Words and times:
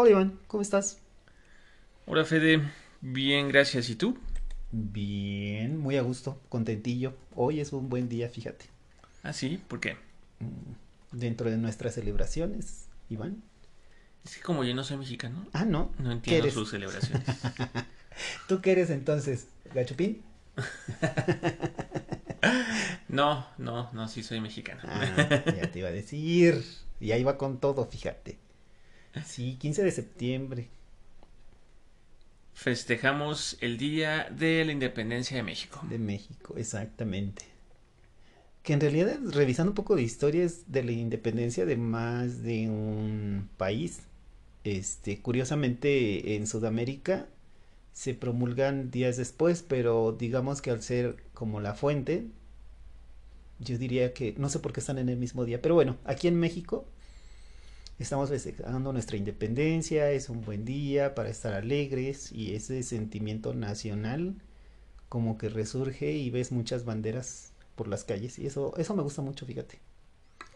Hola 0.00 0.10
Iván, 0.10 0.38
¿cómo 0.46 0.62
estás? 0.62 1.00
Hola 2.06 2.24
Fede, 2.24 2.62
bien, 3.00 3.48
gracias. 3.48 3.90
¿Y 3.90 3.96
tú? 3.96 4.16
Bien, 4.70 5.76
muy 5.76 5.96
a 5.96 6.02
gusto, 6.02 6.40
contentillo. 6.48 7.14
Hoy 7.34 7.58
es 7.58 7.72
un 7.72 7.88
buen 7.88 8.08
día, 8.08 8.28
fíjate. 8.28 8.66
¿Ah, 9.24 9.32
sí? 9.32 9.60
¿Por 9.66 9.80
qué? 9.80 9.94
Mm, 10.38 11.16
Dentro 11.18 11.50
de 11.50 11.56
nuestras 11.56 11.94
celebraciones, 11.94 12.86
Iván. 13.10 13.42
Es 14.24 14.36
que 14.36 14.42
como 14.42 14.62
yo 14.62 14.72
no 14.72 14.84
soy 14.84 14.98
mexicano, 14.98 15.44
Ah, 15.52 15.64
no. 15.64 15.90
no 15.98 16.10
¿Qué 16.10 16.12
entiendo 16.12 16.48
sus 16.52 16.70
celebraciones. 16.70 17.26
¿Tú 18.46 18.60
qué 18.60 18.70
eres 18.70 18.90
entonces? 18.90 19.48
¿Gachupín? 19.74 20.22
No, 23.08 23.46
no, 23.58 23.90
no, 23.94 24.06
sí 24.06 24.22
soy 24.22 24.38
mexicano. 24.40 24.80
Ah, 24.84 25.42
ya 25.56 25.72
te 25.72 25.78
iba 25.80 25.88
a 25.88 25.92
decir. 25.92 26.62
Y 27.00 27.12
ahí 27.12 27.24
va 27.24 27.36
con 27.36 27.58
todo, 27.58 27.86
fíjate. 27.86 28.38
Sí, 29.24 29.56
15 29.58 29.82
de 29.82 29.90
septiembre. 29.90 30.68
Festejamos 32.54 33.56
el 33.60 33.78
Día 33.78 34.28
de 34.30 34.64
la 34.64 34.72
Independencia 34.72 35.36
de 35.36 35.42
México. 35.42 35.80
De 35.88 35.98
México, 35.98 36.54
exactamente. 36.56 37.44
Que 38.62 38.72
en 38.72 38.80
realidad, 38.80 39.18
revisando 39.30 39.70
un 39.70 39.76
poco 39.76 39.96
de 39.96 40.02
historias 40.02 40.64
de 40.66 40.82
la 40.82 40.92
independencia 40.92 41.64
de 41.64 41.76
más 41.76 42.42
de 42.42 42.68
un 42.68 43.48
país, 43.56 44.00
este, 44.64 45.20
curiosamente 45.20 46.34
en 46.36 46.46
Sudamérica 46.46 47.28
se 47.92 48.14
promulgan 48.14 48.90
días 48.90 49.16
después, 49.16 49.64
pero 49.66 50.12
digamos 50.12 50.60
que 50.60 50.70
al 50.70 50.82
ser 50.82 51.16
como 51.34 51.60
la 51.60 51.74
fuente, 51.74 52.26
yo 53.60 53.78
diría 53.78 54.12
que 54.12 54.34
no 54.36 54.48
sé 54.48 54.58
por 54.58 54.72
qué 54.72 54.80
están 54.80 54.98
en 54.98 55.08
el 55.08 55.16
mismo 55.16 55.44
día, 55.44 55.62
pero 55.62 55.74
bueno, 55.74 55.96
aquí 56.04 56.28
en 56.28 56.38
México 56.38 56.86
estamos 57.98 58.30
festejando 58.30 58.92
nuestra 58.92 59.16
independencia, 59.16 60.10
es 60.10 60.28
un 60.28 60.42
buen 60.42 60.64
día 60.64 61.14
para 61.14 61.28
estar 61.28 61.54
alegres 61.54 62.32
y 62.32 62.54
ese 62.54 62.82
sentimiento 62.82 63.54
nacional 63.54 64.34
como 65.08 65.38
que 65.38 65.48
resurge 65.48 66.12
y 66.12 66.30
ves 66.30 66.52
muchas 66.52 66.84
banderas 66.84 67.52
por 67.74 67.88
las 67.88 68.04
calles 68.04 68.38
y 68.38 68.46
eso 68.46 68.74
eso 68.76 68.94
me 68.94 69.02
gusta 69.02 69.22
mucho, 69.22 69.46
fíjate. 69.46 69.80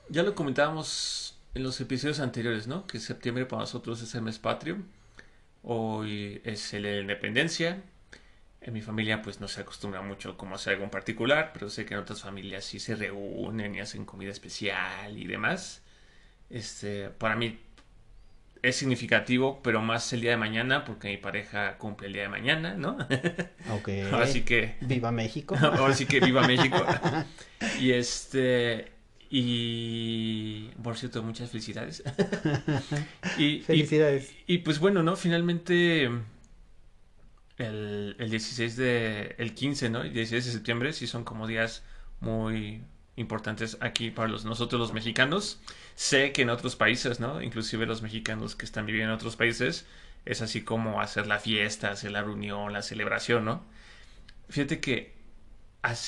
Ya 0.09 0.23
lo 0.23 0.35
comentábamos 0.35 1.39
en 1.55 1.63
los 1.63 1.81
episodios 1.81 2.21
anteriores, 2.21 2.67
¿no? 2.67 2.87
Que 2.87 3.01
septiembre 3.01 3.47
para 3.47 3.63
nosotros 3.63 4.03
es 4.03 4.15
el 4.15 4.23
mes 4.23 4.39
patrio. 4.39 4.79
Hoy 5.63 6.41
es 6.45 6.73
el 6.75 6.83
de 6.83 6.97
la 6.97 7.01
independencia. 7.01 7.83
En 8.61 8.73
mi 8.73 8.83
familia 8.83 9.23
pues 9.23 9.41
no 9.41 9.49
se 9.49 9.61
acostumbra 9.61 10.03
mucho 10.03 10.37
como 10.37 10.55
hacer 10.55 10.75
algo 10.75 10.85
en 10.85 10.91
particular, 10.91 11.51
pero 11.53 11.71
sé 11.71 11.85
que 11.85 11.95
en 11.95 12.01
otras 12.01 12.23
familias 12.23 12.65
sí 12.65 12.79
se 12.79 12.95
reúnen 12.95 13.75
y 13.75 13.81
hacen 13.81 14.05
comida 14.05 14.31
especial 14.31 15.19
y 15.19 15.27
demás. 15.27 15.83
Este, 16.53 17.09
para 17.09 17.35
mí 17.35 17.59
es 18.63 18.77
significativo, 18.77 19.61
pero 19.63 19.81
más 19.81 20.13
el 20.13 20.21
día 20.21 20.33
de 20.33 20.37
mañana 20.37 20.85
porque 20.85 21.09
mi 21.09 21.17
pareja 21.17 21.79
cumple 21.79 22.09
el 22.09 22.13
día 22.13 22.23
de 22.23 22.29
mañana, 22.29 22.75
¿no? 22.75 22.99
Ok. 23.73 23.89
Ahora 24.13 24.27
sí 24.27 24.43
que 24.43 24.77
Viva 24.83 25.11
México. 25.11 25.57
Ahora 25.61 25.95
sí 25.95 26.07
que 26.07 26.21
viva 26.21 26.47
México. 26.47 26.85
Y 27.81 27.93
este. 27.93 28.93
Y. 29.31 30.69
Por 30.83 30.97
cierto, 30.99 31.23
muchas 31.23 31.51
felicidades. 31.51 32.03
y, 33.39 33.45
y, 33.45 33.61
Felicidades. 33.63 34.35
y, 34.47 34.59
pues 34.59 34.79
bueno, 34.79 35.03
¿no? 35.03 35.17
Finalmente. 35.17 36.11
El, 37.57 38.17
el 38.19 38.31
16 38.31 38.77
de. 38.77 39.35
El 39.39 39.55
15, 39.55 39.89
¿no? 39.89 40.03
El 40.03 40.13
16 40.13 40.45
de 40.45 40.53
septiembre 40.53 40.93
sí 40.93 41.07
son 41.07 41.25
como 41.25 41.47
días 41.47 41.83
muy 42.21 42.83
importantes 43.17 43.77
aquí 43.81 44.11
para 44.11 44.29
los, 44.29 44.45
nosotros 44.45 44.81
los 44.81 44.93
mexicanos. 44.93 45.61
Sé 45.95 46.33
que 46.33 46.43
en 46.43 46.51
otros 46.51 46.77
países, 46.77 47.21
¿no? 47.21 47.43
Inclusive 47.43 47.87
los 47.87 48.03
mexicanos 48.03 48.55
que 48.57 48.65
están 48.65 48.87
viviendo 48.87 49.13
en 49.13 49.17
otros 49.17 49.37
países. 49.37 49.87
Es 50.25 50.41
así 50.41 50.63
como 50.63 51.01
hacer 51.01 51.27
la 51.27 51.39
fiesta, 51.39 51.91
hacer 51.91 52.13
la 52.13 52.23
reunión, 52.23 52.73
la 52.73 52.83
celebración, 52.83 53.45
¿no? 53.45 53.65
Fíjate 54.49 54.81
que 54.81 55.15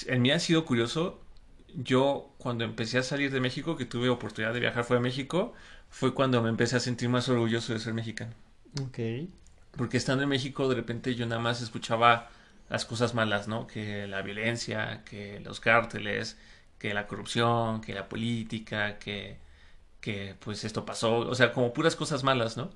en 0.07 0.23
mí 0.23 0.31
ha 0.31 0.39
sido 0.39 0.65
curioso. 0.65 1.21
Yo 1.75 2.33
cuando 2.39 2.65
empecé 2.65 2.99
a 2.99 3.03
salir 3.03 3.33
de 3.33 3.41
México, 3.41 3.77
que 3.77 3.85
tuve 3.85 4.09
oportunidad 4.09 4.55
de 4.55 4.61
viajar 4.61 4.85
fuera 4.85 5.01
de 5.01 5.09
México, 5.09 5.55
fue 5.91 6.15
cuando 6.15 6.41
me 6.43 6.49
empecé 6.49 6.77
a 6.77 6.81
sentir 6.81 7.09
más 7.09 7.29
orgulloso 7.29 7.73
de 7.73 7.81
ser 7.81 7.95
mexicano. 7.95 8.33
Ok. 8.81 8.99
Porque 9.77 9.97
estando 9.97 10.23
en 10.23 10.29
México, 10.29 10.69
de 10.69 10.77
repente 10.77 11.15
yo 11.17 11.27
nada 11.27 11.41
más 11.41 11.61
escuchaba 11.61 12.31
las 12.69 12.85
cosas 12.85 13.15
malas, 13.15 13.49
¿no? 13.49 13.67
Que 13.67 14.07
la 14.07 14.23
violencia, 14.23 15.03
que 15.05 15.41
los 15.41 15.59
cárteles, 15.61 16.39
que 16.79 16.95
la 16.95 17.07
corrupción, 17.07 17.81
que 17.81 17.95
la 17.95 18.09
política, 18.09 18.99
que, 18.99 19.39
que 20.01 20.37
pues 20.41 20.65
esto 20.65 20.85
pasó. 20.87 21.19
O 21.19 21.35
sea, 21.35 21.53
como 21.53 21.73
puras 21.73 21.97
cosas 21.97 22.25
malas, 22.25 22.57
¿no? 22.57 22.71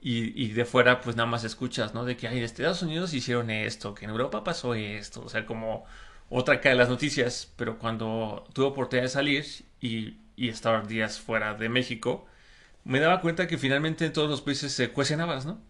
Y, 0.00 0.42
y 0.42 0.48
de 0.52 0.64
fuera, 0.64 1.00
pues 1.00 1.16
nada 1.16 1.28
más 1.28 1.44
escuchas, 1.44 1.94
¿no? 1.94 2.04
De 2.04 2.16
que, 2.16 2.28
ay, 2.28 2.38
en 2.38 2.44
Estados 2.44 2.82
Unidos 2.82 3.14
hicieron 3.14 3.50
esto, 3.50 3.94
que 3.94 4.04
en 4.06 4.10
Europa 4.10 4.44
pasó 4.44 4.74
esto, 4.74 5.22
o 5.24 5.28
sea, 5.28 5.46
como 5.46 5.84
otra 6.30 6.60
cara 6.60 6.74
de 6.74 6.78
las 6.80 6.88
noticias, 6.88 7.52
pero 7.56 7.78
cuando 7.78 8.46
tuve 8.54 8.66
oportunidad 8.66 9.04
de 9.04 9.08
salir 9.10 9.46
y, 9.80 10.16
y 10.36 10.48
estar 10.48 10.86
días 10.88 11.20
fuera 11.20 11.54
de 11.54 11.68
México, 11.68 12.26
me 12.84 13.00
daba 13.00 13.20
cuenta 13.20 13.46
que 13.46 13.58
finalmente 13.58 14.06
en 14.06 14.12
todos 14.12 14.30
los 14.30 14.42
países 14.42 14.72
se 14.72 14.90
cuecen 14.92 15.20
habas, 15.20 15.46
¿no? 15.46 15.60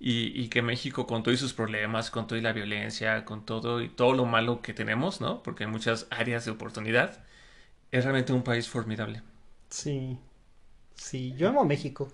Y, 0.00 0.32
y 0.40 0.48
que 0.48 0.62
México, 0.62 1.06
con 1.06 1.22
todos 1.22 1.38
sus 1.40 1.54
problemas, 1.54 2.10
con 2.10 2.26
toda 2.26 2.40
la 2.42 2.52
violencia, 2.52 3.24
con 3.26 3.44
todo 3.46 3.82
y 3.82 3.88
todo 3.90 4.14
lo 4.14 4.26
malo 4.26 4.62
que 4.62 4.74
tenemos, 4.74 5.20
¿no? 5.20 5.42
Porque 5.42 5.64
hay 5.64 5.70
muchas 5.70 6.06
áreas 6.10 6.44
de 6.46 6.52
oportunidad, 6.52 7.24
es 7.92 8.04
realmente 8.04 8.32
un 8.32 8.42
país 8.44 8.68
formidable. 8.68 9.22
Sí. 9.70 10.18
Sí, 10.94 11.34
yo 11.36 11.48
amo 11.48 11.64
México. 11.64 12.12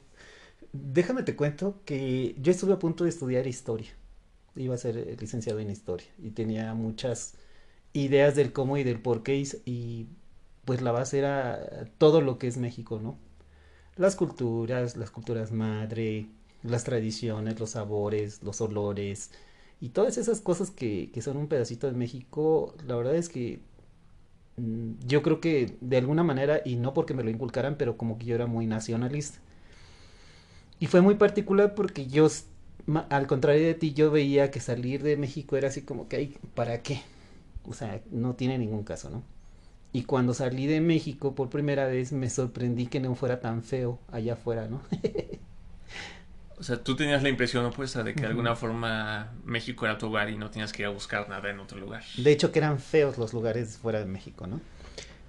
Déjame 0.73 1.23
te 1.25 1.37
cuento 1.37 1.83
que 1.85 2.37
yo 2.41 2.53
estuve 2.53 2.75
a 2.75 2.79
punto 2.79 3.05
de 3.05 3.11
estudiar 3.11 3.47
historia. 3.47 3.91
Iba 4.57 4.75
a 4.75 4.79
ser 4.79 4.97
eh, 4.99 5.17
licenciado 5.21 5.61
en 5.61 5.71
historia 5.71 6.09
y 6.19 6.31
tenía 6.31 6.75
muchas 6.75 7.35
ideas 7.93 8.37
del 8.37 8.53
cómo 8.53 8.77
y 8.79 8.85
del 8.85 9.01
por 9.01 9.23
qué 9.23 9.37
y, 9.67 10.09
pues 10.65 10.83
la 10.83 10.93
base 10.93 11.19
era 11.19 11.87
todo 11.99 12.21
lo 12.21 12.39
que 12.39 12.49
es 12.49 12.57
México, 12.59 13.01
¿no? 13.03 13.19
Las 13.97 14.17
culturas, 14.17 14.97
las 14.97 15.11
culturas 15.11 15.53
madre, 15.53 16.29
las 16.69 16.85
tradiciones, 16.85 17.61
los 17.61 17.71
sabores, 17.71 18.43
los 18.43 18.61
olores 18.61 19.31
y 19.81 19.91
todas 19.91 20.19
esas 20.19 20.41
cosas 20.41 20.71
que, 20.71 21.11
que 21.13 21.23
son 21.23 21.37
un 21.37 21.49
pedacito 21.49 21.87
de 21.87 21.95
México, 21.95 22.75
la 22.87 22.97
verdad 22.97 23.17
es 23.17 23.29
que 23.29 23.61
mm, 24.57 24.93
yo 25.07 25.23
creo 25.23 25.41
que 25.41 25.77
de 25.81 25.97
alguna 25.99 26.25
manera, 26.25 26.61
y 26.65 26.77
no 26.77 26.95
porque 26.95 27.15
me 27.15 27.25
lo 27.25 27.31
inculcaran, 27.31 27.77
pero 27.79 27.97
como 27.97 28.19
que 28.19 28.27
yo 28.27 28.35
era 28.35 28.47
muy 28.47 28.67
nacionalista. 28.67 29.39
Y 30.79 30.87
fue 30.87 31.01
muy 31.01 31.15
particular 31.15 31.75
porque 31.75 32.07
yo, 32.07 32.29
al 33.11 33.27
contrario 33.27 33.67
de 33.67 33.75
ti, 33.75 33.93
yo 33.95 34.11
veía 34.11 34.51
que 34.51 34.61
salir 34.61 35.03
de 35.03 35.17
México 35.17 35.57
era 35.57 35.69
así 35.69 35.83
como 35.83 36.09
que, 36.09 36.39
¿para 36.55 36.83
qué? 36.83 37.01
O 37.65 37.75
sea, 37.75 38.03
no 38.11 38.35
tiene 38.35 38.59
ningún 38.59 38.85
caso, 38.85 39.11
¿no? 39.11 39.23
Y 39.93 40.05
cuando 40.05 40.35
salí 40.35 40.67
de 40.67 40.81
México 40.83 41.35
por 41.35 41.51
primera 41.51 41.87
vez 41.87 42.13
me 42.13 42.31
sorprendí 42.31 42.87
que 42.87 43.01
no 43.01 43.15
fuera 43.17 43.41
tan 43.41 43.63
feo 43.63 43.99
allá 44.13 44.35
afuera, 44.35 44.69
¿no? 44.69 44.83
O 46.59 46.63
sea, 46.63 46.83
tú 46.83 46.97
tenías 46.97 47.23
la 47.23 47.29
impresión 47.29 47.65
opuesta 47.67 48.03
de 48.03 48.15
que 48.15 48.23
de 48.23 48.29
alguna 48.29 48.57
forma 48.57 49.33
México 49.45 49.85
era 49.85 49.99
tu 49.99 50.07
hogar 50.07 50.31
y 50.31 50.39
no 50.39 50.51
tenías 50.51 50.73
que 50.73 50.83
ir 50.83 50.87
a 50.87 50.91
buscar 50.91 51.29
nada 51.29 51.51
en 51.51 51.61
otro 51.61 51.79
lugar. 51.79 52.03
De 52.17 52.33
hecho, 52.33 52.51
que 52.51 52.61
eran 52.61 52.79
feos 52.79 53.19
los 53.19 53.35
lugares 53.35 53.77
fuera 53.77 53.99
de 53.99 54.07
México, 54.07 54.47
¿no? 54.47 54.61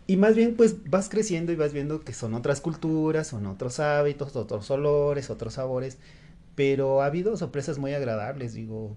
Y 0.10 0.16
más 0.16 0.36
bien, 0.36 0.56
pues 0.56 0.90
vas 0.90 1.10
creciendo 1.10 1.52
y 1.52 1.58
vas 1.58 1.74
viendo 1.74 2.06
que 2.06 2.14
son 2.14 2.34
otras 2.34 2.62
culturas, 2.62 3.28
son 3.28 3.46
otros 3.46 3.82
hábitos, 3.82 4.38
otros 4.38 4.72
olores, 4.72 5.30
otros 5.30 5.56
sabores, 5.56 5.98
pero 6.56 7.02
ha 7.02 7.08
habido 7.08 7.36
sorpresas 7.36 7.78
muy 7.78 7.94
agradables, 7.94 8.54
digo, 8.54 8.96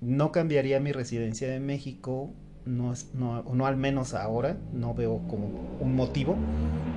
no 0.00 0.30
cambiaría 0.30 0.78
mi 0.78 0.92
residencia 0.92 1.48
de 1.48 1.58
México, 1.58 2.32
no, 2.64 2.94
no, 3.14 3.42
no 3.42 3.66
al 3.66 3.76
menos 3.76 4.14
ahora, 4.14 4.56
no 4.72 4.94
veo 4.94 5.20
como 5.28 5.76
un 5.80 5.96
motivo, 5.96 6.36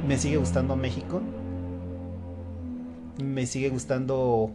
me 0.08 0.20
sigue 0.20 0.38
gustando 0.38 0.76
México, 0.76 1.24
me 3.18 3.46
sigue 3.46 3.70
gustando 3.70 4.52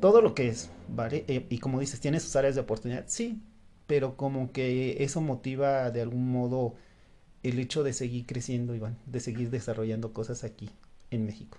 todo 0.00 0.20
lo 0.22 0.34
que 0.34 0.48
es, 0.48 0.70
¿vale? 0.88 1.24
Eh, 1.28 1.46
y 1.50 1.58
como 1.58 1.80
dices, 1.80 2.00
tiene 2.00 2.20
sus 2.20 2.36
áreas 2.36 2.54
de 2.54 2.60
oportunidad, 2.60 3.04
sí, 3.06 3.40
pero 3.86 4.16
como 4.16 4.52
que 4.52 5.02
eso 5.02 5.20
motiva 5.20 5.90
de 5.90 6.02
algún 6.02 6.30
modo 6.30 6.74
el 7.42 7.58
hecho 7.58 7.82
de 7.82 7.92
seguir 7.92 8.26
creciendo, 8.26 8.74
Iván, 8.74 8.98
de 9.06 9.20
seguir 9.20 9.50
desarrollando 9.50 10.12
cosas 10.12 10.44
aquí 10.44 10.70
en 11.10 11.26
México. 11.26 11.58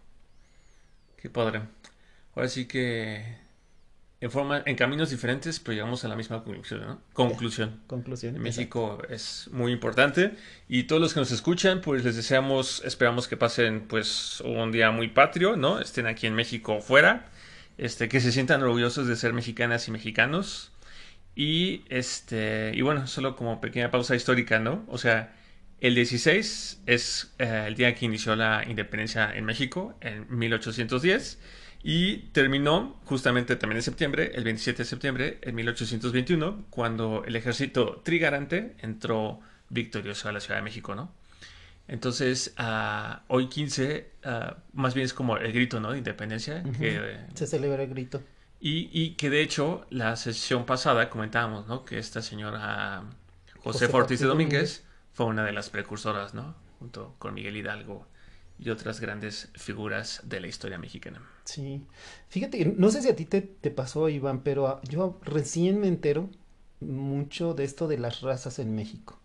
Qué 1.18 1.30
padre. 1.30 1.62
ahora 2.36 2.48
sí 2.50 2.68
que 2.68 3.38
en, 4.20 4.32
forma, 4.32 4.64
en 4.66 4.76
caminos 4.76 5.12
diferentes, 5.12 5.60
pero 5.60 5.74
llegamos 5.74 6.04
a 6.04 6.08
la 6.08 6.16
misma 6.16 6.44
conclusión, 6.44 6.82
¿no? 6.82 7.02
Conclusión. 7.14 7.82
Conclusión. 7.88 8.36
En 8.36 8.42
México 8.42 9.00
es 9.10 9.50
muy 9.52 9.72
importante 9.72 10.34
y 10.68 10.84
todos 10.84 11.02
los 11.02 11.14
que 11.14 11.20
nos 11.20 11.32
escuchan, 11.32 11.82
pues 11.82 12.04
les 12.04 12.16
deseamos, 12.16 12.82
esperamos 12.84 13.28
que 13.28 13.38
pasen 13.38 13.88
pues 13.88 14.42
un 14.42 14.72
día 14.72 14.90
muy 14.92 15.10
patrio, 15.10 15.56
¿no? 15.56 15.80
Estén 15.80 16.08
aquí 16.08 16.26
en 16.26 16.34
México 16.34 16.78
o 16.78 16.82
fuera, 16.82 17.30
este, 17.78 18.10
que 18.10 18.20
se 18.20 18.32
sientan 18.32 18.64
orgullosos 18.64 19.08
de 19.08 19.16
ser 19.16 19.34
mexicanas 19.34 19.88
y 19.88 19.92
mexicanos 19.92 20.72
y 21.36 21.84
este, 21.90 22.72
y 22.74 22.82
bueno, 22.82 23.06
solo 23.06 23.36
como 23.36 23.62
pequeña 23.62 23.92
pausa 23.92 24.16
histórica, 24.16 24.58
¿no? 24.58 24.84
O 24.88 24.98
sea, 24.98 25.36
el 25.80 25.94
16 25.94 26.82
es 26.88 27.36
eh, 27.38 27.66
el 27.68 27.76
día 27.76 27.94
que 27.94 28.06
inició 28.06 28.36
la 28.36 28.64
independencia 28.68 29.32
en 29.32 29.46
México, 29.46 29.96
en 30.02 30.26
1810 30.36 31.40
y 31.90 32.18
terminó 32.34 33.00
justamente 33.06 33.56
también 33.56 33.78
en 33.78 33.82
septiembre, 33.82 34.34
el 34.36 34.44
27 34.44 34.80
de 34.80 34.86
septiembre, 34.86 35.40
en 35.42 35.56
1821, 35.56 36.66
cuando 36.70 37.24
el 37.26 37.34
ejército 37.38 38.02
trigarante 38.04 38.76
entró 38.80 39.40
victorioso 39.70 40.28
a 40.28 40.34
la 40.34 40.42
Ciudad 40.42 40.58
de 40.58 40.64
México, 40.64 40.96
¿no? 40.96 41.14
Entonces, 41.88 42.54
uh, 42.60 43.20
hoy 43.28 43.48
15, 43.48 44.12
uh, 44.26 44.30
más 44.74 44.96
bien 44.96 45.06
es 45.06 45.14
como 45.14 45.38
el 45.38 45.54
grito, 45.54 45.80
¿no? 45.80 45.94
De 45.94 46.00
independencia. 46.00 46.62
Que, 46.78 47.20
Se 47.36 47.48
celebra 47.48 47.84
el 47.84 47.90
grito. 47.90 48.22
y, 48.60 48.90
y 48.92 49.12
que 49.12 49.30
de 49.30 49.42
hecho, 49.42 49.88
la 49.90 50.18
sesión 50.18 50.66
pasada 50.66 51.10
comentábamos, 51.10 51.68
¿no? 51.68 51.86
Que 51.86 52.00
esta 52.00 52.22
señora 52.22 53.06
José, 53.60 53.86
José 53.86 53.98
Ortiz 53.98 54.20
de 54.20 54.26
Domínguez. 54.26 54.84
fue 55.14 55.28
una 55.28 55.46
de 55.46 55.54
las 55.54 55.70
precursoras, 55.70 56.34
¿no? 56.34 56.54
Junto 56.80 57.16
con 57.18 57.34
Miguel 57.34 57.56
Hidalgo 57.56 58.06
y 58.60 58.72
otras 58.72 59.00
grandes 59.00 59.52
figuras 59.56 60.20
de 60.26 60.42
la 60.42 60.48
historia 60.48 60.78
mexicana. 60.78 61.22
Sí. 61.48 61.82
Fíjate, 62.30 62.66
no 62.78 62.90
sé 62.92 63.02
si 63.02 63.10
a 63.10 63.16
ti 63.16 63.26
te, 63.26 63.42
te 63.42 63.72
pasó, 63.72 64.10
Iván, 64.10 64.42
pero 64.44 64.68
a- 64.68 64.82
yo 64.84 65.18
recién 65.24 65.80
me 65.80 65.88
entero 65.88 66.30
mucho 66.82 67.54
de 67.54 67.64
esto 67.64 67.88
de 67.88 67.98
las 67.98 68.22
razas 68.22 68.60
en 68.60 68.76
México. 68.76 69.18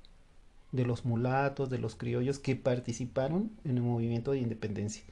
De 0.72 0.84
los 0.86 1.04
mulatos, 1.04 1.70
de 1.70 1.78
los 1.78 1.96
criollos 1.96 2.38
que 2.40 2.56
participaron 2.56 3.52
en 3.64 3.78
el 3.78 3.82
movimiento 3.84 4.32
de 4.32 4.40
independencia. 4.40 5.04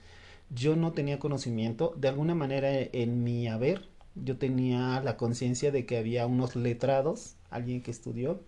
Yo 0.50 0.76
no 0.76 0.92
tenía 0.92 1.18
conocimiento, 1.20 1.94
de 1.98 2.08
alguna 2.08 2.34
manera 2.36 2.72
e- 2.74 2.90
en 2.94 3.24
mi 3.24 3.48
haber, 3.48 3.88
yo 4.16 4.38
tenía 4.38 5.00
la 5.02 5.16
conciencia 5.18 5.72
de 5.72 5.86
que 5.86 5.98
había 5.98 6.26
unos 6.26 6.56
letrados, 6.56 7.36
alguien 7.50 7.82
que 7.82 7.92
estudió, 7.92 8.40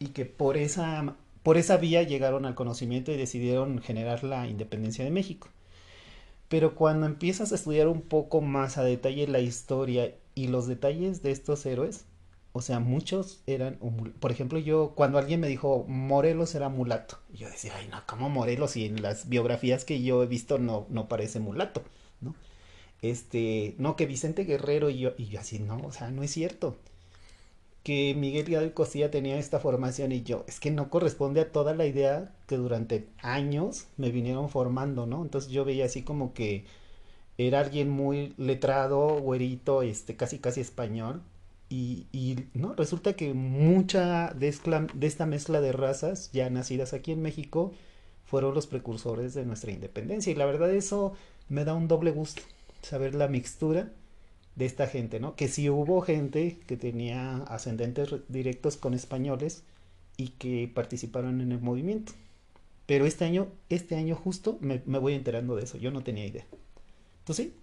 y 0.00 0.08
que 0.08 0.26
por 0.26 0.56
esa, 0.58 1.16
por 1.44 1.56
esa 1.58 1.76
vía 1.78 2.02
llegaron 2.04 2.46
al 2.46 2.54
conocimiento 2.56 3.12
y 3.12 3.18
decidieron 3.18 3.80
generar 3.82 4.24
la 4.24 4.48
independencia 4.48 5.04
de 5.04 5.10
México. 5.12 5.48
Pero 6.48 6.74
cuando 6.74 7.06
empiezas 7.06 7.52
a 7.52 7.54
estudiar 7.56 7.88
un 7.88 8.02
poco 8.02 8.40
más 8.40 8.78
a 8.78 8.84
detalle 8.84 9.26
la 9.28 9.40
historia 9.40 10.14
y 10.34 10.48
los 10.48 10.66
detalles 10.66 11.22
de 11.22 11.30
estos 11.30 11.66
héroes, 11.66 12.06
o 12.52 12.62
sea, 12.62 12.80
muchos 12.80 13.42
eran, 13.46 13.78
por 14.20 14.32
ejemplo, 14.32 14.58
yo 14.58 14.92
cuando 14.94 15.18
alguien 15.18 15.40
me 15.40 15.48
dijo 15.48 15.84
Morelos 15.86 16.54
era 16.54 16.68
mulato, 16.68 17.18
yo 17.32 17.48
decía, 17.48 17.72
ay, 17.76 17.88
no, 17.88 18.02
¿cómo 18.06 18.30
Morelos? 18.30 18.76
Y 18.76 18.86
en 18.86 19.02
las 19.02 19.28
biografías 19.28 19.84
que 19.84 20.02
yo 20.02 20.22
he 20.22 20.26
visto 20.26 20.58
no, 20.58 20.86
no 20.88 21.08
parece 21.08 21.38
mulato, 21.40 21.82
¿no? 22.20 22.34
Este, 23.02 23.74
no, 23.78 23.96
que 23.96 24.06
Vicente 24.06 24.44
Guerrero 24.44 24.90
y 24.90 24.98
yo, 25.00 25.12
y 25.18 25.26
yo 25.26 25.40
así, 25.40 25.58
no, 25.60 25.78
o 25.78 25.92
sea, 25.92 26.10
no 26.10 26.22
es 26.22 26.32
cierto. 26.32 26.76
Que 27.88 28.14
Miguel 28.14 28.50
Hidalgo 28.50 28.68
y 28.68 28.72
Costilla 28.74 29.10
tenía 29.10 29.38
esta 29.38 29.60
formación 29.60 30.12
y 30.12 30.22
yo, 30.22 30.44
es 30.46 30.60
que 30.60 30.70
no 30.70 30.90
corresponde 30.90 31.40
a 31.40 31.50
toda 31.50 31.72
la 31.72 31.86
idea 31.86 32.34
que 32.46 32.58
durante 32.58 33.08
años 33.22 33.86
me 33.96 34.10
vinieron 34.10 34.50
formando, 34.50 35.06
¿no? 35.06 35.22
Entonces 35.22 35.50
yo 35.50 35.64
veía 35.64 35.86
así 35.86 36.02
como 36.02 36.34
que 36.34 36.66
era 37.38 37.60
alguien 37.60 37.88
muy 37.88 38.34
letrado, 38.36 39.18
güerito, 39.20 39.80
este, 39.80 40.16
casi 40.16 40.38
casi 40.38 40.60
español. 40.60 41.22
Y, 41.70 42.04
no, 42.52 42.74
resulta 42.74 43.14
que 43.14 43.32
mucha 43.32 44.34
de, 44.34 44.54
de 44.92 45.06
esta 45.06 45.24
mezcla 45.24 45.62
de 45.62 45.72
razas 45.72 46.30
ya 46.30 46.50
nacidas 46.50 46.92
aquí 46.92 47.12
en 47.12 47.22
México 47.22 47.72
fueron 48.26 48.54
los 48.54 48.66
precursores 48.66 49.32
de 49.32 49.46
nuestra 49.46 49.72
independencia. 49.72 50.30
Y 50.30 50.36
la 50.36 50.44
verdad 50.44 50.70
eso 50.74 51.14
me 51.48 51.64
da 51.64 51.72
un 51.72 51.88
doble 51.88 52.10
gusto, 52.10 52.42
saber 52.82 53.14
la 53.14 53.28
mixtura 53.28 53.92
de 54.58 54.66
esta 54.66 54.86
gente, 54.88 55.20
¿no? 55.20 55.36
Que 55.36 55.48
sí 55.48 55.70
hubo 55.70 56.02
gente 56.02 56.58
que 56.66 56.76
tenía 56.76 57.38
ascendentes 57.44 58.10
re- 58.10 58.22
directos 58.28 58.76
con 58.76 58.94
españoles 58.94 59.64
y 60.16 60.30
que 60.30 60.70
participaron 60.74 61.40
en 61.40 61.52
el 61.52 61.60
movimiento. 61.60 62.12
Pero 62.86 63.06
este 63.06 63.24
año, 63.26 63.48
este 63.70 63.96
año 63.96 64.16
justo 64.16 64.58
me, 64.60 64.78
voy 64.98 65.14
enterando 65.14 65.56
de 65.56 65.64
eso. 65.64 65.78
Yo 65.78 65.90
no 65.92 66.02
tenía 66.02 66.26
idea. 66.26 66.46
¿Tú 67.24 67.34
sí? 67.34 67.54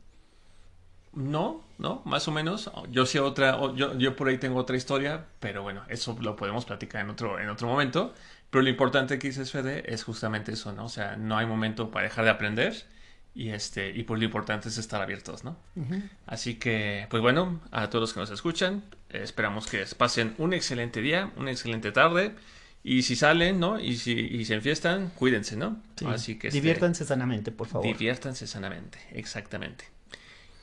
No, 1.14 1.64
no, 1.78 2.02
más 2.06 2.28
o 2.28 2.32
menos. 2.32 2.70
Yo 2.92 3.06
sé 3.06 3.20
otra, 3.22 3.58
yo, 3.76 3.98
yo 3.98 4.16
por 4.18 4.28
ahí 4.28 4.38
tengo 4.38 4.60
otra 4.60 4.76
historia, 4.76 5.26
pero 5.40 5.64
bueno, 5.64 5.84
eso 5.88 6.18
lo 6.22 6.36
podemos 6.36 6.66
platicar 6.66 7.02
en 7.02 7.10
otro, 7.10 7.40
en 7.40 7.48
otro 7.50 7.68
momento. 7.68 8.14
Pero 8.50 8.64
lo 8.64 8.70
importante 8.70 9.18
que 9.18 9.28
dices, 9.30 9.52
Fede, 9.52 9.84
es 9.94 10.04
justamente 10.04 10.52
eso, 10.52 10.74
¿no? 10.74 10.86
O 10.86 10.90
sea, 10.90 11.16
no 11.16 11.38
hay 11.38 11.46
momento 11.46 11.90
para 11.90 12.04
dejar 12.06 12.26
de 12.26 12.32
aprender 12.32 12.86
y 13.36 13.50
este, 13.50 13.90
y 13.90 14.04
pues 14.04 14.18
lo 14.20 14.26
importante 14.26 14.70
es 14.70 14.78
estar 14.78 15.02
abiertos, 15.02 15.44
¿no? 15.44 15.58
Así 16.26 16.56
que, 16.56 17.06
pues 17.10 17.22
bueno, 17.22 17.60
a 17.70 17.90
todos 17.90 18.02
los 18.02 18.14
que 18.14 18.22
nos 18.22 18.32
escuchan, 18.32 18.84
esperamos 19.10 19.68
que 19.68 19.86
pasen 19.98 20.34
un 20.38 20.54
excelente 20.54 21.02
día, 21.02 21.32
una 21.36 21.52
excelente 21.52 21.92
tarde. 21.92 22.34
Y 22.82 23.02
si 23.02 23.16
salen, 23.16 23.60
¿no? 23.60 23.80
Y 23.80 23.98
si 23.98 24.14
y 24.14 24.46
se 24.46 24.54
enfiestan, 24.54 25.10
cuídense, 25.16 25.58
¿no? 25.58 25.82
Sí. 25.98 26.06
Así 26.06 26.40
que 26.40 26.48
este, 26.48 26.62
Diviértanse 26.62 27.04
sanamente, 27.04 27.52
por 27.52 27.68
favor. 27.68 27.86
Diviértanse 27.86 28.48
sanamente, 28.48 29.00
exactamente. 29.12 29.86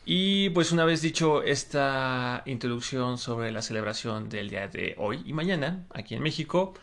Y 0.07 0.49
pues 0.51 0.73
una 0.73 0.85
vez 0.85 1.03
dicho 1.03 1.43
esta 1.43 2.43
introducción 2.47 3.19
sobre 3.19 3.53
la 3.53 3.61
celebración 3.61 4.29
del 4.31 4.49
día 4.49 4.67
de 4.69 4.95
hoy 4.99 5.23
y 5.27 5.33
mañana 5.33 5.85
aquí 5.93 6.15
en 6.15 6.23
México, 6.23 6.75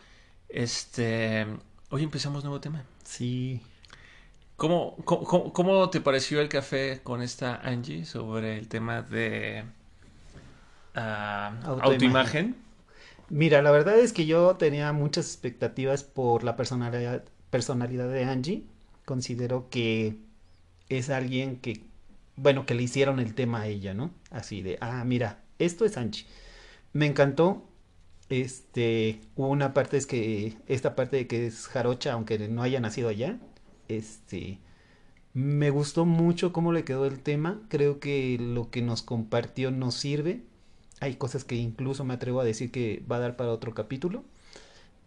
este, 0.48 1.46
hoy 1.88 2.04
empezamos 2.04 2.44
nuevo 2.44 2.60
tema. 2.60 2.84
Sí. 3.02 3.60
¿Cómo, 4.60 4.94
cómo, 5.06 5.88
te 5.88 6.02
pareció 6.02 6.38
el 6.42 6.50
café 6.50 7.00
con 7.02 7.22
esta 7.22 7.56
Angie 7.66 8.04
sobre 8.04 8.58
el 8.58 8.68
tema 8.68 9.00
de 9.00 9.64
ah, 10.94 11.54
Autoimagen. 11.64 11.92
autoimagen? 11.92 12.56
Mira, 13.30 13.62
la 13.62 13.70
verdad 13.70 13.98
es 13.98 14.12
que 14.12 14.26
yo 14.26 14.56
tenía 14.56 14.92
muchas 14.92 15.28
expectativas 15.28 16.04
por 16.04 16.44
la 16.44 16.56
personalidad, 16.56 17.24
personalidad 17.48 18.10
de 18.10 18.24
Angie. 18.24 18.64
Considero 19.06 19.70
que 19.70 20.18
es 20.90 21.08
alguien 21.08 21.56
que, 21.56 21.86
bueno, 22.36 22.66
que 22.66 22.74
le 22.74 22.82
hicieron 22.82 23.18
el 23.18 23.34
tema 23.34 23.62
a 23.62 23.66
ella, 23.66 23.94
¿no? 23.94 24.10
Así 24.30 24.60
de, 24.60 24.76
ah, 24.82 25.04
mira, 25.06 25.38
esto 25.58 25.86
es 25.86 25.96
Angie. 25.96 26.26
Me 26.92 27.06
encantó. 27.06 27.66
Este, 28.28 29.22
hubo 29.36 29.48
una 29.48 29.72
parte 29.72 29.96
es 29.96 30.06
que, 30.06 30.58
esta 30.66 30.94
parte 30.94 31.16
de 31.16 31.26
que 31.26 31.46
es 31.46 31.66
jarocha, 31.66 32.12
aunque 32.12 32.38
no 32.46 32.62
haya 32.62 32.78
nacido 32.78 33.08
allá. 33.08 33.38
Este, 33.90 34.60
me 35.34 35.70
gustó 35.70 36.04
mucho 36.04 36.52
cómo 36.52 36.72
le 36.72 36.84
quedó 36.84 37.06
el 37.06 37.20
tema. 37.20 37.60
Creo 37.68 37.98
que 37.98 38.38
lo 38.38 38.70
que 38.70 38.82
nos 38.82 39.02
compartió 39.02 39.70
nos 39.70 39.96
sirve. 39.96 40.42
Hay 41.00 41.16
cosas 41.16 41.44
que 41.44 41.56
incluso 41.56 42.04
me 42.04 42.14
atrevo 42.14 42.40
a 42.40 42.44
decir 42.44 42.70
que 42.70 43.02
va 43.10 43.16
a 43.16 43.20
dar 43.20 43.36
para 43.36 43.50
otro 43.50 43.74
capítulo. 43.74 44.24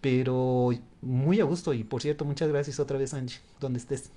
Pero 0.02 0.72
muy 1.02 1.40
a 1.40 1.46
gusto. 1.46 1.74
Y 1.74 1.84
por 1.84 2.02
cierto, 2.02 2.26
muchas 2.26 2.50
gracias 2.50 2.80
otra 2.80 2.98
vez, 2.98 3.14
Angie, 3.14 3.40
donde 3.60 3.80
estés. 3.80 4.12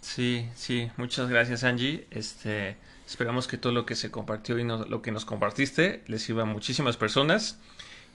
Sí, 0.00 0.48
sí, 0.54 0.90
muchas 0.96 1.28
gracias 1.28 1.64
Angie. 1.64 2.06
Este, 2.10 2.76
esperamos 3.06 3.48
que 3.48 3.58
todo 3.58 3.72
lo 3.72 3.84
que 3.84 3.94
se 3.94 4.10
compartió 4.10 4.58
y 4.58 4.64
lo 4.64 5.02
que 5.02 5.10
nos 5.10 5.24
compartiste 5.24 6.02
les 6.06 6.22
sirva 6.22 6.42
a 6.42 6.46
muchísimas 6.46 6.96
personas. 6.96 7.58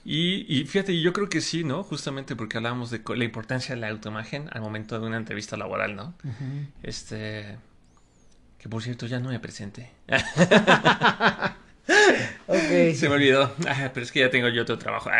Y, 0.04 0.44
y 0.48 0.64
fíjate, 0.66 1.00
yo 1.00 1.12
creo 1.12 1.28
que 1.28 1.40
sí, 1.40 1.64
¿no? 1.64 1.82
Justamente 1.82 2.36
porque 2.36 2.58
hablábamos 2.58 2.90
de 2.90 3.00
la 3.16 3.24
importancia 3.24 3.74
de 3.74 3.80
la 3.80 3.88
autoimagen 3.88 4.48
al 4.52 4.60
momento 4.60 5.00
de 5.00 5.06
una 5.06 5.16
entrevista 5.16 5.56
laboral, 5.56 5.96
¿no? 5.96 6.14
Este, 6.82 7.56
que 8.58 8.68
por 8.68 8.82
cierto 8.82 9.06
ya 9.06 9.18
no 9.18 9.30
me 9.30 9.40
presenté. 9.40 9.92
Se 12.46 13.08
me 13.08 13.14
olvidó. 13.14 13.54
Ah, 13.66 13.90
pero 13.92 14.04
es 14.04 14.12
que 14.12 14.20
ya 14.20 14.30
tengo 14.30 14.48
yo 14.48 14.62
otro 14.62 14.78
trabajo. 14.78 15.10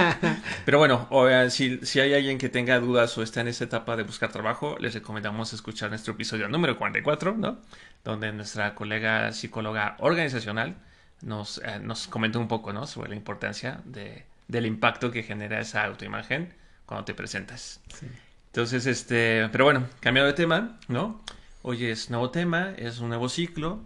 Pero 0.64 0.78
bueno, 0.78 1.06
o, 1.10 1.28
eh, 1.28 1.50
si, 1.50 1.78
si 1.84 2.00
hay 2.00 2.14
alguien 2.14 2.38
que 2.38 2.48
tenga 2.48 2.80
dudas 2.80 3.16
o 3.18 3.22
está 3.22 3.40
en 3.40 3.48
esa 3.48 3.64
etapa 3.64 3.96
de 3.96 4.02
buscar 4.02 4.30
trabajo, 4.32 4.76
les 4.78 4.94
recomendamos 4.94 5.52
escuchar 5.52 5.90
nuestro 5.90 6.14
episodio 6.14 6.48
número 6.48 6.76
44, 6.76 7.36
¿no? 7.36 7.58
Donde 8.04 8.32
nuestra 8.32 8.74
colega 8.74 9.32
psicóloga 9.32 9.96
organizacional 9.98 10.76
nos, 11.22 11.58
eh, 11.58 11.78
nos 11.80 12.08
comentó 12.08 12.40
un 12.40 12.48
poco, 12.48 12.72
¿no? 12.72 12.86
Sobre 12.86 13.10
la 13.10 13.16
importancia 13.16 13.80
de, 13.84 14.24
del 14.48 14.66
impacto 14.66 15.10
que 15.10 15.22
genera 15.22 15.60
esa 15.60 15.84
autoimagen 15.84 16.54
cuando 16.86 17.04
te 17.04 17.14
presentas. 17.14 17.80
Sí. 17.94 18.06
Entonces, 18.46 18.86
este, 18.86 19.48
pero 19.52 19.64
bueno, 19.64 19.86
cambiando 20.00 20.26
de 20.26 20.32
tema, 20.34 20.78
¿no? 20.88 21.20
Hoy 21.62 21.84
es 21.84 22.10
nuevo 22.10 22.30
tema, 22.30 22.72
es 22.76 22.98
un 22.98 23.08
nuevo 23.08 23.28
ciclo, 23.28 23.80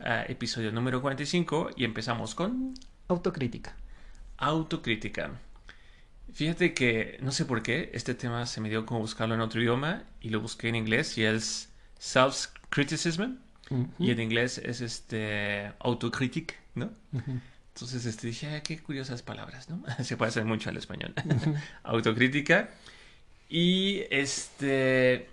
ah, 0.00 0.24
episodio 0.26 0.72
número 0.72 1.00
45 1.00 1.70
y 1.76 1.84
empezamos 1.84 2.34
con 2.34 2.74
Autocrítica. 3.06 3.76
autocrítica. 4.38 5.30
Fíjate 6.32 6.74
que 6.74 7.18
no 7.22 7.32
sé 7.32 7.44
por 7.44 7.62
qué 7.62 7.90
este 7.94 8.14
tema 8.14 8.44
se 8.46 8.60
me 8.60 8.68
dio 8.68 8.84
como 8.86 9.00
buscarlo 9.00 9.34
en 9.34 9.40
otro 9.40 9.60
idioma 9.60 10.02
y 10.20 10.30
lo 10.30 10.40
busqué 10.40 10.68
en 10.68 10.74
inglés 10.74 11.16
y 11.16 11.24
es 11.24 11.70
self-criticism. 12.00 13.38
Y 13.98 14.10
en 14.10 14.20
inglés 14.20 14.56
es 14.58 14.80
este 14.80 15.72
autocritic, 15.80 16.58
¿no? 16.78 16.90
Entonces 17.74 18.06
este, 18.06 18.26
dije, 18.28 18.56
ah, 18.56 18.62
qué 18.62 18.78
curiosas 18.78 19.22
palabras, 19.22 19.68
¿no? 19.68 19.82
Se 20.04 20.16
parecen 20.16 20.46
mucho 20.46 20.70
al 20.70 20.76
español. 20.76 21.14
Autocrítica. 21.84 22.70
Y 23.48 24.02
este 24.10 25.28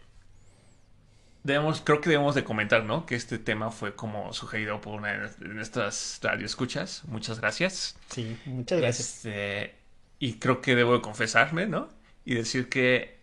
debemos, 1.46 1.82
creo 1.82 2.02
que 2.02 2.10
debemos 2.10 2.34
de 2.34 2.44
comentar, 2.44 2.84
¿no? 2.84 3.06
Que 3.06 3.16
este 3.16 3.38
tema 3.38 3.70
fue 3.70 3.96
como 3.96 4.34
sugerido 4.34 4.82
por 4.82 4.96
una 4.96 5.14
de 5.14 5.48
nuestras 5.48 6.20
radioescuchas. 6.22 7.04
Muchas 7.06 7.40
gracias. 7.40 7.96
Sí, 8.10 8.36
muchas 8.46 8.80
gracias. 8.80 9.26
Este, 9.26 9.76
y 10.18 10.34
creo 10.34 10.60
que 10.62 10.76
debo 10.76 11.02
confesarme, 11.04 11.68
¿no? 11.68 11.88
Y 12.26 12.34
decir 12.34 12.68
que, 12.68 13.20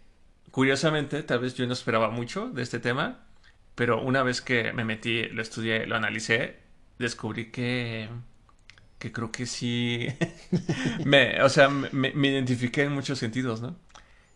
curiosamente, 0.53 1.25
tal 1.25 1.41
vez 1.41 1.55
yo 1.55 1.67
no 1.67 1.73
esperaba 1.73 2.11
mucho 2.11 2.49
de 2.49 2.63
este 2.63 2.79
tema, 2.79 3.27
pero 3.75 4.01
una 4.01 4.23
vez 4.23 4.41
que 4.41 4.73
me 4.73 4.85
metí, 4.85 5.25
lo 5.25 5.43
estudié, 5.43 5.87
lo 5.87 5.97
analicé, 5.97 6.62
descubrí 7.03 7.51
que, 7.51 8.09
que 8.99 9.13
creo 9.13 9.31
que 9.31 9.45
sí, 9.47 10.09
me, 11.05 11.43
o 11.43 11.51
sea, 11.51 11.69
me, 11.69 12.13
me 12.13 12.29
identifiqué 12.29 12.85
en 12.85 12.93
muchos 12.93 13.19
sentidos, 13.19 13.61
¿no? 13.61 13.77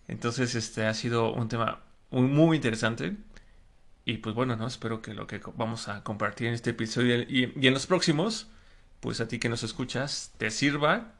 Entonces, 0.08 0.54
este 0.54 0.86
ha 0.86 0.94
sido 0.94 1.32
un 1.32 1.48
tema 1.48 1.82
muy 2.10 2.56
interesante 2.56 3.16
y 4.08 4.18
pues 4.18 4.36
bueno, 4.36 4.54
¿no? 4.56 4.68
Espero 4.68 5.02
que 5.02 5.14
lo 5.14 5.26
que 5.26 5.40
vamos 5.56 5.88
a 5.88 6.04
compartir 6.04 6.46
en 6.46 6.54
este 6.54 6.70
episodio 6.70 7.22
y, 7.22 7.52
en 7.66 7.74
los 7.74 7.88
próximos, 7.88 8.46
pues 9.00 9.20
a 9.20 9.26
ti 9.26 9.40
que 9.40 9.48
nos 9.48 9.64
escuchas, 9.64 10.32
te 10.38 10.52
sirva 10.52 11.14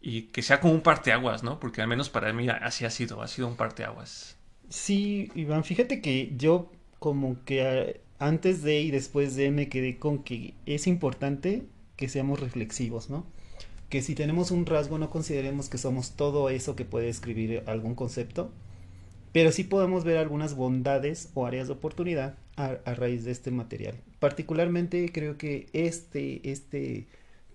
y 0.00 0.22
que 0.22 0.42
sea 0.42 0.58
como 0.60 0.74
un 0.74 0.80
parteaguas, 0.80 1.44
¿no? 1.44 1.60
Porque 1.60 1.82
al 1.82 1.88
menos 1.88 2.10
para 2.10 2.32
mí 2.32 2.48
así 2.48 2.84
ha 2.84 2.90
sido, 2.90 3.22
ha 3.22 3.28
sido 3.28 3.46
un 3.46 3.56
parteaguas. 3.56 4.36
Sí, 4.68 5.30
Iván, 5.36 5.62
fíjate 5.62 6.00
que 6.00 6.32
yo 6.36 6.72
como 6.98 7.44
que 7.44 7.60
eh, 7.62 8.00
antes 8.22 8.62
de 8.62 8.80
y 8.80 8.92
después 8.92 9.34
de 9.34 9.50
me 9.50 9.68
quedé 9.68 9.98
con 9.98 10.22
que 10.22 10.54
es 10.64 10.86
importante 10.86 11.64
que 11.96 12.08
seamos 12.08 12.38
reflexivos, 12.38 13.10
¿no? 13.10 13.26
Que 13.88 14.00
si 14.00 14.14
tenemos 14.14 14.52
un 14.52 14.64
rasgo 14.64 14.96
no 14.96 15.10
consideremos 15.10 15.68
que 15.68 15.76
somos 15.76 16.12
todo 16.12 16.48
eso 16.48 16.76
que 16.76 16.84
puede 16.84 17.08
escribir 17.08 17.64
algún 17.66 17.96
concepto, 17.96 18.52
pero 19.32 19.50
sí 19.50 19.64
podemos 19.64 20.04
ver 20.04 20.18
algunas 20.18 20.54
bondades 20.54 21.30
o 21.34 21.46
áreas 21.46 21.66
de 21.66 21.74
oportunidad 21.74 22.36
a, 22.56 22.76
raíz 22.94 23.24
de 23.24 23.32
este 23.32 23.50
material. 23.50 23.96
Particularmente 24.20 25.10
creo 25.10 25.36
que 25.36 25.66
este, 25.72 26.48
este 26.48 27.08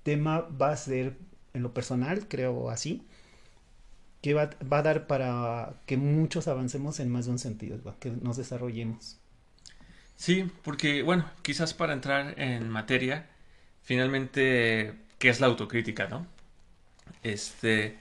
tema 0.03 0.41
va 0.41 0.71
a 0.71 0.77
ser, 0.77 1.15
en 1.53 1.63
lo 1.63 1.73
personal, 1.73 2.27
creo 2.27 2.69
así, 2.69 3.03
que 4.21 4.33
va, 4.33 4.49
va 4.71 4.79
a 4.79 4.83
dar 4.83 5.07
para 5.07 5.79
que 5.85 5.95
muchos 5.95 6.49
avancemos 6.49 6.99
en 6.99 7.09
más 7.09 7.25
de 7.25 7.31
un 7.31 7.39
sentido, 7.39 7.79
que 8.01 8.11
nos 8.11 8.35
desarrollemos. 8.35 9.17
Sí, 10.17 10.51
porque 10.63 11.03
bueno, 11.03 11.29
quizás 11.43 11.73
para 11.73 11.93
entrar 11.93 12.39
en 12.39 12.69
materia, 12.69 13.27
finalmente, 13.83 14.95
¿qué 15.19 15.29
es 15.29 15.39
la 15.39 15.47
autocrítica, 15.47 16.07
no? 16.07 16.27
Este, 17.23 17.97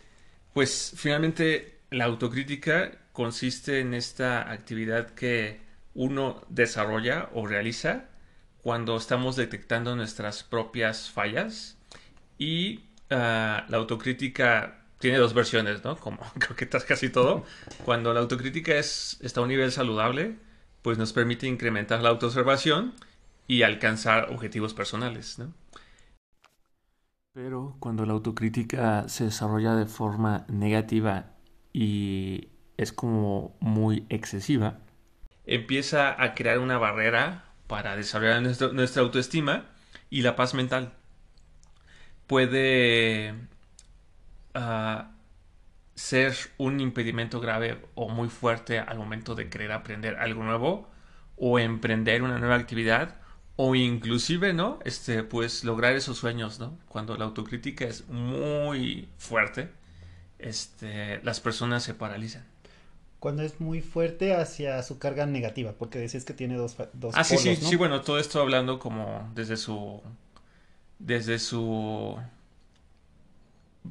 pues 0.55 0.95
finalmente 0.97 1.81
la 1.91 2.07
autocrítica 2.07 2.93
consiste 3.13 3.81
en 3.81 3.95
esta 3.95 4.51
actividad 4.51 5.11
que 5.11 5.61
uno 5.95 6.43
desarrolla 6.49 7.31
o 7.35 7.47
realiza 7.47 8.07
cuando 8.63 8.97
estamos 8.97 9.37
detectando 9.37 9.95
nuestras 9.95 10.43
propias 10.43 11.11
fallas 11.11 11.77
y 12.39 12.81
ah, 13.11 13.67
la 13.69 13.77
autocrítica 13.77 14.85
tiene 14.99 15.19
dos 15.19 15.35
versiones, 15.35 15.85
¿no? 15.85 15.97
Como 15.97 16.19
creo 16.39 16.57
que 16.57 16.69
casi 16.69 17.11
todo. 17.11 17.45
Cuando 17.85 18.13
la 18.15 18.21
autocrítica 18.21 18.75
es, 18.77 19.19
está 19.23 19.41
a 19.41 19.43
un 19.45 19.51
nivel 19.51 19.71
saludable, 19.73 20.37
pues 20.87 20.99
nos 20.99 21.13
permite 21.13 21.49
incrementar 21.49 22.01
la 22.01 22.11
autoobservación 22.11 22.95
y 23.49 23.63
alcanzar 23.63 24.31
objetivos 24.31 24.73
personales, 24.73 25.37
¿no? 25.37 25.53
Pero 27.33 27.75
cuando 27.81 28.07
la 28.07 28.13
autocrítica 28.13 29.09
se 29.09 29.25
desarrolla 29.25 29.75
de 29.75 29.87
forma 29.87 30.47
negativa 30.47 31.33
y 31.73 32.51
es 32.77 32.93
como 32.93 33.57
muy 33.59 34.07
excesiva, 34.11 34.79
empieza 35.45 36.23
a 36.23 36.35
crear 36.35 36.61
una 36.61 36.79
barrera 36.79 37.47
para 37.67 37.97
desarrollar 37.97 38.41
nuestra 38.73 39.03
autoestima 39.03 39.67
y 40.09 40.23
la 40.23 40.37
paz 40.37 40.55
mental. 40.55 40.93
Puede 42.29 43.35
ah, 44.55 45.16
ser 45.97 46.37
un 46.59 46.81
impedimento 46.81 47.41
grave 47.41 47.79
o 47.97 48.09
muy 48.09 48.29
fuerte 48.29 48.79
al 48.79 48.99
momento 48.99 49.35
de 49.35 49.51
querer 49.51 49.73
aprender 49.73 50.17
algo 50.19 50.45
nuevo 50.45 50.89
o 51.37 51.59
emprender 51.59 52.23
una 52.23 52.39
nueva 52.39 52.57
actividad 52.57 53.17
o 53.57 53.75
inclusive, 53.75 54.53
¿no? 54.55 54.79
Este, 54.85 55.25
pues 55.25 55.65
lograr 55.65 55.97
esos 55.97 56.19
sueños, 56.19 56.61
¿no? 56.61 56.79
Cuando 56.89 57.17
la 57.17 57.25
autocrítica 57.27 57.87
es 57.87 58.09
muy 58.09 59.09
fuerte, 59.19 59.71
este, 60.39 61.21
las 61.25 61.41
personas 61.41 61.83
se 61.85 61.95
paralizan 61.95 62.45
cuando 63.19 63.43
es 63.43 63.61
muy 63.61 63.81
fuerte 63.81 64.35
hacia 64.35 64.83
su 64.85 64.99
carga 65.01 65.27
negativa, 65.27 65.73
porque 65.73 65.99
decís 65.99 66.25
que 66.25 66.35
tiene 66.35 66.55
dos, 66.57 66.77
dos 66.93 67.15
Ah, 67.17 67.25
sí, 67.25 67.39
sí, 67.39 67.57
sí, 67.57 67.77
bueno, 67.77 68.03
todo 68.03 68.21
esto 68.21 68.41
hablando 68.41 68.79
como 68.79 69.31
desde 69.35 69.57
su 69.57 70.01
desde 70.99 71.39
su 71.39 72.17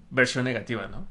versión 0.09 0.45
negativa, 0.45 0.87
¿no? 0.87 1.07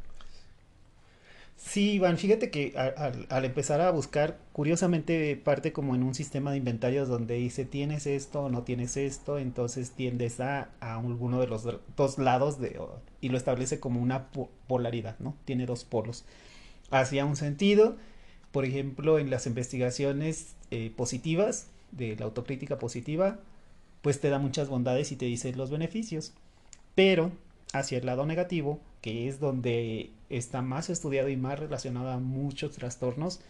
Sí, 1.74 1.94
Iván, 1.94 2.18
fíjate 2.18 2.52
que 2.52 2.72
al, 2.76 3.44
empezar 3.44 3.80
a 3.80 3.90
buscar, 3.90 4.38
curiosamente 4.52 5.34
parte 5.34 5.72
como 5.72 5.96
en 5.96 6.04
un 6.04 6.14
sistema 6.14 6.52
de 6.52 6.58
inventarios 6.58 7.08
donde 7.08 7.34
dice 7.34 7.64
tienes 7.64 8.06
esto 8.06 8.44
o 8.44 8.48
no 8.48 8.62
tienes 8.62 8.96
esto, 8.96 9.40
entonces 9.40 9.90
tiendes 9.90 10.38
a, 10.38 10.70
a 10.78 10.94
alguno 11.00 11.40
de 11.40 11.48
los 11.48 11.66
dos 11.96 12.18
lados 12.18 12.60
de, 12.60 12.80
y 13.20 13.28
lo 13.30 13.36
establece 13.36 13.80
como 13.80 14.00
una 14.00 14.28
polaridad, 14.68 15.18
¿no? 15.18 15.34
Tiene 15.44 15.66
dos 15.66 15.84
polos 15.84 16.24
hacia 16.92 17.24
un 17.24 17.34
sentido. 17.34 17.96
Por 18.52 18.64
ejemplo, 18.64 19.18
en 19.18 19.30
las 19.30 19.48
investigaciones 19.48 20.54
eh, 20.70 20.92
positivas, 20.96 21.66
de 21.90 22.14
la 22.14 22.26
autocrítica 22.26 22.78
positiva, 22.78 23.40
pues 24.00 24.20
te 24.20 24.30
da 24.30 24.38
muchas 24.38 24.68
bondades 24.68 25.10
y 25.10 25.16
te 25.16 25.24
dice 25.24 25.52
los 25.52 25.72
beneficios. 25.72 26.34
Pero 26.94 27.32
hacia 27.72 27.98
el 27.98 28.06
lado 28.06 28.26
negativo, 28.26 28.78
que 29.00 29.28
es 29.28 29.40
donde 29.40 30.10
está 30.36 30.62
más 30.62 30.90
estudiado 30.90 31.28
y 31.28 31.36
más 31.36 31.58
relacionado 31.58 32.10
a 32.10 32.18
muchos 32.18 32.72
trastornos, 32.72 33.40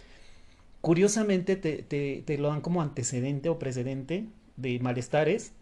curiosamente 0.81 1.57
te, 1.57 1.83
te, 1.83 2.38
lo 2.38 2.49
dan 2.49 2.61
como 2.61 2.83
antecedente 2.83 3.49
o 3.49 3.59
precedente 3.59 4.26
de 4.57 4.79
malestares. 4.81 5.53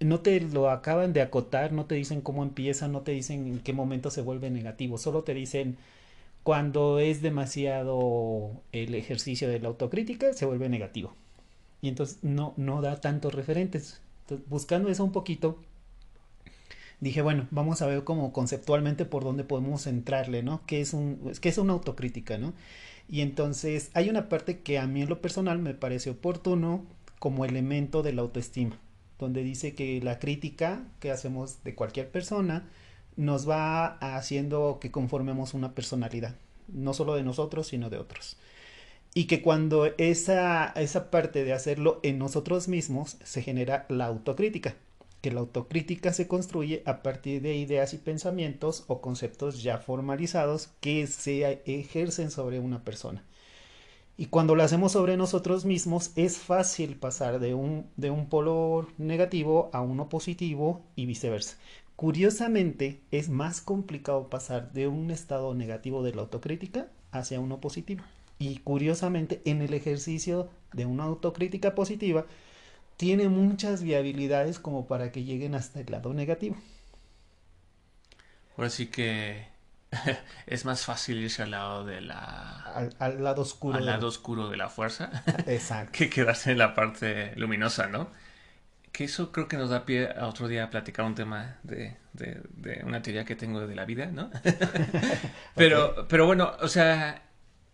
No 0.00 0.20
te 0.20 0.40
lo 0.40 0.70
acaban 0.70 1.12
de 1.12 1.22
acotar, 1.22 1.72
no 1.72 1.84
te 1.84 1.94
dicen 1.94 2.20
cómo 2.20 2.42
empieza, 2.42 2.88
no 2.88 3.02
te 3.02 3.12
dicen 3.12 3.46
en 3.46 3.60
qué 3.60 3.72
momento 3.72 4.10
se 4.10 4.22
vuelve 4.22 4.50
negativo, 4.50 4.98
solo 4.98 5.22
te 5.24 5.34
dicen 5.34 5.76
cuando 6.42 6.98
es 6.98 7.22
demasiado 7.22 8.50
el 8.72 8.94
ejercicio 8.94 9.48
de 9.48 9.60
la 9.60 9.68
autocrítica, 9.68 10.32
se 10.32 10.46
vuelve 10.46 10.68
negativo. 10.68 11.14
Y 11.82 11.88
entonces 11.88 12.18
no, 12.22 12.54
no 12.56 12.82
da 12.82 13.00
tantos 13.00 13.34
referentes. 13.34 14.00
buscando 14.48 14.88
eso 14.88 15.04
un 15.04 15.12
poquito, 15.12 15.58
dije, 17.00 17.22
bueno, 17.22 17.46
vamos 17.50 17.82
a 17.82 17.86
ver 17.86 18.04
como 18.04 18.32
conceptualmente 18.32 19.04
por 19.04 19.24
dónde 19.24 19.44
podemos 19.44 19.86
entrarle, 19.86 20.42
¿no? 20.42 20.62
¿Qué 20.66 20.80
es, 20.80 20.92
un, 20.92 21.32
es 21.42 21.58
una 21.58 21.72
autocrítica, 21.72 22.38
¿no? 22.38 22.52
Y 23.08 23.22
entonces 23.22 23.90
hay 23.94 24.08
una 24.08 24.28
parte 24.28 24.60
que 24.60 24.78
a 24.78 24.86
mí 24.86 25.02
en 25.02 25.08
lo 25.08 25.20
personal 25.20 25.58
me 25.58 25.74
parece 25.74 26.10
oportuno 26.10 26.84
como 27.18 27.44
elemento 27.44 28.02
de 28.02 28.12
la 28.12 28.22
autoestima, 28.22 28.78
donde 29.18 29.42
dice 29.42 29.74
que 29.74 30.00
la 30.02 30.18
crítica 30.18 30.84
que 31.00 31.10
hacemos 31.10 31.64
de 31.64 31.74
cualquier 31.74 32.10
persona 32.10 32.68
nos 33.16 33.48
va 33.48 33.98
haciendo 33.98 34.78
que 34.80 34.90
conformemos 34.90 35.54
una 35.54 35.74
personalidad, 35.74 36.36
no 36.68 36.94
solo 36.94 37.14
de 37.14 37.24
nosotros, 37.24 37.68
sino 37.68 37.90
de 37.90 37.98
otros. 37.98 38.36
Y 39.12 39.24
que 39.24 39.42
cuando 39.42 39.86
esa, 39.98 40.68
esa 40.76 41.10
parte 41.10 41.44
de 41.44 41.52
hacerlo 41.52 41.98
en 42.04 42.18
nosotros 42.18 42.68
mismos 42.68 43.16
se 43.24 43.42
genera 43.42 43.86
la 43.88 44.06
autocrítica, 44.06 44.76
que 45.20 45.30
la 45.30 45.40
autocrítica 45.40 46.12
se 46.12 46.28
construye 46.28 46.82
a 46.86 47.02
partir 47.02 47.42
de 47.42 47.56
ideas 47.56 47.94
y 47.94 47.98
pensamientos 47.98 48.84
o 48.86 49.00
conceptos 49.00 49.62
ya 49.62 49.78
formalizados 49.78 50.68
que 50.80 51.06
se 51.06 51.62
ejercen 51.66 52.30
sobre 52.30 52.58
una 52.58 52.84
persona. 52.84 53.24
Y 54.16 54.26
cuando 54.26 54.54
lo 54.54 54.62
hacemos 54.62 54.92
sobre 54.92 55.16
nosotros 55.16 55.64
mismos 55.64 56.12
es 56.14 56.36
fácil 56.36 56.96
pasar 56.96 57.40
de 57.40 57.54
un, 57.54 57.86
de 57.96 58.10
un 58.10 58.28
polo 58.28 58.86
negativo 58.98 59.70
a 59.72 59.80
uno 59.80 60.10
positivo 60.10 60.82
y 60.94 61.06
viceversa. 61.06 61.56
Curiosamente, 61.96 63.00
es 63.10 63.28
más 63.28 63.60
complicado 63.60 64.28
pasar 64.28 64.72
de 64.72 64.88
un 64.88 65.10
estado 65.10 65.54
negativo 65.54 66.02
de 66.02 66.14
la 66.14 66.22
autocrítica 66.22 66.88
hacia 67.12 67.40
uno 67.40 67.60
positivo. 67.60 68.04
Y 68.38 68.58
curiosamente, 68.58 69.42
en 69.44 69.60
el 69.62 69.74
ejercicio 69.74 70.48
de 70.72 70.86
una 70.86 71.04
autocrítica 71.04 71.74
positiva, 71.74 72.26
tiene 73.00 73.30
muchas 73.30 73.82
viabilidades 73.82 74.58
como 74.58 74.86
para 74.86 75.10
que 75.10 75.24
lleguen 75.24 75.54
hasta 75.54 75.80
el 75.80 75.86
lado 75.90 76.12
negativo. 76.12 76.58
Ahora 78.58 78.68
sí 78.68 78.88
que 78.88 79.46
es 80.46 80.66
más 80.66 80.84
fácil 80.84 81.16
irse 81.16 81.42
al 81.42 81.52
lado 81.52 81.86
de 81.86 82.02
la... 82.02 82.90
Al, 82.98 83.24
lado 83.24 83.40
oscuro. 83.40 83.78
Al 83.78 83.86
lado 83.86 84.06
oscuro 84.06 84.50
de 84.50 84.58
la 84.58 84.68
fuerza. 84.68 85.10
Exacto. 85.46 85.92
que 85.96 86.10
quedarse 86.10 86.52
en 86.52 86.58
la 86.58 86.74
parte 86.74 87.32
luminosa, 87.36 87.86
¿no? 87.86 88.10
que 88.92 89.04
eso 89.04 89.32
creo 89.32 89.48
que 89.48 89.56
nos 89.56 89.70
da 89.70 89.86
pie 89.86 90.10
a 90.10 90.26
otro 90.26 90.46
día 90.46 90.64
a 90.64 90.70
platicar 90.70 91.06
un 91.06 91.14
tema 91.14 91.56
de, 91.62 91.96
de, 92.12 92.42
de 92.50 92.82
una 92.84 93.00
teoría 93.00 93.24
que 93.24 93.36
tengo 93.36 93.66
de 93.66 93.74
la 93.76 93.86
vida, 93.86 94.06
¿no? 94.06 94.30
pero, 95.54 96.06
pero 96.08 96.26
bueno, 96.26 96.52
o 96.60 96.68
sea, 96.68 97.22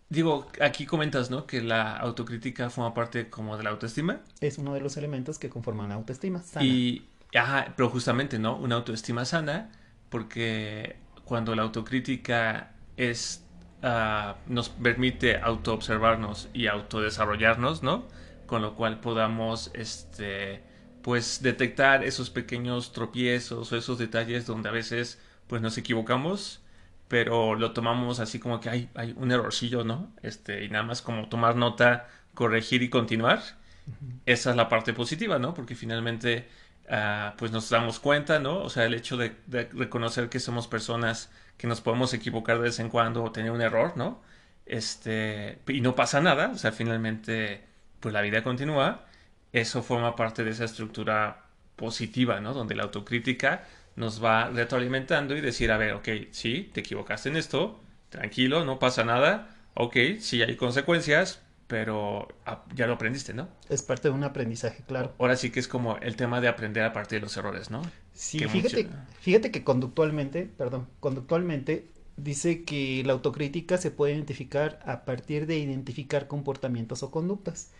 digo, 0.09 0.47
aquí 0.61 0.85
comentas, 0.85 1.29
¿no? 1.29 1.45
Que 1.45 1.61
la 1.61 1.97
autocrítica 1.97 2.69
forma 2.69 2.93
parte 2.93 3.29
como 3.29 3.57
de 3.57 3.63
la 3.63 3.71
autoestima. 3.71 4.21
Es 4.41 4.57
uno 4.57 4.73
de 4.73 4.81
los 4.81 4.97
elementos 4.97 5.39
que 5.39 5.49
conforman 5.49 5.89
la 5.89 5.95
autoestima 5.95 6.41
sana. 6.41 6.65
Y, 6.65 7.07
ajá, 7.35 7.73
pero 7.75 7.89
justamente, 7.89 8.39
¿no? 8.39 8.57
Una 8.57 8.75
autoestima 8.75 9.25
sana, 9.25 9.71
porque 10.09 10.97
cuando 11.25 11.55
la 11.55 11.63
autocrítica 11.63 12.71
es, 12.95 13.45
uh, 13.83 14.33
nos 14.51 14.69
permite 14.69 15.37
autoobservarnos 15.37 16.49
y 16.53 16.67
autodesarrollarnos, 16.67 17.83
¿no? 17.83 18.05
Con 18.45 18.61
lo 18.61 18.75
cual 18.75 18.99
podamos, 18.99 19.71
este 19.73 20.63
pues 21.07 21.41
detectar 21.41 22.03
esos 22.03 22.29
pequeños 22.29 22.91
tropiezos 22.91 23.71
o 23.71 23.77
esos 23.77 23.97
detalles 23.97 24.45
donde 24.45 24.67
a 24.67 24.73
veces 24.73 25.21
pues 25.47 25.61
nos 25.61 25.77
equivocamos, 25.77 26.59
pero 27.07 27.55
lo 27.55 27.71
tomamos 27.71 28.19
así 28.19 28.39
como 28.39 28.59
que 28.59 28.69
hay, 28.69 28.89
hay 28.95 29.13
un 29.17 29.31
errorcillo, 29.31 29.83
¿no? 29.83 30.11
Este, 30.21 30.63
y 30.65 30.69
nada 30.69 30.83
más 30.83 31.01
como 31.01 31.29
tomar 31.29 31.55
nota, 31.55 32.07
corregir 32.33 32.83
y 32.83 32.89
continuar. 32.89 33.41
Esa 34.25 34.49
es 34.49 34.55
la 34.57 34.67
parte 34.67 34.93
positiva, 34.93 35.39
¿no? 35.39 35.53
Porque 35.53 35.75
finalmente 35.75 36.49
uh, 36.89 37.35
pues 37.37 37.51
nos 37.51 37.69
damos 37.69 37.99
cuenta, 37.99 38.39
¿no? 38.39 38.59
O 38.59 38.69
sea, 38.69 38.85
el 38.85 38.93
hecho 38.93 39.15
de, 39.15 39.35
de, 39.47 39.69
reconocer 39.73 40.27
que 40.29 40.39
somos 40.39 40.67
personas 40.67 41.31
que 41.57 41.67
nos 41.67 41.79
podemos 41.81 42.13
equivocar 42.13 42.57
de 42.57 42.63
vez 42.63 42.79
en 42.79 42.89
cuando 42.89 43.23
o 43.23 43.31
tener 43.31 43.51
un 43.51 43.61
error, 43.61 43.93
¿no? 43.95 44.21
Este, 44.65 45.59
y 45.67 45.79
no 45.81 45.95
pasa 45.95 46.19
nada, 46.21 46.51
o 46.53 46.57
sea, 46.57 46.73
finalmente 46.73 47.65
pues 48.01 48.13
la 48.13 48.21
vida 48.21 48.43
continúa 48.43 49.07
eso 49.53 49.83
forma 49.83 50.15
parte 50.15 50.43
de 50.43 50.51
esa 50.51 50.65
estructura 50.65 51.45
positiva, 51.75 52.39
¿no? 52.39 52.53
Donde 52.53 52.75
la 52.75 52.83
autocrítica 52.83 53.63
nos 53.97 54.23
va 54.23 54.49
retroalimentando 54.49 55.35
y 55.35 55.41
decir, 55.41 55.71
a 55.71 55.77
ver, 55.77 55.93
ok, 55.93 56.07
sí, 56.31 56.69
te 56.73 56.79
equivocaste 56.79 57.29
en 57.29 57.35
esto, 57.35 57.79
tranquilo, 58.09 58.63
no 58.63 58.79
pasa 58.79 59.03
nada, 59.03 59.49
ok, 59.73 59.97
sí 60.19 60.41
hay 60.41 60.55
consecuencias, 60.55 61.41
pero 61.67 62.27
ya 62.75 62.87
lo 62.87 62.93
aprendiste, 62.93 63.33
¿no? 63.33 63.49
Es 63.69 63.83
parte 63.83 64.07
de 64.07 64.13
un 64.13 64.23
aprendizaje, 64.23 64.83
claro. 64.87 65.13
Ahora 65.19 65.35
sí 65.35 65.49
que 65.49 65.59
es 65.59 65.67
como 65.67 65.97
el 65.97 66.15
tema 66.15 66.39
de 66.39 66.47
aprender 66.47 66.83
a 66.83 66.93
partir 66.93 67.19
de 67.19 67.23
los 67.23 67.35
errores, 67.35 67.69
¿no? 67.71 67.81
Sí, 68.13 68.39
fíjate, 68.39 68.85
mucho... 68.85 68.95
fíjate 69.19 69.51
que 69.51 69.63
conductualmente, 69.63 70.49
perdón, 70.57 70.87
conductualmente 70.99 71.87
dice 72.15 72.63
que 72.63 73.03
la 73.05 73.13
autocrítica 73.13 73.77
se 73.77 73.91
puede 73.91 74.13
identificar 74.13 74.79
a 74.85 75.05
partir 75.05 75.45
de 75.47 75.57
identificar 75.57 76.27
comportamientos 76.27 77.03
o 77.03 77.11
conductas 77.11 77.71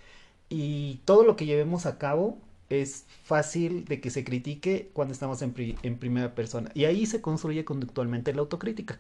y 0.50 1.02
todo 1.06 1.24
lo 1.24 1.36
que 1.36 1.46
llevemos 1.46 1.86
a 1.86 1.98
cabo 1.98 2.40
es 2.70 3.06
fácil 3.24 3.86
de 3.86 4.02
que 4.02 4.10
se 4.10 4.24
critique 4.24 4.90
cuando 4.94 5.14
estamos 5.14 5.42
en, 5.42 5.54
pri 5.54 5.76
en, 5.84 5.98
primera 5.98 6.36
persona. 6.36 6.70
Y 6.74 6.86
ahí 6.86 7.06
se 7.06 7.22
construye 7.22 7.66
conductualmente 7.66 8.34
la 8.34 8.42
autocrítica. 8.42 9.00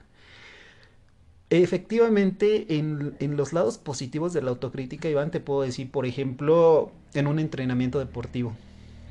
Efectivamente, 1.50 2.78
en, 2.78 3.16
en, 3.20 3.38
los 3.38 3.54
lados 3.54 3.78
positivos 3.78 4.34
de 4.34 4.42
la 4.42 4.50
autocrítica, 4.50 5.10
Iván, 5.10 5.32
te 5.32 5.40
puedo 5.40 5.62
decir, 5.62 5.90
por 5.90 6.06
ejemplo, 6.06 6.92
en 7.14 7.28
un 7.28 7.40
entrenamiento 7.40 8.00
deportivo. 8.00 8.54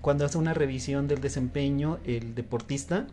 Cuando 0.02 0.25
hace 0.25 0.38
una 0.38 0.52
revisión 0.52 1.08
del 1.08 1.20
desempeño, 1.20 1.98
el 2.04 2.34
deportista, 2.34 3.06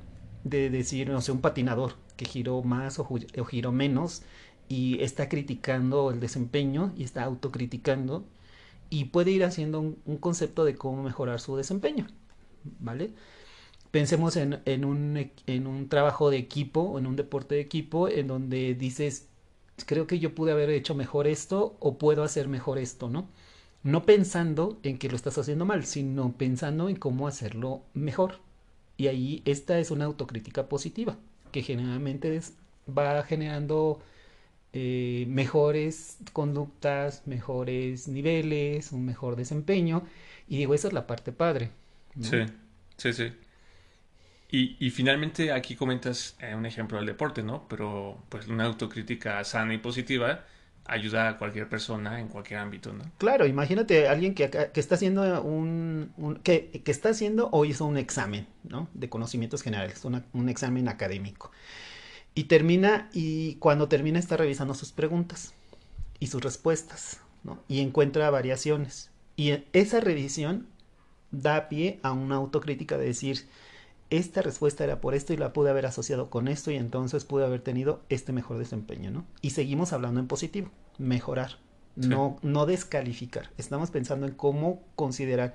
de 0.44 0.70
decir, 0.70 1.10
no 1.10 1.22
sé, 1.22 1.32
un 1.32 1.42
patinador 1.42 1.96
que 2.18 2.26
giró 2.26 2.62
más 2.64 3.00
o, 3.00 3.04
o 3.04 3.46
giró 3.46 3.72
menos 3.72 4.24
y 4.68 5.02
está 5.02 5.30
criticando 5.30 6.12
el 6.12 6.20
desempeño 6.20 6.94
y 6.98 7.04
está 7.04 7.24
autocriticando, 7.24 8.26
y 8.94 9.06
puede 9.06 9.32
ir 9.32 9.44
haciendo 9.44 9.80
un, 9.80 10.18
concepto 10.20 10.64
de 10.66 10.76
cómo 10.76 11.02
mejorar 11.02 11.40
su 11.40 11.56
desempeño, 11.56 12.06
¿vale? 12.80 13.10
Pensemos 13.90 14.36
en, 14.38 14.60
en, 14.66 14.86
un, 14.86 15.32
en 15.48 15.66
un 15.66 15.90
trabajo 15.90 16.30
de 16.30 16.38
equipo 16.38 17.00
en 17.00 17.08
un 17.08 17.16
deporte 17.16 17.56
de 17.56 17.62
equipo 17.62 18.08
en 18.08 18.28
donde 18.28 18.76
dices, 18.76 19.30
creo 19.88 20.06
que 20.06 20.20
yo 20.20 20.36
pude 20.36 20.52
haber 20.52 20.70
hecho 20.70 20.94
mejor 20.94 21.26
esto 21.26 21.76
o 21.80 21.98
puedo 21.98 22.22
hacer 22.22 22.48
mejor 22.48 22.78
esto, 22.78 23.10
¿no? 23.10 23.28
No 23.82 24.06
pensando 24.06 24.78
en 24.84 25.00
que 25.00 25.10
lo 25.10 25.16
estás 25.16 25.40
haciendo 25.40 25.66
mal, 25.66 25.86
sino 25.86 26.32
pensando 26.34 26.88
en 26.88 26.96
cómo 26.96 27.28
hacerlo 27.28 27.82
mejor. 27.96 28.42
Y 28.96 29.08
ahí 29.08 29.42
esta 29.46 29.80
es 29.80 29.90
una 29.90 30.06
autocrítica 30.06 30.70
positiva, 30.70 31.18
que 31.52 31.64
generalmente 31.64 32.36
es, 32.36 32.54
va 32.88 33.24
generando 33.24 34.02
eh, 34.74 35.26
mejores 35.28 36.18
conductas, 36.34 37.24
mejores 37.28 38.08
niveles, 38.08 38.92
un 38.92 39.06
mejor 39.06 39.36
desempeño. 39.36 40.04
Y 40.48 40.58
digo, 40.58 40.74
esa 40.74 40.88
es 40.88 40.94
la 40.94 41.08
parte 41.08 41.32
padre. 41.32 41.70
¿no? 42.16 42.26
Sí, 42.26 42.46
sí, 42.98 43.14
sí. 43.14 43.32
Y, 44.50 44.76
y 44.80 44.90
finalmente 44.92 45.52
aquí 45.52 45.76
comentas 45.76 46.36
eh, 46.40 46.54
un 46.56 46.66
ejemplo 46.66 46.98
del 46.98 47.08
deporte, 47.08 47.42
¿no? 47.42 47.68
Pero 47.68 48.24
pues 48.30 48.48
una 48.48 48.66
autocrítica 48.66 49.44
sana 49.44 49.74
y 49.74 49.78
positiva 49.78 50.46
ayuda 50.86 51.30
a 51.30 51.38
cualquier 51.38 51.70
persona 51.70 52.20
en 52.20 52.28
cualquier 52.28 52.60
ámbito, 52.60 52.94
¿no? 52.94 53.04
Claro, 53.18 53.46
imagínate 53.46 54.08
a 54.08 54.12
alguien 54.12 54.36
que, 54.36 54.50
que 54.50 54.80
está 54.80 54.96
haciendo 54.96 55.42
un, 55.42 56.12
un 56.18 56.36
que, 56.36 56.82
que, 56.84 56.92
está 56.92 57.10
haciendo 57.10 57.50
o 57.52 57.66
hizo 57.66 57.86
un 57.86 57.98
examen, 57.98 58.48
¿no? 58.64 58.90
De 58.94 59.10
conocimientos 59.10 59.62
generales, 59.62 60.04
una, 60.04 60.26
un 60.34 60.50
examen 60.50 60.88
académico. 60.88 61.52
Y 62.36 62.46
termina, 62.46 63.10
y 63.14 63.56
cuando 63.56 63.88
termina 63.88 64.20
está 64.20 64.38
revisando 64.38 64.74
sus 64.74 64.92
preguntas 64.92 65.54
y 66.20 66.28
sus 66.28 66.44
respuestas, 66.44 67.20
¿no? 67.44 67.60
Y 67.68 67.82
encuentra 67.82 68.30
variaciones. 68.30 69.12
Y 69.36 69.54
esa 69.74 70.00
revisión 70.00 70.68
da 71.32 71.70
pie 71.70 72.00
a 72.04 72.12
una 72.12 72.36
autocrítica 72.36 72.98
de 72.98 73.06
decir, 73.06 73.48
esta 74.10 74.42
respuesta 74.42 74.84
era 74.84 75.02
por 75.02 75.16
esto 75.16 75.34
y 75.34 75.38
la 75.38 75.54
pude 75.54 75.70
haber 75.70 75.86
asociado 75.86 76.30
con 76.30 76.48
esto 76.48 76.72
y 76.72 76.76
entonces 76.76 77.26
pude 77.26 77.46
haber 77.46 77.62
tenido 77.62 78.02
este 78.10 78.32
mejor 78.32 78.58
desempeño, 78.58 79.12
¿no? 79.12 79.26
Y 79.42 79.52
seguimos 79.52 79.94
hablando 79.94 80.20
en 80.20 80.28
positivo, 80.28 80.70
mejorar, 80.98 81.58
sí. 82.00 82.08
no, 82.08 82.38
no 82.42 82.66
descalificar. 82.66 83.50
Estamos 83.58 83.90
pensando 83.90 84.28
en 84.28 84.34
cómo 84.34 84.84
considerar 84.96 85.54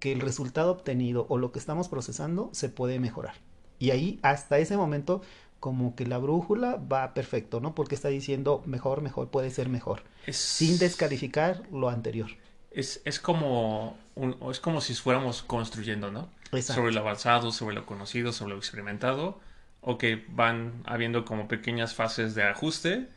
que 0.00 0.12
el 0.12 0.20
resultado 0.20 0.72
obtenido 0.72 1.26
o 1.28 1.38
lo 1.38 1.52
que 1.52 1.58
estamos 1.60 1.88
procesando 1.88 2.50
se 2.52 2.68
puede 2.68 2.98
mejorar. 2.98 3.34
Y 3.78 3.90
ahí, 3.90 4.18
hasta 4.22 4.58
ese 4.58 4.76
momento, 4.76 5.22
como 5.60 5.94
que 5.94 6.06
la 6.06 6.18
brújula 6.18 6.76
va 6.76 7.14
perfecto, 7.14 7.60
¿no? 7.60 7.74
Porque 7.74 7.94
está 7.94 8.08
diciendo 8.08 8.62
mejor, 8.66 9.02
mejor, 9.02 9.28
puede 9.28 9.50
ser 9.50 9.68
mejor. 9.68 10.02
Es... 10.26 10.36
Sin 10.36 10.78
descalificar 10.78 11.62
lo 11.70 11.90
anterior. 11.90 12.30
Es, 12.70 13.02
es 13.04 13.20
como 13.20 13.96
un, 14.14 14.36
es 14.50 14.58
como 14.60 14.80
si 14.80 14.94
fuéramos 14.94 15.42
construyendo, 15.42 16.10
¿no? 16.10 16.30
Exacto. 16.52 16.80
Sobre 16.80 16.92
lo 16.92 17.00
avanzado, 17.00 17.52
sobre 17.52 17.74
lo 17.74 17.86
conocido, 17.86 18.32
sobre 18.32 18.52
lo 18.54 18.58
experimentado. 18.58 19.38
O 19.82 19.98
que 19.98 20.24
van 20.28 20.82
habiendo 20.86 21.24
como 21.24 21.46
pequeñas 21.46 21.94
fases 21.94 22.34
de 22.34 22.42
ajuste. 22.42 23.08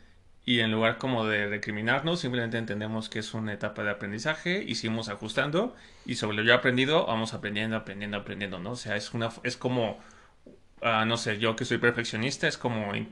Y 0.46 0.60
en 0.60 0.70
lugar 0.70 0.98
como 0.98 1.24
de 1.24 1.46
recriminarnos, 1.46 2.20
simplemente 2.20 2.58
entendemos 2.58 3.08
que 3.08 3.18
es 3.18 3.32
una 3.32 3.54
etapa 3.54 3.82
de 3.82 3.90
aprendizaje 3.90 4.62
y 4.62 4.74
seguimos 4.74 5.08
ajustando. 5.08 5.74
Y 6.04 6.16
sobre 6.16 6.36
lo 6.36 6.42
ya 6.42 6.56
aprendido, 6.56 7.06
vamos 7.06 7.32
aprendiendo, 7.32 7.76
aprendiendo, 7.76 8.18
aprendiendo, 8.18 8.58
¿no? 8.58 8.72
O 8.72 8.76
sea, 8.76 8.96
es, 8.96 9.14
una, 9.14 9.30
es 9.42 9.56
como 9.56 9.98
uh, 10.84 11.04
no 11.06 11.16
sé, 11.16 11.38
yo 11.38 11.56
que 11.56 11.64
soy 11.64 11.78
perfeccionista, 11.78 12.46
es 12.48 12.58
como 12.58 12.90
uh, 12.90 13.06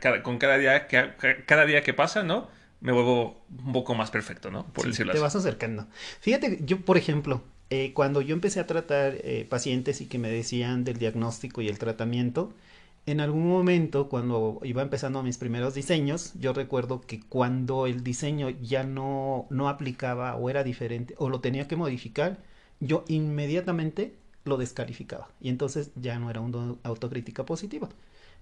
cada, 0.00 0.22
con 0.22 0.38
cada 0.38 0.58
día, 0.58 0.86
que, 0.88 1.14
cada 1.46 1.66
día 1.66 1.82
que 1.82 1.94
pasa, 1.94 2.22
¿no? 2.22 2.48
Me 2.80 2.92
vuelvo 2.92 3.44
un 3.50 3.72
poco 3.72 3.94
más 3.94 4.10
perfecto, 4.10 4.50
¿no? 4.50 4.66
Por 4.72 4.86
sí, 4.86 4.88
decirlo 4.88 5.12
te 5.12 5.18
así. 5.18 5.22
vas 5.22 5.36
acercando. 5.36 5.86
Fíjate, 6.20 6.60
yo, 6.64 6.80
por 6.84 6.96
ejemplo, 6.96 7.42
eh, 7.70 7.92
cuando 7.94 8.20
yo 8.22 8.34
empecé 8.34 8.60
a 8.60 8.66
tratar 8.66 9.14
eh, 9.22 9.46
pacientes 9.48 10.00
y 10.00 10.06
que 10.08 10.18
me 10.18 10.30
decían 10.30 10.84
del 10.84 10.98
diagnóstico 10.98 11.60
y 11.62 11.68
el 11.68 11.78
tratamiento, 11.78 12.54
en 13.06 13.20
algún 13.20 13.48
momento, 13.48 14.08
cuando 14.08 14.60
iba 14.64 14.82
empezando 14.82 15.22
mis 15.22 15.38
primeros 15.38 15.74
diseños, 15.74 16.32
yo 16.38 16.52
recuerdo 16.52 17.00
que 17.00 17.20
cuando 17.20 17.86
el 17.86 18.04
diseño 18.04 18.50
ya 18.50 18.84
no, 18.84 19.46
no 19.50 19.68
aplicaba 19.68 20.36
o 20.36 20.50
era 20.50 20.62
diferente 20.64 21.14
o 21.18 21.28
lo 21.30 21.40
tenía 21.40 21.66
que 21.68 21.76
modificar, 21.76 22.38
yo 22.80 23.04
inmediatamente 23.08 24.14
lo 24.48 24.56
descalificaba. 24.56 25.28
Y 25.40 25.48
entonces 25.48 25.90
ya 25.94 26.18
no 26.18 26.30
era 26.30 26.40
una 26.40 26.74
autocrítica 26.82 27.44
positiva. 27.44 27.88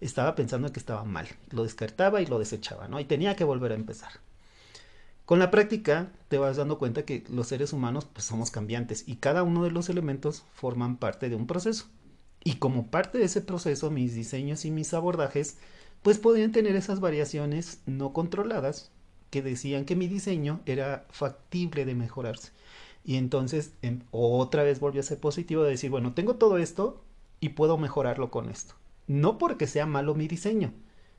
Estaba 0.01 0.35
pensando 0.35 0.73
que 0.73 0.81
estaba 0.81 1.05
mal. 1.05 1.29
Lo 1.51 1.64
descartaba 1.64 2.23
y 2.23 2.27
lo 2.27 2.38
desechaba, 2.38 2.88
¿no? 2.88 3.01
Y 3.01 3.05
tenía 3.05 3.37
que 3.37 3.45
volver 3.45 3.73
a 3.73 3.77
empezar. 3.77 4.12
Con 5.27 5.40
la 5.40 5.51
práctica 5.51 6.12
te 6.29 6.38
vas 6.38 6.57
dando 6.57 6.79
cuenta 6.79 7.05
que 7.05 7.25
los 7.29 7.49
seres 7.49 7.73
humanos 7.73 8.07
pues 8.12 8.25
somos 8.25 8.53
cambiantes 8.53 9.03
y 9.09 9.16
cada 9.16 9.42
uno 9.42 9.64
de 9.64 9.73
los 9.73 9.88
elementos 9.88 10.45
forman 10.53 10.97
parte 10.99 11.29
de 11.29 11.35
un 11.35 11.49
proceso. 11.49 11.87
Y 12.45 12.55
como 12.55 12.87
parte 12.87 13.19
de 13.19 13.25
ese 13.25 13.40
proceso, 13.40 13.90
mis 13.90 14.14
diseños 14.14 14.64
y 14.64 14.71
mis 14.71 14.95
abordajes 14.95 15.57
pues 16.03 16.19
podían 16.19 16.53
tener 16.53 16.77
esas 16.77 17.01
variaciones 17.01 17.81
no 17.87 18.12
controladas 18.12 18.92
que 19.31 19.42
decían 19.42 19.85
que 19.85 19.97
mi 19.97 20.07
diseño 20.07 20.61
era 20.64 21.07
factible 21.11 21.85
de 21.85 21.97
mejorarse. 21.97 22.53
Y 23.07 23.16
entonces 23.19 23.73
en, 23.83 24.03
otra 24.11 24.64
vez 24.64 24.81
volvió 24.81 25.01
a 25.01 25.05
ser 25.05 25.21
positivo 25.21 25.62
de 25.62 25.71
decir, 25.71 25.90
bueno, 25.90 26.12
tengo 26.12 26.35
todo 26.35 26.59
esto 26.59 27.05
y 27.38 27.51
puedo 27.51 27.79
mejorarlo 27.79 28.33
con 28.33 28.51
esto. 28.51 28.75
No 29.07 29.38
porque 29.38 29.69
sea 29.69 29.87
malo 29.87 30.16
mi 30.16 30.27
diseño, 30.27 30.73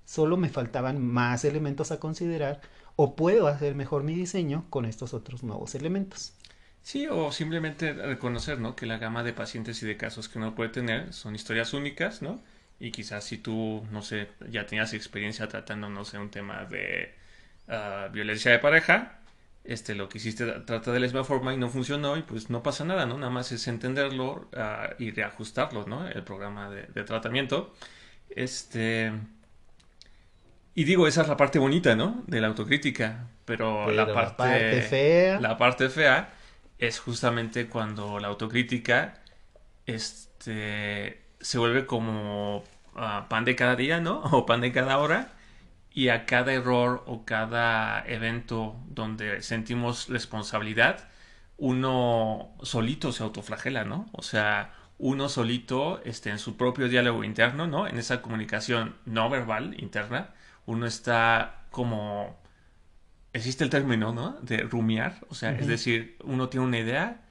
solo 0.04 0.36
me 0.36 0.50
faltaban 0.50 1.02
más 1.02 1.46
elementos 1.46 1.92
a 1.92 2.02
considerar 2.02 2.60
o 2.98 3.16
puedo 3.16 3.48
hacer 3.48 3.74
mejor 3.74 4.04
mi 4.04 4.16
diseño 4.16 4.66
con 4.70 4.84
estos 4.84 5.14
otros 5.14 5.44
nuevos 5.44 5.76
elementos. 5.76 6.34
Sí, 6.84 7.08
o 7.08 7.32
simplemente 7.32 7.94
reconocer, 7.94 8.60
¿no? 8.60 8.76
Que 8.76 8.86
la 8.86 8.98
gama 8.98 9.24
de 9.24 9.32
pacientes 9.32 9.82
y 9.82 9.86
de 9.86 9.96
casos 9.96 10.28
que 10.28 10.40
uno 10.40 10.56
puede 10.56 10.70
tener 10.70 11.14
son 11.14 11.36
historias 11.36 11.74
únicas, 11.74 12.22
¿no? 12.22 12.42
Y 12.82 12.92
quizás 12.92 13.24
si 13.24 13.38
tú, 13.38 13.86
no 13.92 14.02
sé, 14.02 14.28
ya 14.50 14.66
tenías 14.66 14.94
experiencia 14.94 15.48
tratando, 15.48 15.90
no 15.90 16.04
sé, 16.04 16.18
un 16.18 16.32
tema 16.32 16.66
de 16.66 17.14
ah, 17.70 18.10
violencia 18.12 18.52
de 18.52 18.60
pareja, 18.60 19.22
este, 19.68 19.96
lo 19.96 20.08
que 20.08 20.18
hiciste 20.18 20.46
trata 20.46 20.92
de 20.94 21.00
la 21.00 21.06
misma 21.06 21.26
forma 21.26 21.54
y 21.54 21.58
no 21.58 21.70
funcionó 21.70 22.16
y 22.16 22.22
pues 22.22 22.50
no 22.50 22.64
pasa 22.64 22.86
nada, 22.86 23.06
¿no? 23.06 23.18
Nada 23.18 23.30
más 23.30 23.52
es 23.52 23.68
entenderlo 23.68 24.50
ah, 24.56 24.92
y 24.98 25.12
reajustarlo, 25.12 25.86
¿no? 25.86 26.08
El 26.08 26.24
programa 26.24 26.70
de, 26.70 26.84
de, 26.84 27.04
tratamiento. 27.04 27.74
Este... 28.30 29.12
Y 30.74 30.84
digo, 30.84 31.08
esa 31.08 31.24
es 31.24 31.28
la 31.28 31.36
parte 31.36 31.60
bonita, 31.60 31.96
¿no? 31.96 32.24
De 32.28 32.40
la 32.40 32.48
autocrítica, 32.48 33.28
pero, 33.46 33.92
la, 33.92 34.06
parte, 34.06 34.16
la 34.16 34.38
parte 34.38 34.82
fea... 34.84 35.40
La 35.42 35.58
parte 35.58 35.90
fea 35.90 36.34
es 36.78 37.00
justamente 37.00 37.68
cuando 37.68 38.20
la 38.20 38.28
autocrítica 38.28 39.16
este, 39.86 41.22
se 41.42 41.58
vuelve 41.58 41.86
como 41.86 42.64
uh, 42.96 43.28
pan 43.28 43.44
de 43.44 43.56
cada 43.56 43.76
día, 43.76 44.00
¿no? 44.00 44.22
O 44.32 44.46
pan 44.46 44.62
de 44.62 44.72
cada 44.72 44.98
hora. 45.00 45.34
Y 45.98 46.10
a 46.10 46.28
cada 46.28 46.54
error 46.54 47.04
o 47.08 47.26
cada 47.26 48.06
evento 48.06 48.80
donde 48.88 49.42
sentimos 49.42 50.10
responsabilidad, 50.10 51.10
uno 51.58 52.56
solito 52.62 53.12
se 53.12 53.24
autoflagela, 53.24 53.84
¿no? 53.84 54.08
O 54.12 54.22
sea, 54.22 54.76
uno 55.00 55.28
solito 55.28 56.00
este, 56.06 56.30
en 56.30 56.38
su 56.38 56.56
propio 56.56 56.88
diálogo 56.88 57.24
interno, 57.24 57.66
¿no? 57.66 57.88
En 57.88 57.98
esa 57.98 58.22
comunicación 58.22 58.96
no 59.06 59.28
verbal 59.32 59.76
interna, 59.82 60.36
uno 60.68 60.86
está 60.86 61.66
como 61.72 62.40
existe 63.34 63.64
el 63.64 63.72
término, 63.72 64.14
¿no? 64.14 64.38
De 64.44 64.60
rumiar, 64.60 65.26
o 65.30 65.34
sea, 65.34 65.52
es 65.54 65.66
decir, 65.66 66.18
uno 66.24 66.48
tiene 66.48 66.68
una 66.68 66.78
idea 66.78 67.22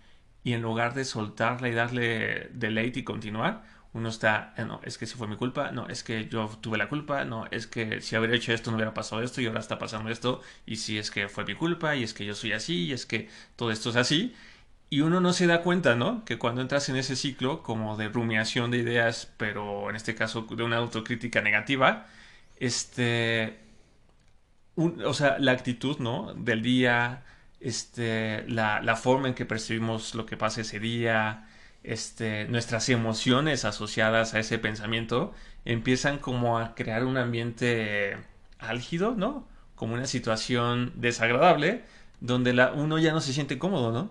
y 0.42 0.55
en 0.55 0.62
lugar 0.62 0.94
de 0.94 1.05
soltarla 1.05 1.68
y 1.68 1.72
darle 1.72 2.50
deleite 2.52 2.98
y 2.98 3.05
continuar, 3.05 3.62
uno 3.96 4.11
está, 4.11 4.54
eh, 4.59 4.64
no, 4.64 4.80
es 4.85 4.98
que 4.98 5.06
si 5.06 5.14
fue 5.16 5.26
mi 5.26 5.37
culpa, 5.37 5.70
no, 5.72 5.88
es 5.88 6.04
que 6.04 6.28
yo 6.28 6.48
tuve 6.61 6.76
la 6.78 6.88
culpa, 6.88 7.24
no, 7.24 7.46
es 7.50 7.66
que 7.66 8.00
si 8.02 8.16
hubiera 8.16 8.37
hecho 8.37 8.52
esto 8.52 8.70
no 8.70 8.76
hubiera 8.76 8.94
pasado 8.94 9.22
esto 9.22 9.40
y 9.40 9.46
ahora 9.46 9.61
está 9.61 9.78
pasando 9.78 10.11
esto, 10.11 10.42
y 10.66 10.76
si 10.76 10.98
es 10.98 11.11
que 11.11 11.28
fue 11.28 11.44
mi 11.44 11.54
culpa, 11.54 11.96
y 11.96 12.02
es 12.02 12.12
que 12.14 12.26
yo 12.26 12.35
soy 12.35 12.52
así, 12.52 12.87
y 12.87 12.92
es 12.92 13.06
que 13.06 13.28
todo 13.56 13.70
esto 13.70 13.90
es 13.90 13.96
así, 13.96 14.35
y 14.90 15.00
uno 15.00 15.20
no 15.20 15.32
se 15.32 15.46
da 15.46 15.62
cuenta, 15.62 15.96
¿no? 15.96 16.24
Que 16.24 16.38
cuando 16.38 16.61
entras 16.62 16.88
en 16.88 16.96
ese 16.96 17.16
ciclo 17.16 17.62
como 17.62 17.96
de 17.96 18.09
rumiación 18.09 18.70
de 18.70 18.78
ideas, 18.78 19.32
pero 19.38 19.90
en 19.90 19.96
este 19.96 20.14
caso 20.14 20.42
de 20.42 20.62
una 20.62 20.76
autocrítica 20.76 21.40
negativa, 21.42 22.06
este, 22.59 23.59
o 24.76 25.14
sea, 25.14 25.38
la 25.38 25.52
actitud, 25.52 25.98
¿no? 25.98 26.35
Del 26.35 26.62
día, 26.62 27.24
este, 27.61 28.44
la, 28.48 28.80
la, 28.82 28.96
forma 28.96 29.28
en 29.28 29.35
que 29.35 29.46
percibimos 29.46 30.14
lo 30.14 30.26
que 30.26 30.37
pasa 30.37 30.61
ese 30.61 30.78
día, 30.80 31.48
este, 31.87 32.46
nuestras 32.49 32.88
emociones 32.88 33.64
asociadas 33.64 34.35
a 34.35 34.40
ese 34.40 34.59
pensamiento, 34.59 35.33
empiezan 35.64 36.18
como 36.18 36.59
a 36.59 36.75
crear 36.75 37.05
un 37.05 37.16
ambiente 37.16 38.18
álgido, 38.59 39.14
¿no? 39.16 39.46
Como 39.77 39.94
una 39.94 40.07
situación 40.07 40.92
desagradable, 40.96 41.85
donde 42.20 42.53
la, 42.55 42.72
uno 42.72 42.99
ya 42.99 43.12
no 43.12 43.20
se 43.20 43.33
siente 43.33 43.59
cómodo, 43.59 43.92
¿no? 43.92 44.11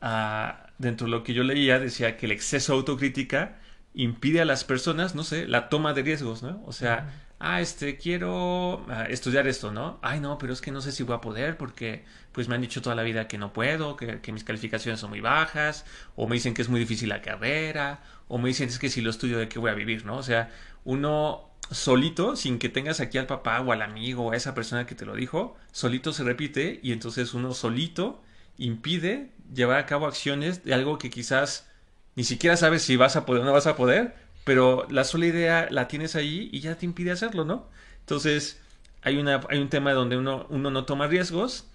Ah, 0.00 0.70
dentro 0.78 1.06
de 1.06 1.10
lo 1.10 1.22
que 1.22 1.34
yo 1.34 1.42
leía 1.44 1.78
decía 1.78 2.16
que 2.16 2.26
el 2.26 2.32
exceso 2.32 2.72
de 2.72 2.78
autocrítica 2.78 3.58
impide 3.94 4.40
a 4.40 4.44
las 4.44 4.64
personas, 4.64 5.14
no 5.14 5.24
sé, 5.24 5.46
la 5.48 5.68
toma 5.68 5.94
de 5.94 6.02
riesgos, 6.02 6.42
¿no? 6.42 6.62
O 6.66 6.72
sea, 6.72 7.25
ah, 7.38 7.60
este, 7.60 7.96
quiero 7.96 8.84
ah, 8.88 9.06
estudiar 9.08 9.46
esto, 9.46 9.72
¿no? 9.72 9.98
Ay, 10.02 10.20
no, 10.20 10.38
pero 10.38 10.52
es 10.52 10.60
que 10.60 10.70
no 10.70 10.80
sé 10.80 10.92
si 10.92 11.02
voy 11.02 11.16
a 11.16 11.20
poder 11.20 11.56
porque 11.56 12.04
pues 12.32 12.48
me 12.48 12.54
han 12.54 12.60
dicho 12.60 12.82
toda 12.82 12.94
la 12.94 13.02
vida 13.02 13.28
que 13.28 13.38
no 13.38 13.52
puedo, 13.52 13.96
que, 13.96 14.32
mis 14.32 14.44
calificaciones 14.44 15.00
son 15.00 15.10
muy 15.10 15.20
bajas, 15.20 15.84
o 16.16 16.26
me 16.28 16.34
dicen 16.34 16.54
que 16.54 16.62
es 16.62 16.68
muy 16.68 16.80
difícil 16.80 17.08
la 17.08 17.22
carrera, 17.22 18.02
o 18.28 18.38
me 18.38 18.48
dicen 18.48 18.68
es 18.68 18.78
que 18.78 18.90
si 18.90 19.00
lo 19.00 19.10
estudio 19.10 19.38
de 19.38 19.48
qué 19.48 19.58
voy 19.58 19.70
a 19.70 19.74
vivir, 19.74 20.04
¿no? 20.04 20.16
O 20.18 20.22
sea, 20.22 20.50
uno 20.84 21.50
solito, 21.70 22.36
sin 22.36 22.58
que 22.58 22.68
tengas 22.68 23.00
aquí 23.00 23.18
al 23.18 23.26
papá 23.26 23.60
o 23.60 23.72
al 23.72 23.82
amigo 23.82 24.26
o 24.26 24.32
a 24.32 24.36
esa 24.36 24.54
persona 24.54 24.86
que 24.86 24.94
te 24.94 25.06
lo 25.06 25.14
dijo, 25.14 25.56
solito 25.72 26.12
se 26.12 26.24
repite 26.24 26.80
y 26.82 26.92
entonces 26.92 27.34
uno 27.34 27.54
solito 27.54 28.22
impide 28.58 29.30
llevar 29.54 29.78
a 29.78 29.86
cabo 29.86 30.06
acciones 30.06 30.64
de 30.64 30.74
algo 30.74 30.98
que 30.98 31.10
quizás 31.10 31.68
ni 32.14 32.24
siquiera 32.24 32.56
sabes 32.56 32.82
si 32.82 32.96
vas 32.96 33.16
a 33.16 33.26
poder 33.26 33.42
o 33.42 33.44
no 33.44 33.52
vas 33.52 33.66
a 33.66 33.76
poder, 33.76 34.14
pero 34.46 34.86
la 34.90 35.02
sola 35.02 35.26
idea 35.26 35.66
la 35.72 35.88
tienes 35.88 36.14
ahí 36.14 36.48
y 36.52 36.60
ya 36.60 36.76
te 36.76 36.86
impide 36.86 37.10
hacerlo, 37.10 37.44
¿no? 37.44 37.66
Entonces, 37.98 38.60
hay, 39.02 39.16
una, 39.16 39.40
hay 39.50 39.58
un 39.58 39.68
tema 39.68 39.92
donde 39.92 40.16
uno, 40.16 40.46
uno 40.50 40.70
no 40.70 40.84
toma 40.84 41.08
riesgos, 41.08 41.66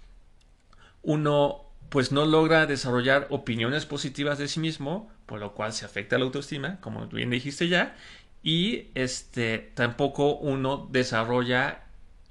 uno 1.04 1.66
pues 1.90 2.14
no 2.14 2.26
logra 2.26 2.68
desarrollar 2.68 3.28
opiniones 3.30 3.86
positivas 3.86 4.38
de 4.38 4.48
sí 4.48 4.62
mismo, 4.62 5.12
por 5.26 5.42
lo 5.42 5.54
cual 5.54 5.74
se 5.74 5.84
afecta 5.84 6.18
la 6.18 6.24
autoestima, 6.24 6.80
como 6.80 7.08
bien 7.08 7.30
dijiste 7.30 7.68
ya, 7.68 7.94
y 8.42 8.88
este 8.96 9.74
tampoco 9.76 10.36
uno 10.38 10.88
desarrolla 10.92 11.84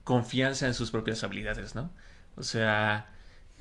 confianza 0.05 0.67
en 0.69 0.73
sus 0.73 0.91
propias 0.91 1.23
habilidades, 1.23 1.75
¿no? 1.75 1.91
O 2.37 2.43
sea, 2.43 3.11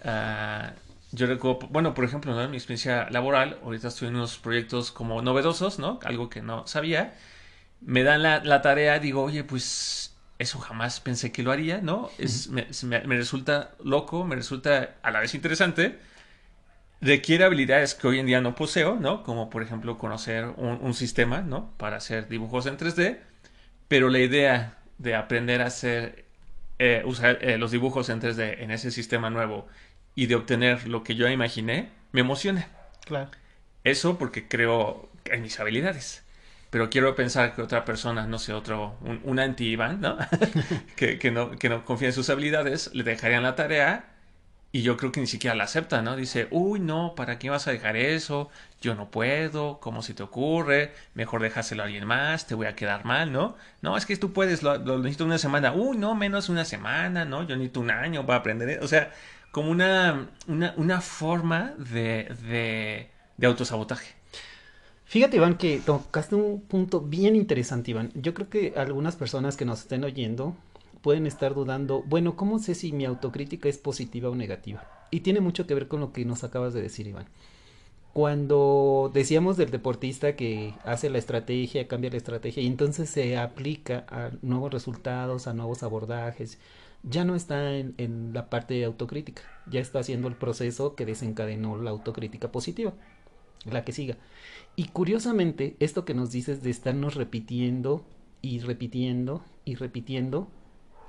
uh, 0.06 0.89
yo 1.12 1.26
recuerdo, 1.28 1.68
bueno, 1.70 1.94
por 1.94 2.06
ejemplo, 2.06 2.40
en 2.42 2.52
mi 2.52 2.58
experiencia 2.58 3.10
laboral, 3.10 3.60
ahorita 3.64 3.88
estoy 3.88 4.10
en 4.10 4.16
unos 4.16 4.38
proyectos 4.38 4.92
como 4.92 5.22
novedosos, 5.22 5.80
¿no? 5.80 6.00
Algo 6.04 6.30
que 6.30 6.42
no 6.42 6.68
sabía. 6.68 7.16
Me 7.82 8.04
dan 8.04 8.24
la, 8.24 8.44
la 8.44 8.62
tarea, 8.62 9.00
digo, 9.00 9.24
oye, 9.24 9.44
pues 9.44 10.16
eso 10.38 10.60
jamás 10.60 11.00
pensé 11.00 11.32
que 11.32 11.44
lo 11.44 11.52
haría, 11.52 11.82
¿no? 11.82 12.10
Es, 12.18 12.50
me, 12.50 12.68
me, 12.84 13.18
resulta 13.18 13.72
loco, 13.84 14.24
me 14.26 14.36
resulta 14.36 14.98
a 15.02 15.12
la 15.12 15.20
vez 15.20 15.34
interesante. 15.34 16.00
Requiere 17.02 17.44
habilidades 17.46 17.96
que 17.96 18.08
hoy 18.08 18.20
en 18.20 18.26
día 18.26 18.42
no 18.42 18.56
poseo, 18.56 18.96
¿no? 18.96 19.24
Como 19.24 19.50
por 19.50 19.64
ejemplo 19.64 19.98
conocer 19.98 20.46
un, 20.58 20.80
un 20.82 20.94
sistema, 20.94 21.42
¿no? 21.42 21.74
Para 21.78 21.98
hacer 21.98 22.28
dibujos 22.28 22.66
en 22.68 22.78
3D. 22.78 23.20
Pero 23.88 24.10
la 24.10 24.20
idea 24.20 24.78
de 24.98 25.16
aprender 25.16 25.62
a 25.62 25.68
hacer, 25.68 26.26
eh, 26.78 27.02
usar 27.06 27.40
eh, 27.42 27.58
los 27.58 27.72
dibujos 27.72 28.10
en 28.10 28.22
3D 28.22 28.60
en 28.60 28.72
ese 28.72 28.92
sistema 28.92 29.30
nuevo 29.30 29.68
y 30.20 30.26
de 30.26 30.36
obtener 30.36 30.86
lo 30.86 31.02
que 31.02 31.16
yo 31.16 31.30
imaginé, 31.30 31.92
me 32.12 32.20
emociona. 32.20 32.68
Claro. 33.06 33.30
Eso 33.86 34.18
porque 34.18 34.50
creo 34.50 35.10
en 35.24 35.42
mis 35.42 35.58
habilidades. 35.62 36.26
Pero 36.72 36.90
quiero 36.90 37.16
pensar 37.16 37.56
que 37.56 37.62
otra 37.62 37.86
persona, 37.86 38.28
no 38.28 38.38
sé, 38.38 38.52
otro, 38.52 38.98
un, 39.24 39.40
anti-Iván, 39.40 40.02
¿no? 40.02 40.18
que, 40.98 41.18
que 41.20 41.32
¿no? 41.32 41.52
que 41.52 41.70
no 41.70 41.86
confía 41.86 42.10
en 42.10 42.14
sus 42.14 42.30
habilidades, 42.30 42.94
le 42.94 43.04
dejarían 43.04 43.44
la 43.44 43.56
tarea 43.56 44.10
y 44.74 44.82
yo 44.82 44.98
creo 44.98 45.14
que 45.14 45.22
ni 45.22 45.28
siquiera 45.28 45.56
la 45.56 45.64
acepta, 45.64 46.02
¿no? 46.02 46.18
Dice, 46.18 46.50
uy, 46.52 46.82
no, 46.82 47.16
¿para 47.16 47.40
qué 47.40 47.50
vas 47.50 47.68
a 47.70 47.72
dejar 47.72 47.96
eso? 47.96 48.50
Yo 48.82 48.96
no 48.96 49.10
puedo, 49.10 49.80
¿cómo 49.80 50.02
se 50.02 50.14
te 50.14 50.22
ocurre? 50.22 50.94
Mejor 51.14 51.42
déjaselo 51.42 51.82
a 51.82 51.86
alguien 51.86 52.06
más, 52.06 52.46
te 52.46 52.56
voy 52.56 52.68
a 52.68 52.76
quedar 52.76 53.06
mal, 53.06 53.32
¿no? 53.32 53.56
No, 53.82 53.96
es 53.96 54.06
que 54.06 54.18
tú 54.18 54.34
puedes, 54.34 54.64
lo, 54.64 54.78
lo 54.78 54.98
necesito 55.00 55.24
una 55.24 55.38
semana. 55.38 55.72
Uy, 55.72 55.98
no, 55.98 56.14
menos 56.14 56.50
una 56.50 56.66
semana, 56.66 57.24
¿no? 57.24 57.44
Yo 57.44 57.56
necesito 57.56 57.80
un 57.80 57.90
año 57.90 58.26
para 58.26 58.40
aprender. 58.40 58.84
O 58.84 58.88
sea, 58.90 59.12
como 59.52 59.72
una, 59.72 60.30
una, 60.48 61.02
forma 61.02 61.74
de, 61.78 62.28
de, 62.48 63.10
de 63.38 63.48
autosabotaje. 63.48 64.14
Fíjate, 65.06 65.38
Iván, 65.38 65.58
que 65.58 65.80
tocaste 65.80 66.36
un 66.36 66.62
punto 66.62 67.02
bien 67.02 67.36
interesante, 67.36 67.92
Iván. 67.92 68.12
Yo 68.14 68.36
creo 68.36 68.50
que 68.50 68.74
algunas 68.78 69.16
personas 69.16 69.58
que 69.58 69.66
nos 69.66 69.80
estén 69.80 70.04
oyendo 70.04 70.56
pueden 71.02 71.26
estar 71.26 71.56
dudando, 71.56 72.04
bueno, 72.06 72.36
¿cómo 72.36 72.60
sé 72.60 72.76
si 72.76 72.92
mi 72.92 73.06
autocrítica 73.06 73.70
es 73.70 73.78
positiva 73.78 74.30
o 74.30 74.36
negativa? 74.36 74.84
Y 75.12 75.22
tiene 75.22 75.40
mucho 75.40 75.66
que 75.66 75.74
ver 75.74 75.88
con 75.88 76.00
lo 76.00 76.14
que 76.14 76.26
nos 76.26 76.44
acabas 76.44 76.74
de 76.74 76.82
decir, 76.82 77.08
Iván. 77.08 77.26
Cuando 78.14 79.12
decíamos 79.14 79.56
del 79.58 79.72
deportista 79.72 80.36
que 80.36 80.74
hace 80.84 81.10
la 81.10 81.20
estrategia, 81.20 81.88
cambia 81.88 82.10
la 82.10 82.18
estrategia 82.18 82.62
y 82.62 82.68
entonces 82.68 83.10
se 83.10 83.38
aplica 83.38 84.06
a 84.10 84.32
nuevos 84.42 84.72
resultados, 84.72 85.48
a 85.48 85.54
nuevos 85.54 85.84
abordajes, 85.84 86.60
ya 87.04 87.24
no 87.24 87.36
está 87.36 87.76
en, 87.76 88.32
la 88.34 88.50
parte 88.50 88.74
de 88.74 88.86
autocrítica, 88.86 89.44
ya 89.70 89.80
está 89.80 90.00
haciendo 90.00 90.28
el 90.28 90.36
proceso 90.36 90.96
que 90.96 91.06
desencadenó 91.06 91.78
la 91.78 91.92
autocrítica 91.92 92.52
positiva, 92.52 92.94
la 93.66 93.84
que 93.84 93.94
siga. 93.94 94.18
Y 94.76 94.86
curiosamente, 94.86 95.76
esto 95.80 96.06
que 96.06 96.14
nos 96.14 96.32
dices 96.32 96.62
de 96.62 96.70
estarnos 96.70 97.16
repitiendo 97.16 98.06
y 98.42 98.60
repitiendo 98.60 99.44
y 99.66 99.76
repitiendo, 99.76 100.48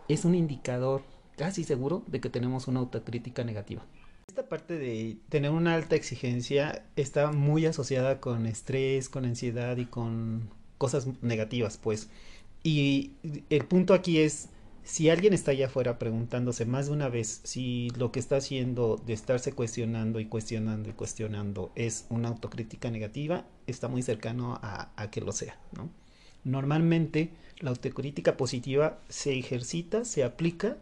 es 0.09 0.25
un 0.25 0.35
indicador 0.35 1.03
casi 1.37 1.65
seguro 1.65 2.05
de 2.07 2.21
que 2.21 2.31
tenemos 2.31 2.69
una 2.69 2.81
autocrítica 2.81 3.45
negativa. 3.45 3.85
Esta 4.29 4.49
parte 4.49 4.79
de 4.79 5.17
tener 5.29 5.51
una 5.51 5.75
alta 5.75 5.97
exigencia 5.97 6.85
está 6.95 7.33
muy 7.33 7.67
asociada 7.67 8.21
con 8.21 8.47
estrés, 8.47 9.09
con 9.09 9.25
ansiedad 9.25 9.77
y 9.77 9.87
con 9.87 10.51
cosas 10.79 11.09
negativas, 11.21 11.79
pues. 11.79 12.11
Y 12.63 13.13
el 13.49 13.65
punto 13.65 13.95
aquí 13.95 14.19
es 14.19 14.51
si 14.91 15.09
alguien 15.09 15.33
está 15.33 15.53
allá 15.53 15.67
afuera 15.67 16.01
preguntándose 16.01 16.67
más 16.67 16.87
de 16.87 16.93
una 16.93 17.09
vez 17.09 17.43
si 17.45 17.91
lo 17.91 18.11
que 18.11 18.19
está 18.19 18.39
haciendo 18.39 18.97
de 18.97 19.13
estarse 19.13 19.53
cuestionando 19.53 20.19
y 20.19 20.27
cuestionando 20.27 20.91
y 20.91 20.95
cuestionando 20.95 21.71
es 21.77 22.07
una 22.09 22.27
autocrítica 22.27 22.91
negativa, 22.91 23.47
está 23.69 23.87
muy 23.87 24.03
cercano 24.03 24.59
a, 24.61 24.91
que 25.13 25.21
lo 25.21 25.31
sea, 25.31 25.57
¿no? 25.77 25.91
Normalmente 26.43 27.31
la 27.61 27.71
autocrítica 27.71 28.37
positiva 28.37 28.99
se 29.09 29.39
ejercita, 29.39 30.05
se 30.05 30.25
aplica 30.25 30.77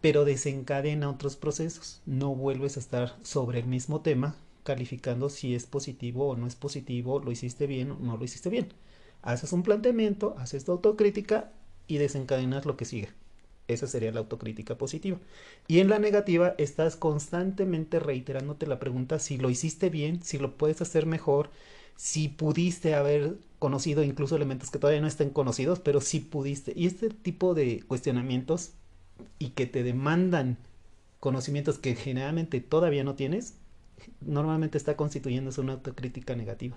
pero 0.00 0.24
desencadena 0.24 1.10
otros 1.10 1.34
procesos. 1.34 2.00
No 2.06 2.36
vuelves 2.36 2.76
a 2.76 2.80
estar 2.80 3.16
sobre 3.22 3.58
el 3.58 3.66
mismo 3.66 4.02
tema 4.02 4.36
calificando 4.62 5.28
si 5.28 5.56
es 5.56 5.66
positivo 5.66 6.28
o 6.28 6.36
no 6.36 6.46
es 6.46 6.54
positivo, 6.54 7.18
lo 7.18 7.32
hiciste 7.32 7.66
bien 7.66 7.90
o 7.90 7.98
no 7.98 8.16
lo 8.16 8.24
hiciste 8.24 8.50
bien. 8.50 8.68
Haces 9.20 9.52
un 9.52 9.64
planteamiento, 9.64 10.36
haces 10.38 10.64
tu 10.64 10.70
autocrítica 10.70 11.50
y 11.88 11.98
desencadenas 11.98 12.66
lo 12.66 12.76
que 12.76 12.84
sigue. 12.84 13.08
Esa 13.72 13.86
sería 13.86 14.12
la 14.12 14.20
autocrítica 14.20 14.76
positiva. 14.76 15.18
Y 15.68 15.80
en 15.80 15.88
la 15.88 15.98
negativa 15.98 16.54
estás 16.58 16.96
constantemente 16.96 17.98
reiterándote 18.00 18.66
la 18.66 18.78
pregunta 18.78 19.18
si 19.18 19.38
lo 19.38 19.50
hiciste 19.50 19.90
bien, 19.90 20.22
si 20.22 20.38
lo 20.38 20.56
puedes 20.56 20.80
hacer 20.80 21.06
mejor, 21.06 21.50
si 21.96 22.28
pudiste 22.28 22.94
haber 22.94 23.36
conocido 23.58 24.02
incluso 24.02 24.36
elementos 24.36 24.70
que 24.70 24.78
todavía 24.78 25.00
no 25.00 25.06
estén 25.06 25.30
conocidos, 25.30 25.78
pero 25.78 26.00
si 26.00 26.20
pudiste. 26.20 26.72
Y 26.74 26.86
este 26.86 27.10
tipo 27.10 27.54
de 27.54 27.82
cuestionamientos 27.86 28.72
y 29.38 29.50
que 29.50 29.66
te 29.66 29.82
demandan 29.82 30.56
conocimientos 31.20 31.78
que 31.78 31.94
generalmente 31.94 32.60
todavía 32.60 33.04
no 33.04 33.14
tienes, 33.14 33.54
normalmente 34.20 34.78
está 34.78 34.96
constituyéndose 34.96 35.60
una 35.60 35.74
autocrítica 35.74 36.34
negativa. 36.34 36.76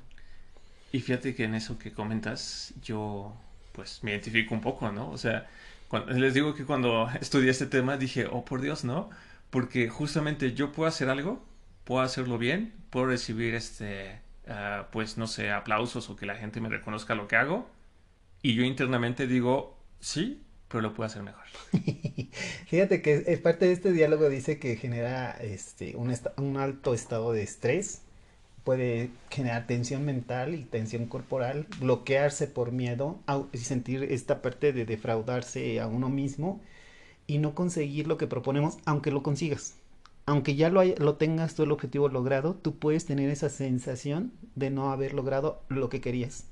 Y 0.91 0.99
fíjate 0.99 1.35
que 1.35 1.45
en 1.45 1.55
eso 1.55 1.77
que 1.79 1.91
comentas, 1.91 2.73
yo 2.83 3.33
pues 3.71 4.03
me 4.03 4.11
identifico 4.11 4.53
un 4.55 4.61
poco, 4.61 4.91
¿no? 4.91 5.09
O 5.11 5.17
sea, 5.17 5.49
les 6.07 6.33
digo 6.33 6.53
que 6.53 6.65
cuando 6.65 7.09
estudié 7.21 7.51
este 7.51 7.65
tema 7.65 7.97
dije, 7.97 8.27
oh 8.31 8.45
por 8.45 8.61
Dios, 8.61 8.83
¿no? 8.83 9.09
Porque 9.49 9.89
justamente 9.89 10.53
yo 10.53 10.71
puedo 10.71 10.87
hacer 10.87 11.09
algo, 11.09 11.43
puedo 11.83 12.01
hacerlo 12.01 12.37
bien, 12.37 12.73
puedo 12.89 13.07
recibir 13.07 13.55
este, 13.55 14.21
uh, 14.47 14.85
pues 14.91 15.17
no 15.17 15.27
sé, 15.27 15.51
aplausos 15.51 16.09
o 16.09 16.15
que 16.15 16.25
la 16.25 16.35
gente 16.35 16.59
me 16.61 16.69
reconozca 16.69 17.15
lo 17.15 17.27
que 17.27 17.35
hago. 17.35 17.69
Y 18.41 18.55
yo 18.55 18.63
internamente 18.63 19.27
digo, 19.27 19.77
sí, 19.99 20.43
pero 20.67 20.81
lo 20.81 20.93
puedo 20.93 21.07
hacer 21.07 21.23
mejor. 21.23 21.43
Fíjate 22.67 23.01
que 23.01 23.23
es 23.27 23.39
parte 23.39 23.65
de 23.65 23.73
este 23.73 23.91
diálogo 23.91 24.29
dice 24.29 24.59
que 24.59 24.75
genera 24.75 25.31
este, 25.31 25.95
un 25.95 26.57
alto 26.57 26.93
estado 26.93 27.31
de 27.31 27.43
estrés, 27.43 28.01
puede 28.65 29.11
generar 29.29 29.67
tensión 29.67 30.03
mental 30.03 30.55
y 30.55 30.63
tensión 30.63 31.05
corporal, 31.05 31.67
bloquearse 31.79 32.47
por 32.47 32.71
miedo 32.71 33.19
y 33.53 33.59
sentir 33.59 34.03
esta 34.03 34.41
parte 34.41 34.73
de 34.73 34.85
defraudarse 34.85 35.79
a 35.79 35.87
uno 35.87 36.09
mismo 36.09 36.59
y 37.27 37.37
no 37.37 37.53
conseguir 37.53 38.07
lo 38.07 38.17
que 38.17 38.27
proponemos, 38.27 38.77
aunque 38.85 39.11
lo 39.11 39.23
consigas. 39.23 39.75
Aunque 40.25 40.55
ya 40.55 40.69
lo, 40.69 40.83
lo 40.83 41.15
tengas 41.15 41.53
tú 41.53 41.63
el 41.63 41.71
objetivo 41.71 42.09
logrado, 42.09 42.55
tú 42.55 42.75
puedes 42.75 43.05
tener 43.05 43.29
esa 43.29 43.49
sensación 43.49 44.33
de 44.55 44.71
no 44.71 44.91
haber 44.91 45.13
logrado 45.13 45.61
lo 45.69 45.87
que 45.89 46.01
querías. 46.01 46.45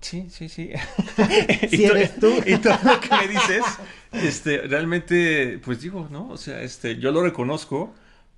Sí, 0.00 0.26
sí, 0.28 0.48
sí. 0.48 0.72
si 1.70 1.84
eres 1.84 2.18
tú. 2.18 2.32
y 2.44 2.56
todo 2.58 2.76
lo 2.82 3.00
que 3.00 3.08
me 3.08 3.28
dices, 3.28 3.64
este, 4.12 4.58
realmente, 4.62 5.60
pues 5.64 5.80
digo, 5.80 6.08
¿no? 6.10 6.28
O 6.28 6.36
sea, 6.36 6.60
este, 6.62 6.96
yo 6.96 7.12
lo 7.12 7.22
reconozco 7.22 7.94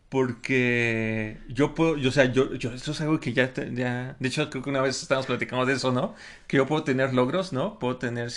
porque 0.09 1.38
yo 1.49 1.75
puedo, 1.75 1.97
yo, 1.97 2.09
o 2.09 2.12
sea, 2.12 2.25
yo, 2.27 2.55
yo, 2.55 2.73
esto 2.73 2.92
es 2.92 3.01
algo 3.03 3.21
que 3.21 3.33
ya, 3.35 3.53
ya, 3.55 4.16
de 4.18 4.29
hecho 4.29 4.49
creo 4.49 4.62
que 4.62 4.71
una 4.71 4.81
vez 4.81 5.03
estábamos 5.03 5.27
platicando 5.27 5.66
de 5.66 5.75
eso, 5.75 5.92
¿no? 5.92 6.14
Que 6.47 6.57
yo 6.57 6.66
puedo 6.66 6.83
tener 6.85 7.12
logros, 7.14 7.53
¿no? 7.53 7.79
Puedo 7.79 7.97
tener, 7.99 8.31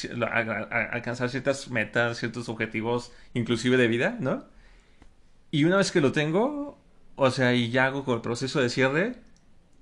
alcanzar 0.91 1.29
ciertas 1.29 1.69
metas, 1.69 2.17
ciertos 2.17 2.49
objetivos, 2.49 3.13
inclusive 3.33 3.77
de 3.77 3.87
vida, 3.87 4.17
¿no? 4.19 4.45
Y 5.51 5.65
una 5.65 5.77
vez 5.77 5.91
que 5.91 6.01
lo 6.01 6.11
tengo, 6.11 6.77
o 7.15 7.31
sea, 7.31 7.53
y 7.53 7.71
ya 7.71 7.85
hago 7.87 8.03
con 8.05 8.15
el 8.15 8.21
proceso 8.21 8.61
de 8.61 8.69
cierre, 8.69 9.15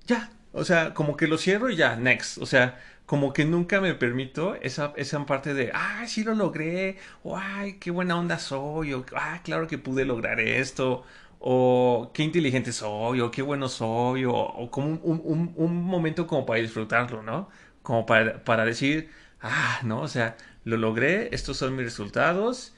ya, 0.05 0.31
o 0.53 0.63
sea, 0.65 0.93
como 0.93 1.17
que 1.17 1.27
lo 1.27 1.37
cierro 1.37 1.69
y 1.69 1.75
ya, 1.75 1.95
next, 1.95 2.37
o 2.39 2.45
sea, 2.45 2.79
como 3.05 3.33
que 3.33 3.45
nunca 3.45 3.81
me 3.81 3.95
permito 3.95 4.55
esa, 4.55 4.93
esa 4.95 5.25
parte 5.25 5.53
de, 5.55 5.71
ay, 5.73 6.07
sí 6.07 6.23
lo 6.23 6.35
logré, 6.35 6.97
o 7.23 7.37
ay, 7.37 7.73
qué 7.79 7.91
buena 7.91 8.17
onda 8.17 8.39
soy, 8.39 8.93
o 8.93 9.05
ah, 9.15 9.41
claro 9.43 9.67
que 9.67 9.77
pude 9.79 10.05
lograr 10.05 10.39
esto, 10.39 11.03
o 11.39 12.11
qué 12.13 12.23
inteligente 12.23 12.71
soy, 12.73 13.21
o 13.21 13.31
qué 13.31 13.41
bueno 13.41 13.69
soy, 13.69 14.25
o, 14.25 14.69
como 14.71 14.87
un, 14.89 15.53
un, 15.55 15.83
momento 15.83 16.27
como 16.27 16.45
para 16.45 16.59
disfrutarlo, 16.61 17.23
¿no? 17.23 17.49
Como 17.81 18.05
para, 18.05 18.43
para 18.43 18.65
decir, 18.65 19.09
ah, 19.41 19.79
¿no? 19.83 20.01
O 20.01 20.07
sea, 20.07 20.37
lo 20.65 20.77
logré, 20.77 21.33
estos 21.33 21.57
son 21.57 21.75
mis 21.75 21.85
resultados. 21.85 22.75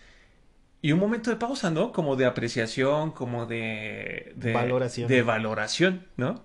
Y 0.82 0.92
un 0.94 1.00
momento 1.00 1.30
de 1.30 1.36
pausa, 1.38 1.72
¿no? 1.72 1.92
Como 1.92 2.16
de 2.16 2.26
apreciación, 2.26 3.12
como 3.12 3.46
de... 3.46 4.34
de 4.36 4.54
valoración. 4.54 5.08
De 5.08 5.22
valoración, 5.22 6.08
¿no? 6.18 6.44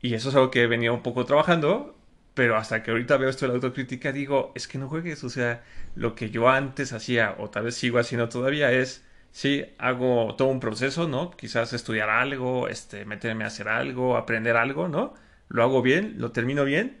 Y 0.00 0.14
eso 0.14 0.28
es 0.28 0.34
algo 0.36 0.50
que 0.50 0.66
venido 0.66 0.94
un 0.94 1.02
poco 1.02 1.24
trabajando 1.24 1.98
pero 2.38 2.56
hasta 2.56 2.84
que 2.84 2.92
ahorita 2.92 3.16
veo 3.16 3.28
esto 3.30 3.46
de 3.46 3.48
la 3.48 3.54
autocrítica 3.56 4.12
digo, 4.12 4.52
es 4.54 4.68
que 4.68 4.78
no 4.78 4.88
juegues, 4.88 5.24
o 5.24 5.28
sea, 5.28 5.64
lo 5.96 6.14
que 6.14 6.30
yo 6.30 6.48
antes 6.48 6.92
hacía 6.92 7.34
o 7.40 7.50
tal 7.50 7.64
vez 7.64 7.74
sigo 7.74 7.98
haciendo 7.98 8.28
todavía 8.28 8.70
es, 8.70 9.04
sí, 9.32 9.64
hago 9.78 10.34
todo 10.36 10.48
un 10.48 10.60
proceso, 10.60 11.08
¿no? 11.08 11.30
Quizás 11.30 11.72
estudiar 11.72 12.10
algo, 12.10 12.68
este, 12.68 13.04
meterme 13.04 13.44
a 13.44 13.48
hacer 13.48 13.68
algo, 13.68 14.16
aprender 14.16 14.56
algo, 14.56 14.88
¿no? 14.88 15.14
Lo 15.48 15.62
hago 15.62 15.82
bien, 15.82 16.16
lo 16.18 16.32
termino 16.32 16.64
bien 16.64 16.98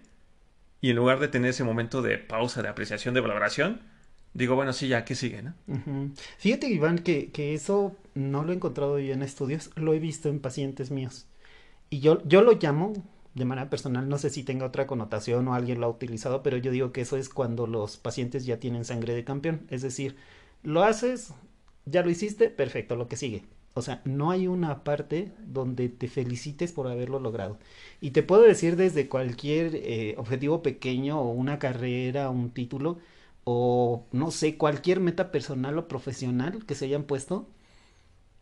y 0.80 0.90
en 0.90 0.96
lugar 0.96 1.18
de 1.18 1.28
tener 1.28 1.50
ese 1.50 1.64
momento 1.64 2.02
de 2.02 2.18
pausa, 2.18 2.62
de 2.62 2.68
apreciación, 2.68 3.14
de 3.14 3.20
valoración, 3.20 3.80
digo, 4.34 4.54
bueno, 4.54 4.72
sí, 4.72 4.88
ya, 4.88 5.04
¿qué 5.04 5.14
sigue, 5.14 5.42
no? 5.42 5.54
Fíjate, 6.38 6.68
Iván, 6.68 6.98
que, 7.00 7.30
que 7.32 7.54
eso 7.54 7.96
no 8.14 8.44
lo 8.44 8.52
he 8.52 8.56
encontrado 8.56 8.98
yo 8.98 9.12
en 9.12 9.22
estudios, 9.22 9.70
lo 9.76 9.92
he 9.92 9.98
visto 9.98 10.28
en 10.28 10.40
pacientes 10.40 10.90
míos. 10.90 11.26
Y 11.90 12.00
yo, 12.00 12.22
yo 12.26 12.42
lo 12.42 12.52
llamo 12.52 12.92
de 13.34 13.44
manera 13.44 13.70
personal, 13.70 14.08
no 14.08 14.18
sé 14.18 14.30
si 14.30 14.42
tenga 14.42 14.66
otra 14.66 14.86
connotación 14.86 15.48
o 15.48 15.54
alguien 15.54 15.80
lo 15.80 15.86
ha 15.86 15.90
utilizado, 15.90 16.42
pero 16.42 16.56
yo 16.56 16.70
digo 16.70 16.92
que 16.92 17.00
eso 17.00 17.16
es 17.16 17.28
cuando 17.28 17.66
los 17.66 17.96
pacientes 17.96 18.44
ya 18.46 18.58
tienen 18.58 18.84
sangre 18.84 19.14
de 19.14 19.24
campeón. 19.24 19.66
Es 19.70 19.82
decir, 19.82 20.16
lo 20.62 20.82
haces, 20.82 21.32
ya 21.90 22.02
lo 22.02 22.10
hiciste, 22.10 22.50
perfecto, 22.50 22.96
lo 22.96 23.08
que 23.08 23.16
sigue. 23.16 23.44
O 23.74 23.82
sea, 23.82 24.02
no 24.04 24.30
hay 24.30 24.46
una 24.48 24.82
parte 24.84 25.32
donde 25.46 25.88
te 25.88 26.08
felicites 26.08 26.72
por 26.72 26.88
haberlo 26.88 27.20
logrado. 27.20 27.58
Y 28.00 28.10
te 28.10 28.22
puedo 28.22 28.42
decir 28.42 28.76
desde 28.76 29.08
cualquier 29.08 29.72
eh, 29.76 30.14
objetivo 30.18 30.62
pequeño 30.62 31.20
o 31.20 31.30
una 31.32 31.58
carrera, 31.58 32.30
un 32.30 32.50
título, 32.50 32.98
o 33.44 34.06
no 34.12 34.30
sé, 34.30 34.56
cualquier 34.58 35.00
meta 35.00 35.30
personal 35.32 35.78
o 35.78 35.88
profesional 35.88 36.66
que 36.66 36.74
se 36.74 36.86
hayan 36.86 37.04
puesto, 37.04 37.48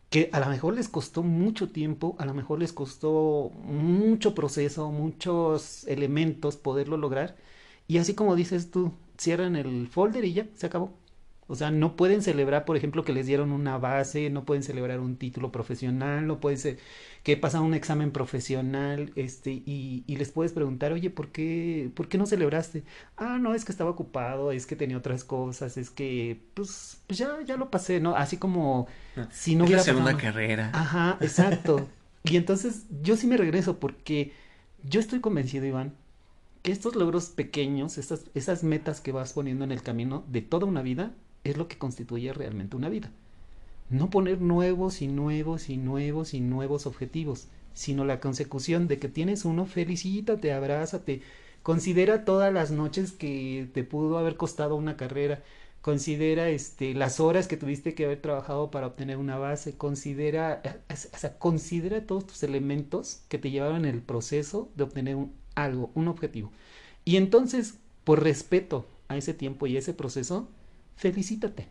que 0.09 0.29
a 0.33 0.39
lo 0.39 0.47
mejor 0.47 0.73
les 0.75 0.89
costó 0.89 1.23
mucho 1.23 1.69
tiempo, 1.69 2.15
a 2.19 2.25
lo 2.25 2.33
mejor 2.33 2.59
les 2.59 2.73
costó 2.73 3.51
mucho 3.63 4.33
proceso, 4.35 4.91
muchos 4.91 5.85
elementos 5.87 6.57
poderlo 6.57 6.97
lograr. 6.97 7.35
Y 7.87 7.97
así 7.99 8.13
como 8.15 8.35
dices 8.35 8.71
tú, 8.71 8.93
cierran 9.17 9.55
el 9.55 9.87
folder 9.87 10.25
y 10.25 10.33
ya, 10.33 10.47
se 10.55 10.67
acabó. 10.67 10.93
O 11.49 11.55
sea, 11.55 11.71
no 11.71 11.95
pueden 11.95 12.21
celebrar, 12.21 12.65
por 12.65 12.75
ejemplo, 12.75 13.05
que 13.05 13.13
les 13.13 13.25
dieron 13.25 13.53
una 13.53 13.77
base, 13.77 14.29
no 14.29 14.43
pueden 14.43 14.63
celebrar 14.63 14.99
un 14.99 15.15
título 15.15 15.49
profesional, 15.51 16.27
no 16.27 16.41
pueden 16.41 16.59
ser 16.59 16.77
que 17.23 17.37
pasan 17.37 17.63
un 17.63 17.73
examen 17.73 18.11
profesional, 18.11 19.11
este, 19.15 19.51
y, 19.51 20.03
y, 20.07 20.15
les 20.17 20.31
puedes 20.31 20.51
preguntar, 20.51 20.91
oye, 20.91 21.09
¿por 21.09 21.29
qué, 21.29 21.89
¿por 21.93 22.09
qué 22.09 22.17
no 22.17 22.25
celebraste? 22.25 22.83
Ah, 23.15 23.37
no, 23.39 23.53
es 23.53 23.63
que 23.63 23.71
estaba 23.71 23.89
ocupado, 23.89 24.51
es 24.51 24.65
que 24.65 24.75
tenía 24.75 24.97
otras 24.97 25.23
cosas, 25.23 25.77
es 25.77 25.89
que, 25.89 26.41
pues, 26.53 27.01
pues 27.07 27.17
ya, 27.17 27.29
ya 27.45 27.55
lo 27.55 27.71
pasé, 27.71 28.01
¿no? 28.01 28.15
Así 28.15 28.37
como 28.37 28.87
ah, 29.15 29.27
si 29.31 29.55
no 29.55 29.65
hubiera 29.65 29.83
una 29.95 30.17
carrera. 30.17 30.71
Ajá, 30.73 31.17
exacto. 31.21 31.87
y 32.23 32.35
entonces 32.35 32.85
yo 33.01 33.15
sí 33.15 33.25
me 33.25 33.37
regreso 33.37 33.79
porque 33.79 34.33
yo 34.83 34.99
estoy 34.99 35.21
convencido, 35.21 35.65
Iván, 35.65 35.93
que 36.61 36.71
estos 36.73 36.95
logros 36.95 37.29
pequeños, 37.29 37.97
estas, 37.97 38.25
esas 38.33 38.63
metas 38.63 38.99
que 38.99 39.13
vas 39.13 39.31
poniendo 39.33 39.63
en 39.63 39.71
el 39.71 39.81
camino 39.81 40.25
de 40.27 40.41
toda 40.41 40.65
una 40.65 40.81
vida, 40.81 41.13
es 41.51 41.57
lo 41.57 41.67
que 41.67 41.77
constituye 41.77 42.33
realmente 42.33 42.75
una 42.75 42.89
vida. 42.89 43.11
No 43.89 44.09
poner 44.09 44.41
nuevos 44.41 45.01
y 45.01 45.07
nuevos 45.07 45.69
y 45.69 45.77
nuevos 45.77 46.33
y 46.33 46.41
nuevos 46.41 46.85
objetivos, 46.85 47.47
sino 47.73 48.05
la 48.05 48.19
consecución 48.19 48.87
de 48.87 48.99
que 48.99 49.07
tienes 49.07 49.45
uno, 49.45 49.65
felicítate, 49.65 50.51
abrázate, 50.51 51.21
considera 51.63 52.25
todas 52.25 52.53
las 52.53 52.71
noches 52.71 53.11
que 53.11 53.69
te 53.73 53.83
pudo 53.83 54.17
haber 54.17 54.35
costado 54.35 54.75
una 54.75 54.97
carrera, 54.97 55.43
considera 55.81 56.49
este 56.49 56.93
las 56.93 57.19
horas 57.19 57.47
que 57.47 57.55
tuviste 57.55 57.93
que 57.93 58.05
haber 58.05 58.21
trabajado 58.21 58.71
para 58.71 58.87
obtener 58.87 59.17
una 59.17 59.37
base, 59.37 59.77
considera, 59.77 60.61
o 60.89 61.17
sea, 61.17 61.37
considera 61.37 62.05
todos 62.05 62.27
tus 62.27 62.43
elementos 62.43 63.21
que 63.29 63.37
te 63.37 63.51
llevaron 63.51 63.85
en 63.85 63.95
el 63.95 64.01
proceso 64.01 64.69
de 64.75 64.83
obtener 64.83 65.17
algo, 65.55 65.91
un 65.93 66.07
objetivo. 66.07 66.51
Y 67.05 67.15
entonces, 67.15 67.75
por 68.03 68.23
respeto 68.23 68.85
a 69.07 69.17
ese 69.17 69.33
tiempo 69.33 69.67
y 69.67 69.77
ese 69.77 69.93
proceso, 69.93 70.49
felicítate. 70.97 71.69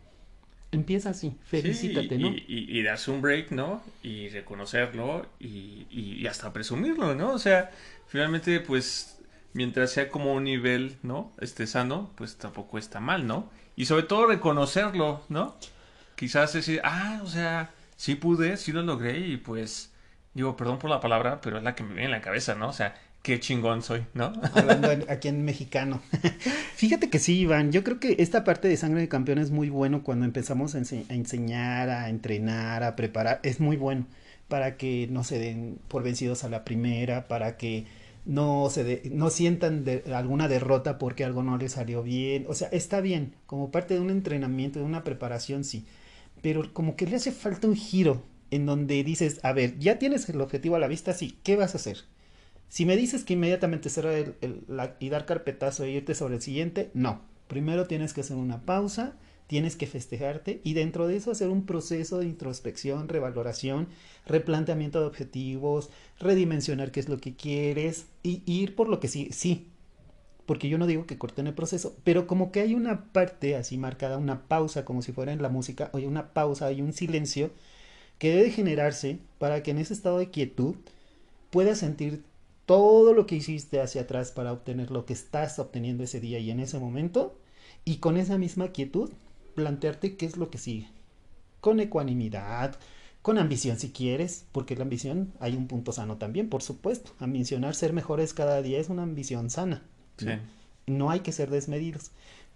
Empieza 0.71 1.11
así, 1.11 1.37
felicítate, 1.45 2.17
¿no? 2.17 2.29
Y, 2.29 2.67
y, 2.77 2.83
das 2.83 3.07
un 3.07 3.21
break, 3.21 3.51
¿no? 3.51 3.81
Y 4.03 4.27
reconocerlo 4.29 5.25
y, 5.39 5.87
y, 5.89 6.27
hasta 6.27 6.51
presumirlo, 6.51 7.15
¿no? 7.15 7.31
O 7.31 7.39
sea, 7.39 7.71
finalmente, 8.07 8.59
pues, 8.59 9.19
mientras 9.53 9.91
sea 9.91 10.09
como 10.09 10.33
un 10.33 10.43
nivel, 10.43 10.97
¿no? 11.03 11.33
Esté 11.39 11.67
sano, 11.67 12.11
pues 12.15 12.37
tampoco 12.37 12.77
está 12.77 12.99
mal, 12.99 13.25
¿no? 13.27 13.49
Y 13.77 13.85
sobre 13.85 14.03
todo 14.03 14.27
reconocerlo, 14.27 15.23
¿no? 15.29 15.55
Quizás 16.15 16.51
decir, 16.51 16.81
ah, 16.83 17.21
o 17.23 17.27
sea, 17.27 17.71
sí 17.95 18.15
pude, 18.15 18.57
sí 18.57 18.73
lo 18.73 18.81
logré 18.81 19.19
y 19.19 19.37
pues, 19.37 19.93
digo, 20.33 20.57
perdón 20.57 20.79
por 20.79 20.89
la 20.89 20.99
palabra, 20.99 21.39
pero 21.39 21.59
es 21.59 21.63
la 21.63 21.75
que 21.75 21.83
me 21.83 21.93
viene 21.93 22.05
en 22.05 22.11
la 22.11 22.21
cabeza, 22.21 22.55
¿no? 22.55 22.67
O 22.67 22.73
sea, 22.73 22.93
qué 23.27 23.41
chingón 23.41 23.81
soy, 23.81 24.05
¿no? 24.13 24.31
Hablando 24.53 24.87
aquí 25.09 25.27
en 25.27 25.43
mexicano. 25.43 26.01
Fíjate 26.75 27.09
que 27.09 27.19
sí, 27.19 27.39
Iván, 27.39 27.73
yo 27.73 27.83
creo 27.83 27.99
que 27.99 28.15
esta 28.19 28.45
parte 28.45 28.69
de 28.69 28.77
sangre 28.77 29.01
de 29.01 29.09
campeón 29.09 29.37
es 29.37 29.51
muy 29.51 29.69
bueno 29.69 30.01
cuando 30.01 30.23
empezamos 30.23 30.75
a, 30.75 30.77
enseñar, 30.77 31.89
a 31.89 32.07
entrenar, 32.07 32.83
a 32.83 32.95
preparar, 32.95 33.41
es 33.43 33.59
muy 33.59 33.75
bueno 33.75 34.05
para 34.47 34.77
que 34.77 35.09
no 35.11 35.25
se 35.25 35.39
den 35.39 35.77
por 35.89 36.03
vencidos 36.03 36.45
a 36.45 36.49
la 36.49 36.63
primera, 36.63 37.27
para 37.27 37.57
que 37.57 37.85
no 38.23 38.69
se 38.69 39.01
no 39.11 39.29
sientan 39.29 39.83
de, 39.83 40.03
alguna 40.15 40.47
derrota 40.47 40.97
porque 40.97 41.25
algo 41.25 41.43
no 41.43 41.57
les 41.57 41.73
salió 41.73 42.03
bien, 42.03 42.45
o 42.47 42.53
sea, 42.53 42.69
está 42.69 43.01
bien, 43.01 43.33
como 43.45 43.71
parte 43.71 43.93
de 43.95 43.99
un 43.99 44.09
entrenamiento, 44.09 44.79
de 44.79 44.85
una 44.85 45.03
preparación, 45.03 45.65
sí, 45.65 45.85
pero 46.41 46.71
como 46.71 46.95
que 46.95 47.07
le 47.07 47.17
hace 47.17 47.33
falta 47.33 47.67
un 47.67 47.75
giro 47.75 48.23
en 48.51 48.65
donde 48.65 49.03
dices, 49.03 49.41
a 49.43 49.51
ver, 49.51 49.77
ya 49.79 49.99
tienes 49.99 50.29
el 50.29 50.39
objetivo 50.39 50.77
a 50.77 50.79
la 50.79 50.87
vista, 50.87 51.11
sí, 51.11 51.37
¿qué 51.43 51.57
vas 51.57 51.73
a 51.73 51.77
hacer? 51.77 51.97
Si 52.69 52.85
me 52.85 52.97
dices 52.97 53.23
que 53.23 53.33
inmediatamente 53.33 53.89
cerrar 53.89 54.35
el, 54.41 54.63
y 54.99 55.09
dar 55.09 55.25
carpetazo 55.25 55.83
e 55.83 55.91
irte 55.91 56.15
sobre 56.15 56.35
el 56.35 56.41
siguiente, 56.41 56.91
no. 56.93 57.21
Primero 57.47 57.87
tienes 57.87 58.13
que 58.13 58.21
hacer 58.21 58.35
una 58.35 58.65
pausa, 58.65 59.15
tienes 59.47 59.77
que 59.77 59.87
festejarte 59.87 60.59
y 60.63 60.73
dentro 60.73 61.07
de 61.07 61.15
eso 61.15 61.31
hacer 61.31 61.47
un 61.47 61.65
proceso 61.65 62.19
de 62.19 62.25
introspección, 62.25 63.07
revaloración, 63.07 63.87
replanteamiento 64.25 64.99
de 64.99 65.07
objetivos, 65.07 65.89
redimensionar 66.19 66.91
qué 66.91 66.99
es 66.99 67.07
lo 67.07 67.17
que 67.17 67.35
quieres 67.35 68.07
y, 68.21 68.43
ir 68.45 68.75
por 68.75 68.89
lo 68.89 68.99
que 68.99 69.07
sí, 69.07 69.29
sí. 69.31 69.69
Porque 70.45 70.69
yo 70.69 70.77
no 70.77 70.87
digo 70.87 71.05
que 71.05 71.17
corten 71.17 71.47
el 71.47 71.53
proceso, 71.53 71.95
pero 72.03 72.27
como 72.27 72.51
que 72.51 72.61
hay 72.61 72.73
una 72.73 73.05
parte 73.11 73.55
así 73.55 73.77
marcada, 73.77 74.17
una 74.17 74.47
pausa, 74.47 74.85
como 74.85 75.01
si 75.01 75.11
fuera 75.11 75.33
en 75.33 75.41
la 75.41 75.49
música, 75.49 75.89
oye, 75.93 76.07
una 76.07 76.33
pausa, 76.33 76.67
hay 76.67 76.81
un 76.81 76.93
silencio 76.93 77.51
que 78.17 78.33
debe 78.33 78.51
generarse 78.51 79.19
para 79.39 79.63
que 79.63 79.71
en 79.71 79.77
ese 79.77 79.93
estado 79.93 80.17
de 80.19 80.29
quietud 80.29 80.75
puedas 81.49 81.77
sentir 81.79 82.23
todo 82.67 83.13
lo 83.13 83.25
que 83.25 83.37
hiciste 83.37 83.79
hacia 83.79 84.01
atrás 84.01 84.31
para 84.31 84.51
obtener 84.51 84.91
lo 84.91 85.05
que 85.05 85.13
estás 85.13 85.57
obteniendo 85.57 86.03
ese 86.03 86.19
día 86.19 86.37
y 86.37 86.51
en 86.51 86.59
ese 86.59 86.77
momento, 86.77 87.39
y 87.85 87.97
con 87.97 88.17
esa 88.17 88.37
misma 88.37 88.73
quietud, 88.73 89.09
plantearte 89.55 90.17
qué 90.17 90.25
es 90.25 90.35
lo 90.35 90.51
que 90.51 90.57
sigue. 90.57 90.89
Con 91.61 91.79
ecuanimidad, 91.79 92.77
con 93.21 93.37
ambición 93.37 93.79
si 93.79 93.91
quieres, 93.91 94.45
porque 94.51 94.75
la 94.75 94.83
ambición 94.83 95.33
hay 95.39 95.55
un 95.55 95.67
punto 95.67 95.93
sano 95.93 96.17
también, 96.17 96.49
por 96.49 96.61
supuesto. 96.61 97.11
Ambicionar 97.19 97.73
ser 97.73 97.93
mejores 97.93 98.33
cada 98.33 98.61
día 98.61 98.79
es 98.79 98.89
una 98.89 99.03
ambición 99.03 99.49
sana. 99.49 99.83
¿no? 100.87 101.09
hay 101.09 101.21
que 101.21 101.31
ser 101.31 101.49
desmedidos. 101.49 102.11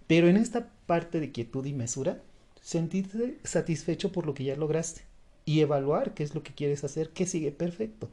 Pero 0.08 0.28
en 0.28 0.36
esta 0.36 0.68
parte 0.88 1.22
de 1.22 1.32
quietud 1.32 1.66
y 1.66 1.72
mesura, 1.72 2.22
sentirte 2.62 3.40
satisfecho 3.46 4.12
por 4.12 4.26
lo 4.26 4.34
que 4.34 4.44
ya 4.44 4.58
lograste 4.58 5.04
y 5.46 5.62
evaluar 5.62 6.14
qué 6.14 6.24
es 6.24 6.36
lo 6.36 6.44
que 6.44 6.54
quieres 6.54 6.84
hacer, 6.84 7.12
qué 7.12 7.26
sigue 7.26 7.54
perfecto. 7.54 8.10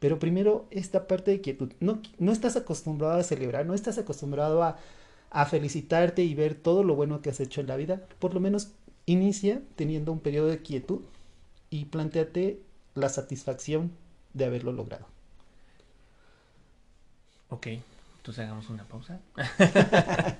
Pero 0.00 0.18
primero, 0.18 0.66
esta 0.70 1.06
parte 1.06 1.30
de 1.30 1.40
quietud. 1.40 1.72
No, 1.78 2.00
no 2.18 2.32
estás 2.32 2.56
acostumbrado 2.56 3.14
a 3.14 3.22
celebrar, 3.22 3.66
no 3.66 3.74
estás 3.74 3.98
acostumbrado 3.98 4.64
a, 4.64 4.78
a 5.30 5.46
felicitarte 5.46 6.24
y 6.24 6.34
ver 6.34 6.54
todo 6.54 6.82
lo 6.82 6.96
bueno 6.96 7.20
que 7.20 7.30
has 7.30 7.38
hecho 7.38 7.60
en 7.60 7.68
la 7.68 7.76
vida. 7.76 8.02
Por 8.18 8.34
lo 8.34 8.40
menos 8.40 8.72
inicia 9.06 9.60
teniendo 9.76 10.10
un 10.10 10.20
periodo 10.20 10.48
de 10.48 10.62
quietud 10.62 11.02
y 11.68 11.84
planteate 11.84 12.60
la 12.94 13.10
satisfacción 13.10 13.92
de 14.32 14.46
haberlo 14.46 14.72
logrado. 14.72 15.06
Ok, 17.50 17.66
entonces 18.18 18.44
hagamos 18.44 18.70
una 18.70 18.84
pausa. 18.84 19.20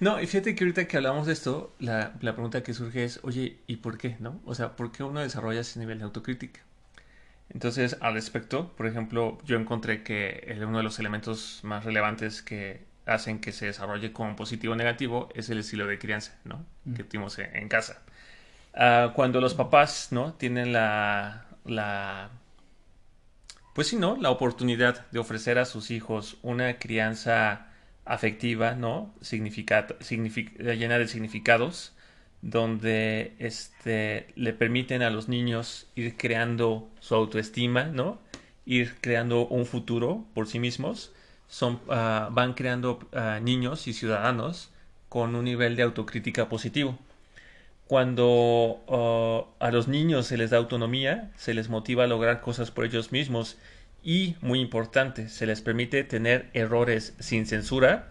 no, 0.00 0.20
y 0.20 0.26
fíjate 0.26 0.54
que 0.54 0.64
ahorita 0.64 0.86
que 0.86 0.96
hablamos 0.96 1.26
de 1.26 1.32
esto, 1.32 1.72
la, 1.80 2.14
la, 2.20 2.34
pregunta 2.34 2.62
que 2.62 2.74
surge 2.74 3.04
es, 3.04 3.20
oye, 3.22 3.58
¿y 3.66 3.76
por 3.76 3.98
qué? 3.98 4.16
¿No? 4.20 4.38
O 4.44 4.54
sea, 4.54 4.76
¿por 4.76 4.92
qué 4.92 5.02
uno 5.02 5.20
desarrolla 5.20 5.60
ese 5.60 5.80
nivel 5.80 5.98
de 5.98 6.04
autocrítica? 6.04 6.60
Entonces, 7.52 7.96
al 8.00 8.14
respecto, 8.14 8.72
por 8.76 8.86
ejemplo, 8.86 9.38
yo 9.44 9.56
encontré 9.56 10.02
que 10.02 10.56
uno 10.62 10.78
de 10.78 10.84
los 10.84 10.98
elementos 10.98 11.60
más 11.62 11.84
relevantes 11.84 12.42
que 12.42 12.84
hacen 13.06 13.40
que 13.40 13.52
se 13.52 13.66
desarrolle 13.66 14.12
como 14.12 14.36
positivo 14.36 14.74
o 14.74 14.76
negativo 14.76 15.28
es 15.34 15.50
el 15.50 15.58
estilo 15.58 15.86
de 15.86 15.98
crianza, 15.98 16.38
¿no? 16.44 16.64
Mm. 16.84 16.94
Que 16.94 17.04
tuvimos 17.04 17.38
en, 17.38 17.68
casa. 17.68 18.02
Ah, 18.74 19.12
cuando 19.14 19.40
los 19.40 19.54
papás, 19.54 20.08
¿no? 20.12 20.34
Tienen 20.34 20.72
la, 20.72 21.46
la, 21.64 22.30
pues 23.74 23.88
sí, 23.88 23.96
¿no? 23.96 24.16
La 24.16 24.30
oportunidad 24.30 25.10
de 25.10 25.18
ofrecer 25.18 25.58
a 25.58 25.64
sus 25.64 25.90
hijos 25.90 26.38
una 26.42 26.78
crianza 26.78 27.68
afectiva, 28.04 28.74
¿no? 28.74 29.14
Significa, 29.20 29.86
llena 29.98 30.98
de 30.98 31.08
significados, 31.08 31.94
donde 32.42 33.34
este, 33.38 34.28
le 34.34 34.52
permiten 34.52 35.02
a 35.02 35.10
los 35.10 35.28
niños 35.28 35.88
ir 35.94 36.16
creando 36.16 36.89
su 37.00 37.14
autoestima, 37.14 37.84
¿no? 37.84 38.18
Ir 38.66 38.96
creando 39.00 39.46
un 39.46 39.66
futuro 39.66 40.24
por 40.34 40.46
sí 40.46 40.58
mismos. 40.58 41.12
Son, 41.48 41.80
ah, 41.88 42.28
van 42.32 42.54
creando 42.54 43.00
ah, 43.12 43.40
niños 43.42 43.88
y 43.88 43.92
ciudadanos 43.92 44.70
con 45.08 45.34
un 45.34 45.44
nivel 45.44 45.74
de 45.76 45.82
autocrítica 45.82 46.48
positivo. 46.48 46.98
Cuando 47.86 48.80
ah, 48.88 49.66
a 49.66 49.70
los 49.72 49.88
niños 49.88 50.26
se 50.26 50.36
les 50.36 50.50
da 50.50 50.58
autonomía, 50.58 51.32
se 51.36 51.54
les 51.54 51.68
motiva 51.68 52.04
a 52.04 52.06
lograr 52.06 52.40
cosas 52.40 52.70
por 52.70 52.84
ellos 52.84 53.10
mismos 53.10 53.56
y, 54.02 54.36
muy 54.40 54.60
importante, 54.60 55.28
se 55.28 55.46
les 55.46 55.60
permite 55.60 56.04
tener 56.04 56.48
errores 56.54 57.14
sin 57.18 57.46
censura, 57.46 58.10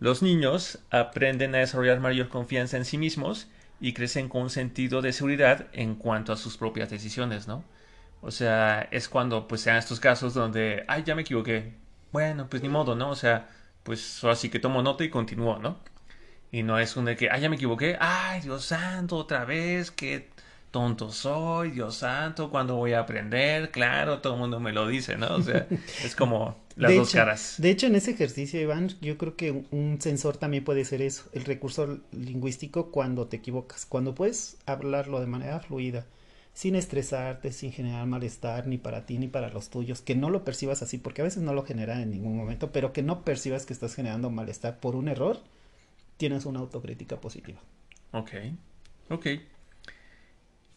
los 0.00 0.22
niños 0.22 0.78
aprenden 0.90 1.54
a 1.54 1.58
desarrollar 1.58 2.00
mayor 2.00 2.28
confianza 2.28 2.76
en 2.76 2.84
sí 2.84 2.98
mismos 2.98 3.48
y 3.80 3.92
crecen 3.92 4.28
con 4.28 4.42
un 4.42 4.50
sentido 4.50 5.02
de 5.02 5.12
seguridad 5.12 5.66
en 5.72 5.94
cuanto 5.94 6.32
a 6.32 6.36
sus 6.36 6.56
propias 6.56 6.90
decisiones, 6.90 7.48
¿no? 7.48 7.64
O 8.22 8.30
sea, 8.30 8.88
es 8.90 9.08
cuando 9.08 9.48
pues 9.48 9.62
sean 9.62 9.76
estos 9.76 10.00
casos 10.00 10.34
donde, 10.34 10.84
ay, 10.88 11.02
ya 11.04 11.14
me 11.14 11.22
equivoqué. 11.22 11.72
Bueno, 12.12 12.48
pues 12.48 12.62
ni 12.62 12.68
modo, 12.68 12.94
¿no? 12.94 13.10
O 13.10 13.16
sea, 13.16 13.48
pues 13.82 14.22
así 14.24 14.50
que 14.50 14.58
tomo 14.58 14.82
nota 14.82 15.04
y 15.04 15.10
continúo, 15.10 15.58
¿no? 15.58 15.78
Y 16.52 16.62
no 16.62 16.78
es 16.78 16.96
un 16.96 17.04
de 17.04 17.16
que, 17.16 17.30
ay, 17.30 17.42
ya 17.42 17.48
me 17.48 17.56
equivoqué, 17.56 17.96
ay, 18.00 18.40
Dios 18.42 18.64
santo, 18.64 19.16
otra 19.16 19.44
vez, 19.44 19.90
qué 19.90 20.28
tonto 20.70 21.10
soy, 21.10 21.70
Dios 21.70 21.96
santo, 21.96 22.50
¿cuándo 22.50 22.76
voy 22.76 22.92
a 22.92 23.00
aprender? 23.00 23.70
Claro, 23.70 24.20
todo 24.20 24.34
el 24.34 24.40
mundo 24.40 24.60
me 24.60 24.72
lo 24.72 24.86
dice, 24.86 25.16
¿no? 25.16 25.36
O 25.36 25.42
sea, 25.42 25.66
es 26.04 26.14
como 26.14 26.56
las 26.76 26.94
dos 26.94 27.12
caras. 27.12 27.54
De 27.58 27.70
hecho, 27.70 27.86
en 27.86 27.96
ese 27.96 28.12
ejercicio, 28.12 28.60
Iván, 28.60 28.90
yo 29.00 29.16
creo 29.16 29.36
que 29.36 29.64
un 29.70 30.00
sensor 30.00 30.36
también 30.36 30.64
puede 30.64 30.84
ser 30.84 31.02
eso, 31.02 31.24
el 31.32 31.44
recurso 31.44 31.98
lingüístico 32.12 32.90
cuando 32.90 33.26
te 33.26 33.36
equivocas, 33.36 33.86
cuando 33.86 34.14
puedes 34.14 34.58
hablarlo 34.66 35.20
de 35.20 35.26
manera 35.26 35.60
fluida, 35.60 36.06
sin 36.60 36.74
estresarte, 36.74 37.52
sin 37.52 37.72
generar 37.72 38.04
malestar 38.04 38.66
ni 38.66 38.76
para 38.76 39.06
ti 39.06 39.16
ni 39.16 39.28
para 39.28 39.48
los 39.48 39.70
tuyos, 39.70 40.02
que 40.02 40.14
no 40.14 40.28
lo 40.28 40.44
percibas 40.44 40.82
así, 40.82 40.98
porque 40.98 41.22
a 41.22 41.24
veces 41.24 41.42
no 41.42 41.54
lo 41.54 41.62
genera 41.62 42.02
en 42.02 42.10
ningún 42.10 42.36
momento, 42.36 42.70
pero 42.70 42.92
que 42.92 43.02
no 43.02 43.24
percibas 43.24 43.64
que 43.64 43.72
estás 43.72 43.94
generando 43.94 44.28
malestar 44.28 44.78
por 44.78 44.94
un 44.94 45.08
error, 45.08 45.38
tienes 46.18 46.44
una 46.44 46.60
autocrítica 46.60 47.18
positiva. 47.18 47.58
Ok, 48.12 48.32
ok. 49.08 49.26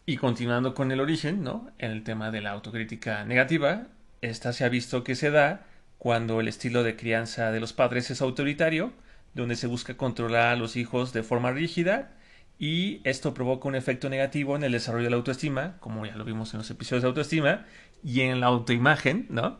Y 0.06 0.16
continuando 0.16 0.72
con 0.72 0.90
el 0.90 1.00
origen, 1.00 1.42
¿no? 1.42 1.70
En 1.76 1.90
el 1.90 2.02
tema 2.02 2.30
de 2.30 2.40
la 2.40 2.52
autocrítica 2.52 3.26
negativa, 3.26 3.88
esta 4.22 4.54
se 4.54 4.64
ha 4.64 4.70
visto 4.70 5.04
que 5.04 5.14
se 5.14 5.30
da 5.30 5.66
cuando 5.98 6.40
el 6.40 6.48
estilo 6.48 6.82
de 6.82 6.96
crianza 6.96 7.52
de 7.52 7.60
los 7.60 7.74
padres 7.74 8.10
es 8.10 8.22
autoritario, 8.22 8.94
donde 9.34 9.54
se 9.54 9.66
busca 9.66 9.98
controlar 9.98 10.46
a 10.46 10.56
los 10.56 10.76
hijos 10.76 11.12
de 11.12 11.22
forma 11.22 11.50
rígida 11.50 12.14
y 12.58 13.00
esto 13.04 13.34
provoca 13.34 13.68
un 13.68 13.74
efecto 13.74 14.08
negativo 14.08 14.56
en 14.56 14.64
el 14.64 14.72
desarrollo 14.72 15.04
de 15.04 15.10
la 15.10 15.16
autoestima, 15.16 15.76
como 15.80 16.06
ya 16.06 16.16
lo 16.16 16.24
vimos 16.24 16.54
en 16.54 16.58
los 16.58 16.70
episodios 16.70 17.02
de 17.02 17.08
autoestima, 17.08 17.66
y 18.02 18.20
en 18.20 18.40
la 18.40 18.46
autoimagen, 18.46 19.26
¿no? 19.30 19.58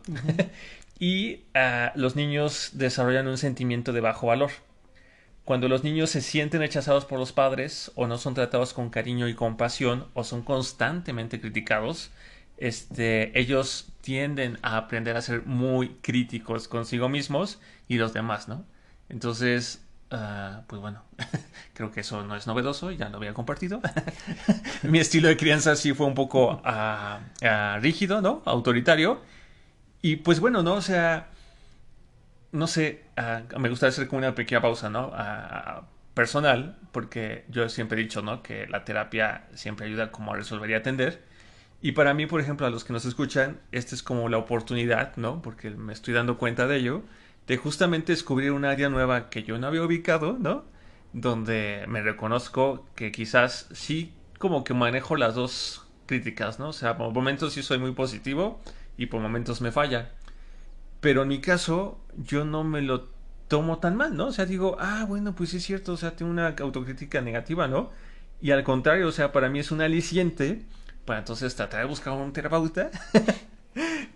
y 0.99 1.41
ah, 1.53 1.91
los 1.95 2.15
niños 2.15 2.71
desarrollan 2.73 3.27
un 3.27 3.37
sentimiento 3.37 3.91
de 3.91 4.01
bajo 4.01 4.27
valor. 4.27 4.51
Cuando 5.43 5.67
los 5.67 5.83
niños 5.83 6.09
se 6.09 6.21
sienten 6.21 6.61
rechazados 6.61 7.05
por 7.05 7.19
los 7.19 7.31
padres 7.31 7.91
o 7.95 8.07
no 8.07 8.17
son 8.17 8.33
tratados 8.33 8.73
con 8.73 8.89
cariño 8.89 9.27
y 9.27 9.35
compasión 9.35 10.07
o 10.13 10.23
son 10.23 10.41
constantemente 10.41 11.39
criticados, 11.39 12.09
este, 12.57 13.37
ellos 13.37 13.89
tienden 14.01 14.57
a 14.63 14.77
aprender 14.77 15.17
a 15.17 15.21
ser 15.21 15.45
muy 15.45 15.89
críticos 16.01 16.67
consigo 16.67 17.09
mismos 17.09 17.59
y 17.87 17.97
los 17.97 18.13
demás, 18.13 18.47
¿no? 18.47 18.65
Entonces, 19.09 19.84
ah, 20.11 20.63
pues 20.67 20.81
bueno, 20.81 21.03
creo 21.73 21.91
que 21.91 22.01
eso 22.01 22.23
no 22.23 22.35
es 22.35 22.47
novedoso, 22.47 22.91
ya 22.91 23.09
lo 23.09 23.17
había 23.17 23.33
compartido. 23.33 23.81
Mi 24.83 24.99
estilo 24.99 25.27
de 25.27 25.37
crianza 25.37 25.75
sí 25.75 25.93
fue 25.93 26.07
un 26.07 26.15
poco 26.15 26.61
ah, 26.63 27.19
ah, 27.43 27.79
rígido, 27.81 28.21
¿no? 28.21 28.41
Autoritario. 28.45 29.21
Y 30.01 30.17
pues 30.17 30.39
bueno, 30.39 30.63
¿no? 30.63 30.75
O 30.75 30.81
sea, 30.81 31.29
no 32.51 32.67
sé, 32.67 33.05
uh, 33.17 33.59
me 33.59 33.69
gustaría 33.69 33.89
hacer 33.89 34.07
como 34.07 34.19
una 34.19 34.35
pequeña 34.35 34.61
pausa, 34.61 34.89
¿no? 34.89 35.11
personal, 36.15 36.77
porque 36.93 37.43
yo 37.49 37.67
siempre 37.69 37.99
he 37.99 38.03
dicho, 38.03 38.21
¿no? 38.21 38.41
Que 38.41 38.67
la 38.67 38.85
terapia 38.85 39.47
siempre 39.53 39.85
ayuda 39.85 40.11
como 40.11 40.33
a 40.33 40.37
resolver 40.37 40.69
y 40.69 40.73
atender. 40.73 41.21
Y 41.81 41.91
para 41.91 42.13
mí, 42.13 42.25
por 42.25 42.41
ejemplo, 42.41 42.65
a 42.65 42.69
los 42.71 42.83
que 42.83 42.93
nos 42.93 43.05
escuchan, 43.05 43.59
esta 43.71 43.93
es 43.93 44.01
como 44.01 44.27
la 44.29 44.37
oportunidad, 44.37 45.15
¿no? 45.17 45.41
Porque 45.41 45.69
me 45.69 45.93
estoy 45.93 46.13
dando 46.13 46.37
cuenta 46.37 46.67
de 46.67 46.77
ello, 46.77 47.03
de 47.47 47.57
justamente 47.57 48.13
descubrir 48.13 48.51
un 48.51 48.65
área 48.65 48.89
nueva 48.89 49.29
que 49.29 49.43
yo 49.43 49.57
no 49.57 49.67
había 49.67 49.83
ubicado, 49.83 50.37
¿no? 50.39 50.65
Donde 51.13 51.85
me 51.87 52.01
reconozco 52.01 52.85
que 52.95 53.11
quizás 53.11 53.67
sí 53.73 54.13
como 54.39 54.63
que 54.63 54.73
manejo 54.73 55.15
las 55.15 55.35
dos 55.35 55.85
críticas, 56.07 56.59
¿no? 56.59 56.69
O 56.69 56.73
sea, 56.73 56.97
por 56.97 57.13
momentos 57.13 57.53
sí 57.53 57.63
soy 57.63 57.79
muy 57.79 57.91
positivo 57.93 58.61
y 58.97 59.07
por 59.07 59.21
momentos 59.21 59.61
me 59.61 59.71
falla 59.71 60.11
Pero 61.01 61.23
en 61.23 61.29
mi 61.29 61.41
caso, 61.41 61.99
yo 62.17 62.45
no 62.45 62.63
me 62.63 62.81
lo 62.81 63.09
tomo 63.47 63.79
tan 63.79 63.95
mal, 63.95 64.15
¿no? 64.17 64.27
O 64.27 64.31
sea, 64.31 64.45
digo, 64.45 64.77
ah, 64.79 65.05
bueno, 65.07 65.35
pues 65.35 65.51
sí 65.51 65.57
es 65.57 65.63
cierto, 65.65 65.93
o 65.93 65.97
sea, 65.97 66.15
tengo 66.15 66.31
una 66.31 66.55
autocrítica 66.59 67.21
negativa, 67.21 67.67
¿no? 67.67 67.91
Y 68.41 68.51
al 68.51 68.63
contrario, 68.63 69.07
o 69.07 69.11
sea, 69.11 69.31
para 69.31 69.49
mí 69.49 69.59
es 69.59 69.71
un 69.71 69.81
aliciente 69.81 70.63
para 71.05 71.19
entonces 71.19 71.55
tratar 71.55 71.81
de 71.81 71.87
buscar 71.87 72.13
un 72.13 72.33
terapeuta 72.33 72.91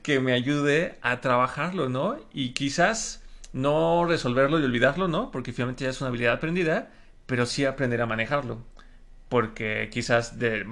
que 0.03 0.20
me 0.20 0.34
ayude 0.34 0.97
a 1.01 1.22
trabajarlo, 1.22 1.89
¿no? 1.89 2.18
Y 2.34 2.51
quizás 2.51 3.24
no 3.53 4.05
resolverlo 4.05 4.60
y 4.60 4.64
olvidarlo, 4.64 5.07
¿no? 5.07 5.32
Porque 5.32 5.53
finalmente 5.53 5.84
ya 5.84 5.89
es 5.89 6.01
una 6.01 6.10
habilidad 6.10 6.34
aprendida, 6.34 6.91
pero 7.26 7.45
sí 7.45 7.66
aprender 7.66 8.01
a 8.01 8.05
manejarlo. 8.05 8.60
Porque 9.30 9.89
quizás 9.91 10.39
de, 10.39 10.66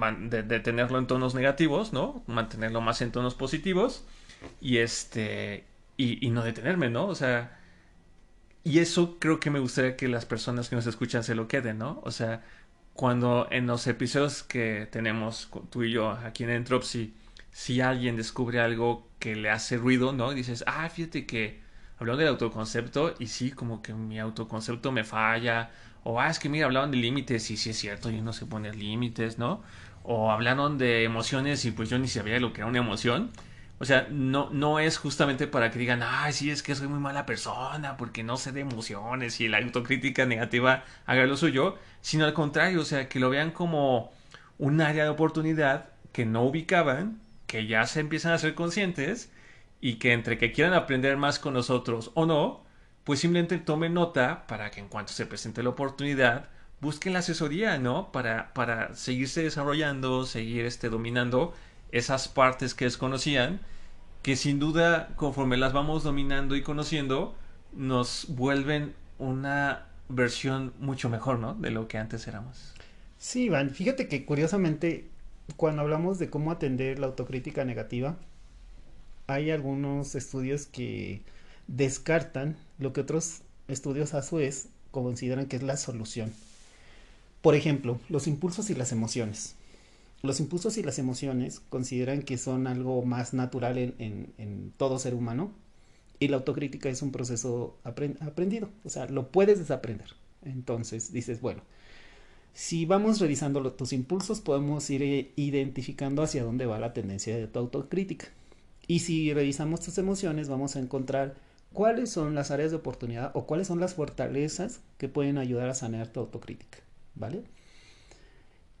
tenerlo 0.64 0.98
en 0.98 1.06
tonos 1.06 1.34
negativos, 1.34 1.92
¿no? 1.92 2.24
Mantenerlo 2.26 2.80
más 2.80 3.00
en 3.02 3.12
tonos 3.12 3.34
positivos 3.34 4.04
y 4.60 4.78
este 4.78 5.64
y, 5.96 6.24
y 6.24 6.30
no 6.30 6.44
detenerme, 6.44 6.90
¿no? 6.90 7.06
O 7.06 7.14
sea, 7.14 7.58
y 8.64 8.80
eso 8.80 9.18
creo 9.18 9.40
que 9.40 9.50
me 9.50 9.60
gustaría 9.60 9.96
que 9.96 10.08
las 10.08 10.26
personas 10.26 10.68
que 10.68 10.76
nos 10.76 10.86
escuchan 10.86 11.24
se 11.24 11.34
lo 11.34 11.48
queden, 11.48 11.78
¿no? 11.78 12.00
O 12.04 12.10
sea, 12.10 12.42
cuando 12.94 13.46
en 13.50 13.66
los 13.66 13.86
episodios 13.86 14.42
que 14.42 14.88
tenemos 14.90 15.48
tú 15.70 15.84
y 15.84 15.92
yo 15.92 16.10
aquí 16.10 16.44
en 16.44 16.50
Entropy, 16.50 17.14
si 17.52 17.80
alguien 17.80 18.16
descubre 18.16 18.60
algo 18.60 19.08
que 19.18 19.34
le 19.36 19.50
hace 19.50 19.76
ruido, 19.76 20.12
¿no? 20.12 20.32
dices, 20.32 20.64
ah, 20.66 20.88
fíjate 20.88 21.26
que 21.26 21.60
hablaron 21.98 22.20
del 22.20 22.28
autoconcepto 22.28 23.14
y 23.18 23.26
sí, 23.26 23.50
como 23.50 23.82
que 23.82 23.94
mi 23.94 24.18
autoconcepto 24.18 24.92
me 24.92 25.04
falla. 25.04 25.70
O, 26.04 26.20
ah, 26.20 26.30
es 26.30 26.38
que 26.38 26.48
mira, 26.48 26.66
hablaban 26.66 26.90
de 26.90 26.96
límites 26.98 27.50
y 27.50 27.56
sí 27.56 27.70
es 27.70 27.78
cierto, 27.78 28.10
yo 28.10 28.22
no 28.22 28.32
sé 28.32 28.46
poner 28.46 28.76
límites, 28.76 29.38
¿no? 29.38 29.62
O 30.04 30.30
hablaron 30.30 30.78
de 30.78 31.04
emociones 31.04 31.64
y 31.64 31.72
pues 31.72 31.90
yo 31.90 31.98
ni 31.98 32.08
sabía 32.08 32.40
lo 32.40 32.52
que 32.52 32.60
era 32.60 32.68
una 32.68 32.78
emoción. 32.78 33.30
O 33.80 33.84
sea, 33.84 34.08
no, 34.10 34.50
no 34.50 34.80
es 34.80 34.98
justamente 34.98 35.46
para 35.46 35.70
que 35.70 35.78
digan, 35.78 36.02
ay, 36.02 36.32
sí, 36.32 36.50
es 36.50 36.62
que 36.62 36.74
soy 36.74 36.88
muy 36.88 36.98
mala 36.98 37.26
persona 37.26 37.96
porque 37.96 38.24
no 38.24 38.36
sé 38.36 38.50
de 38.52 38.60
emociones 38.60 39.40
y 39.40 39.48
la 39.48 39.58
autocrítica 39.58 40.26
negativa 40.26 40.84
haga 41.06 41.26
lo 41.26 41.36
suyo, 41.36 41.78
sino 42.00 42.24
al 42.24 42.32
contrario, 42.34 42.80
o 42.80 42.84
sea, 42.84 43.08
que 43.08 43.20
lo 43.20 43.30
vean 43.30 43.52
como 43.52 44.12
un 44.58 44.80
área 44.80 45.04
de 45.04 45.10
oportunidad 45.10 45.90
que 46.12 46.26
no 46.26 46.42
ubicaban, 46.42 47.20
que 47.48 47.66
ya 47.66 47.84
se 47.86 47.98
empiezan 47.98 48.32
a 48.32 48.38
ser 48.38 48.54
conscientes 48.54 49.32
y 49.80 49.94
que 49.94 50.12
entre 50.12 50.38
que 50.38 50.52
quieran 50.52 50.74
aprender 50.74 51.16
más 51.16 51.40
con 51.40 51.54
nosotros 51.54 52.12
o 52.14 52.26
no, 52.26 52.62
pues 53.02 53.20
simplemente 53.20 53.58
tomen 53.58 53.94
nota 53.94 54.46
para 54.46 54.70
que 54.70 54.80
en 54.80 54.88
cuanto 54.88 55.12
se 55.12 55.26
presente 55.26 55.64
la 55.64 55.70
oportunidad, 55.70 56.50
busquen 56.80 57.14
la 57.14 57.20
asesoría, 57.20 57.78
¿no? 57.78 58.12
Para, 58.12 58.52
para 58.54 58.94
seguirse 58.94 59.42
desarrollando, 59.42 60.26
seguir 60.26 60.66
este, 60.66 60.90
dominando 60.90 61.54
esas 61.90 62.28
partes 62.28 62.74
que 62.74 62.84
desconocían, 62.84 63.60
que 64.22 64.36
sin 64.36 64.58
duda 64.58 65.08
conforme 65.16 65.56
las 65.56 65.72
vamos 65.72 66.04
dominando 66.04 66.54
y 66.54 66.62
conociendo, 66.62 67.34
nos 67.72 68.26
vuelven 68.28 68.94
una 69.18 69.86
versión 70.08 70.74
mucho 70.78 71.08
mejor, 71.08 71.38
¿no? 71.38 71.54
De 71.54 71.70
lo 71.70 71.88
que 71.88 71.98
antes 71.98 72.26
éramos. 72.28 72.74
Sí, 73.16 73.44
Iván, 73.44 73.70
fíjate 73.70 74.06
que 74.06 74.24
curiosamente, 74.24 75.08
cuando 75.56 75.82
hablamos 75.82 76.18
de 76.18 76.30
cómo 76.30 76.50
atender 76.50 76.98
la 76.98 77.06
autocrítica 77.06 77.64
negativa, 77.64 78.16
hay 79.26 79.50
algunos 79.50 80.14
estudios 80.14 80.66
que 80.66 81.22
descartan 81.66 82.56
lo 82.78 82.92
que 82.92 83.00
otros 83.00 83.42
estudios 83.68 84.14
a 84.14 84.22
su 84.22 84.36
vez 84.36 84.68
consideran 84.90 85.46
que 85.46 85.56
es 85.56 85.62
la 85.62 85.76
solución. 85.76 86.32
Por 87.42 87.54
ejemplo, 87.54 88.00
los 88.08 88.26
impulsos 88.26 88.70
y 88.70 88.74
las 88.74 88.92
emociones 88.92 89.54
los 90.22 90.40
impulsos 90.40 90.76
y 90.78 90.82
las 90.82 90.98
emociones 90.98 91.60
consideran 91.68 92.22
que 92.22 92.38
son 92.38 92.66
algo 92.66 93.02
más 93.02 93.34
natural 93.34 93.78
en, 93.78 94.72
todo 94.76 94.98
ser 94.98 95.14
humano 95.14 95.52
y 96.18 96.28
la 96.28 96.38
autocrítica 96.38 96.88
es 96.88 97.02
un 97.02 97.12
proceso 97.12 97.78
aprendido, 97.84 98.68
o 98.84 98.90
sea, 98.90 99.06
lo 99.06 99.28
puedes 99.28 99.58
desaprender. 99.58 100.14
Entonces 100.42 101.12
dices, 101.12 101.40
bueno, 101.40 101.62
si 102.54 102.86
vamos 102.86 103.20
revisando 103.20 103.72
tus 103.72 103.92
impulsos, 103.92 104.40
podemos 104.40 104.88
ir 104.90 105.32
identificando 105.36 106.22
hacia 106.22 106.44
dónde 106.44 106.66
va 106.66 106.78
la 106.78 106.92
tendencia 106.92 107.36
de 107.36 107.46
tu 107.46 107.58
autocrítica. 107.58 108.28
Y 108.86 109.00
si 109.00 109.32
revisamos 109.32 109.80
tus 109.80 109.98
emociones, 109.98 110.48
vamos 110.48 110.74
a 110.74 110.80
encontrar 110.80 111.36
cuáles 111.72 112.10
son 112.10 112.34
las 112.34 112.50
áreas 112.50 112.70
de 112.70 112.78
oportunidad 112.78 113.30
o 113.34 113.46
cuáles 113.46 113.66
son 113.66 113.80
las 113.80 113.94
fortalezas 113.94 114.80
que 114.96 115.08
pueden 115.08 115.38
ayudar 115.38 115.68
a 115.68 115.74
sanear 115.74 116.08
tu 116.08 116.20
autocrítica, 116.20 116.78
¿vale? 117.14 117.44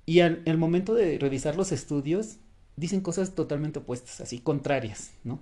Y 0.06 0.20
al 0.20 0.42
el 0.46 0.56
momento 0.56 0.94
de 0.94 1.18
revisar 1.18 1.56
los 1.56 1.70
estudios, 1.70 2.36
dicen 2.76 3.02
cosas 3.02 3.34
totalmente 3.34 3.80
opuestas, 3.80 4.20
así 4.20 4.38
contrarias, 4.38 5.10
¿no? 5.24 5.40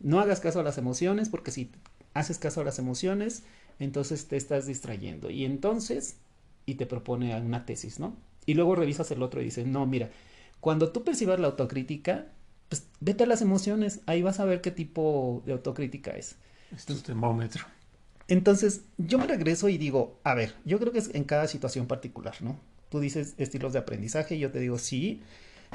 No 0.00 0.20
hagas 0.20 0.40
caso 0.40 0.60
a 0.60 0.62
las 0.62 0.78
emociones, 0.78 1.28
porque 1.28 1.50
si 1.50 1.70
haces 2.14 2.38
caso 2.38 2.62
a 2.62 2.64
las 2.64 2.78
emociones, 2.78 3.42
entonces 3.78 4.26
te 4.26 4.36
estás 4.36 4.66
distrayendo. 4.66 5.30
Y 5.30 5.44
entonces, 5.44 6.16
y 6.70 6.74
te 6.74 6.86
propone 6.86 7.38
una 7.40 7.66
tesis, 7.66 7.98
¿no? 7.98 8.16
Y 8.46 8.54
luego 8.54 8.74
revisas 8.74 9.10
el 9.10 9.22
otro 9.22 9.40
y 9.40 9.44
dices, 9.44 9.66
no, 9.66 9.86
mira, 9.86 10.10
cuando 10.60 10.92
tú 10.92 11.04
percibas 11.04 11.40
la 11.40 11.48
autocrítica, 11.48 12.26
pues 12.68 12.86
vete 13.00 13.24
a 13.24 13.26
las 13.26 13.42
emociones, 13.42 14.00
ahí 14.06 14.22
vas 14.22 14.40
a 14.40 14.44
ver 14.44 14.60
qué 14.60 14.70
tipo 14.70 15.42
de 15.46 15.52
autocrítica 15.52 16.12
es. 16.12 16.36
Esto 16.74 16.92
es 16.92 17.02
termómetro. 17.02 17.64
Entonces, 18.28 18.82
yo 18.96 19.18
me 19.18 19.26
regreso 19.26 19.68
y 19.68 19.76
digo, 19.76 20.20
a 20.22 20.34
ver, 20.34 20.54
yo 20.64 20.78
creo 20.78 20.92
que 20.92 21.00
es 21.00 21.14
en 21.14 21.24
cada 21.24 21.48
situación 21.48 21.86
particular, 21.86 22.36
¿no? 22.40 22.58
Tú 22.88 23.00
dices 23.00 23.34
estilos 23.38 23.72
de 23.72 23.80
aprendizaje 23.80 24.36
y 24.36 24.38
yo 24.38 24.52
te 24.52 24.60
digo, 24.60 24.78
sí, 24.78 25.20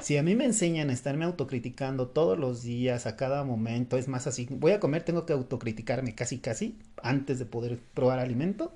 si 0.02 0.18
a 0.18 0.24
mí 0.24 0.36
me 0.36 0.46
enseñan 0.46 0.90
a 0.90 0.94
estarme 0.94 1.26
autocriticando 1.26 2.08
todos 2.08 2.38
los 2.38 2.64
días, 2.64 3.06
a 3.08 3.16
cada 3.16 3.44
momento, 3.44 3.98
es 3.98 4.08
más 4.08 4.28
así, 4.28 4.48
voy 4.50 4.72
a 4.74 4.80
comer, 4.80 5.04
tengo 5.04 5.26
que 5.26 5.34
autocriticarme 5.34 6.16
casi 6.16 6.40
casi 6.40 6.78
antes 7.02 7.40
de 7.40 7.46
poder 7.46 7.80
probar 7.94 8.20
alimento, 8.20 8.74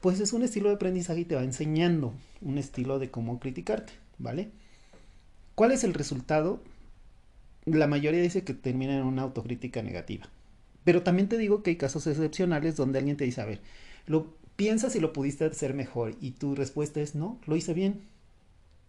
pues 0.00 0.20
es 0.20 0.32
un 0.32 0.42
estilo 0.42 0.68
de 0.68 0.76
aprendizaje 0.76 1.20
y 1.20 1.24
te 1.24 1.34
va 1.34 1.42
enseñando 1.42 2.14
un 2.40 2.58
estilo 2.58 2.98
de 2.98 3.10
cómo 3.10 3.40
criticarte, 3.40 3.92
¿vale? 4.18 4.50
¿Cuál 5.54 5.72
es 5.72 5.84
el 5.84 5.94
resultado? 5.94 6.60
La 7.64 7.86
mayoría 7.86 8.20
dice 8.20 8.44
que 8.44 8.54
termina 8.54 8.96
en 8.96 9.04
una 9.04 9.22
autocrítica 9.22 9.82
negativa. 9.82 10.28
Pero 10.84 11.02
también 11.02 11.28
te 11.28 11.38
digo 11.38 11.62
que 11.62 11.70
hay 11.70 11.76
casos 11.76 12.06
excepcionales 12.06 12.76
donde 12.76 12.98
alguien 12.98 13.16
te 13.16 13.24
dice, 13.24 13.40
a 13.40 13.46
ver, 13.46 13.60
lo, 14.06 14.36
piensas 14.56 14.92
si 14.92 15.00
lo 15.00 15.12
pudiste 15.12 15.44
hacer 15.44 15.74
mejor 15.74 16.14
y 16.20 16.32
tu 16.32 16.54
respuesta 16.54 17.00
es 17.00 17.14
no, 17.14 17.38
lo 17.46 17.56
hice 17.56 17.74
bien, 17.74 18.02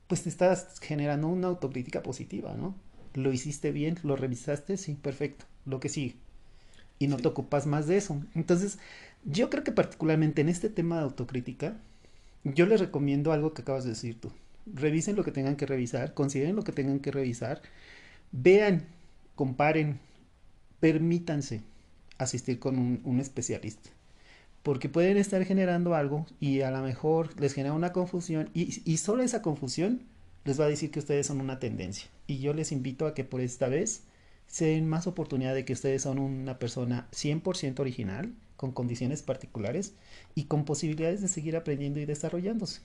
pues 0.08 0.24
te 0.24 0.30
estás 0.30 0.80
generando 0.80 1.28
una 1.28 1.48
autocrítica 1.48 2.02
positiva, 2.02 2.54
¿no? 2.56 2.76
Lo 3.14 3.34
hiciste 3.34 3.72
bien, 3.72 3.98
lo 4.04 4.16
revisaste, 4.16 4.78
sí, 4.78 4.94
perfecto, 4.94 5.46
lo 5.66 5.80
que 5.80 5.90
sigue. 5.90 6.16
Y 7.00 7.08
no 7.08 7.18
te 7.18 7.28
ocupas 7.28 7.68
más 7.68 7.88
de 7.88 7.98
eso. 7.98 8.22
Entonces, 8.34 8.80
yo 9.24 9.50
creo 9.50 9.64
que 9.64 9.72
particularmente 9.72 10.42
en 10.42 10.50
este 10.50 10.70
tema 10.70 10.98
de 10.98 11.04
autocrítica, 11.04 11.78
yo 12.44 12.66
les 12.66 12.80
recomiendo 12.80 13.32
algo 13.32 13.54
que 13.54 13.62
acabas 13.62 13.84
de 13.84 13.92
decir 13.92 14.20
tú. 14.20 14.32
Revisen 14.66 15.16
lo 15.16 15.24
que 15.24 15.32
tengan 15.32 15.56
que 15.56 15.66
revisar, 15.66 16.14
consideren 16.14 16.56
lo 16.56 16.64
que 16.64 16.72
tengan 16.72 17.00
que 17.00 17.12
revisar, 17.12 17.62
vean, 18.32 18.86
comparen, 19.36 20.00
permítanse 20.80 21.62
asistir 22.18 22.60
con 22.60 22.78
un, 22.78 23.02
un 23.04 23.20
especialista 23.20 23.90
porque 24.68 24.90
pueden 24.90 25.16
estar 25.16 25.46
generando 25.46 25.96
algo 25.96 26.26
y 26.42 26.60
a 26.60 26.72
lo 26.72 26.82
mejor 26.82 27.40
les 27.40 27.54
genera 27.54 27.74
una 27.74 27.94
confusión 27.94 28.50
y, 28.54 28.98
solo 28.98 29.24
esa 29.24 29.42
confusión 29.42 30.02
les 30.44 30.60
va 30.60 30.66
a 30.66 30.68
decir 30.68 30.92
que 30.92 31.00
ustedes 31.00 31.26
son 31.26 31.40
una 31.40 31.58
tendencia. 31.58 32.10
Y 32.28 32.40
yo 32.40 32.54
les 32.54 32.74
invito 32.74 33.08
a 33.08 33.14
que 33.14 33.24
por 33.24 33.40
esta 33.40 33.70
vez 33.70 34.04
se 34.46 34.66
den 34.66 34.90
más 34.90 35.08
oportunidad 35.08 35.54
de 35.54 35.64
que 35.64 35.72
ustedes 35.72 36.02
son 36.02 36.20
una 36.20 36.60
persona 36.60 37.08
100% 37.14 37.80
original, 37.80 38.34
con 38.58 38.72
condiciones 38.72 39.22
particulares 39.22 39.94
y 40.36 40.46
con 40.46 40.66
posibilidades 40.66 41.22
de 41.22 41.30
seguir 41.30 41.56
aprendiendo 41.56 42.00
y 42.00 42.06
desarrollándose. 42.06 42.82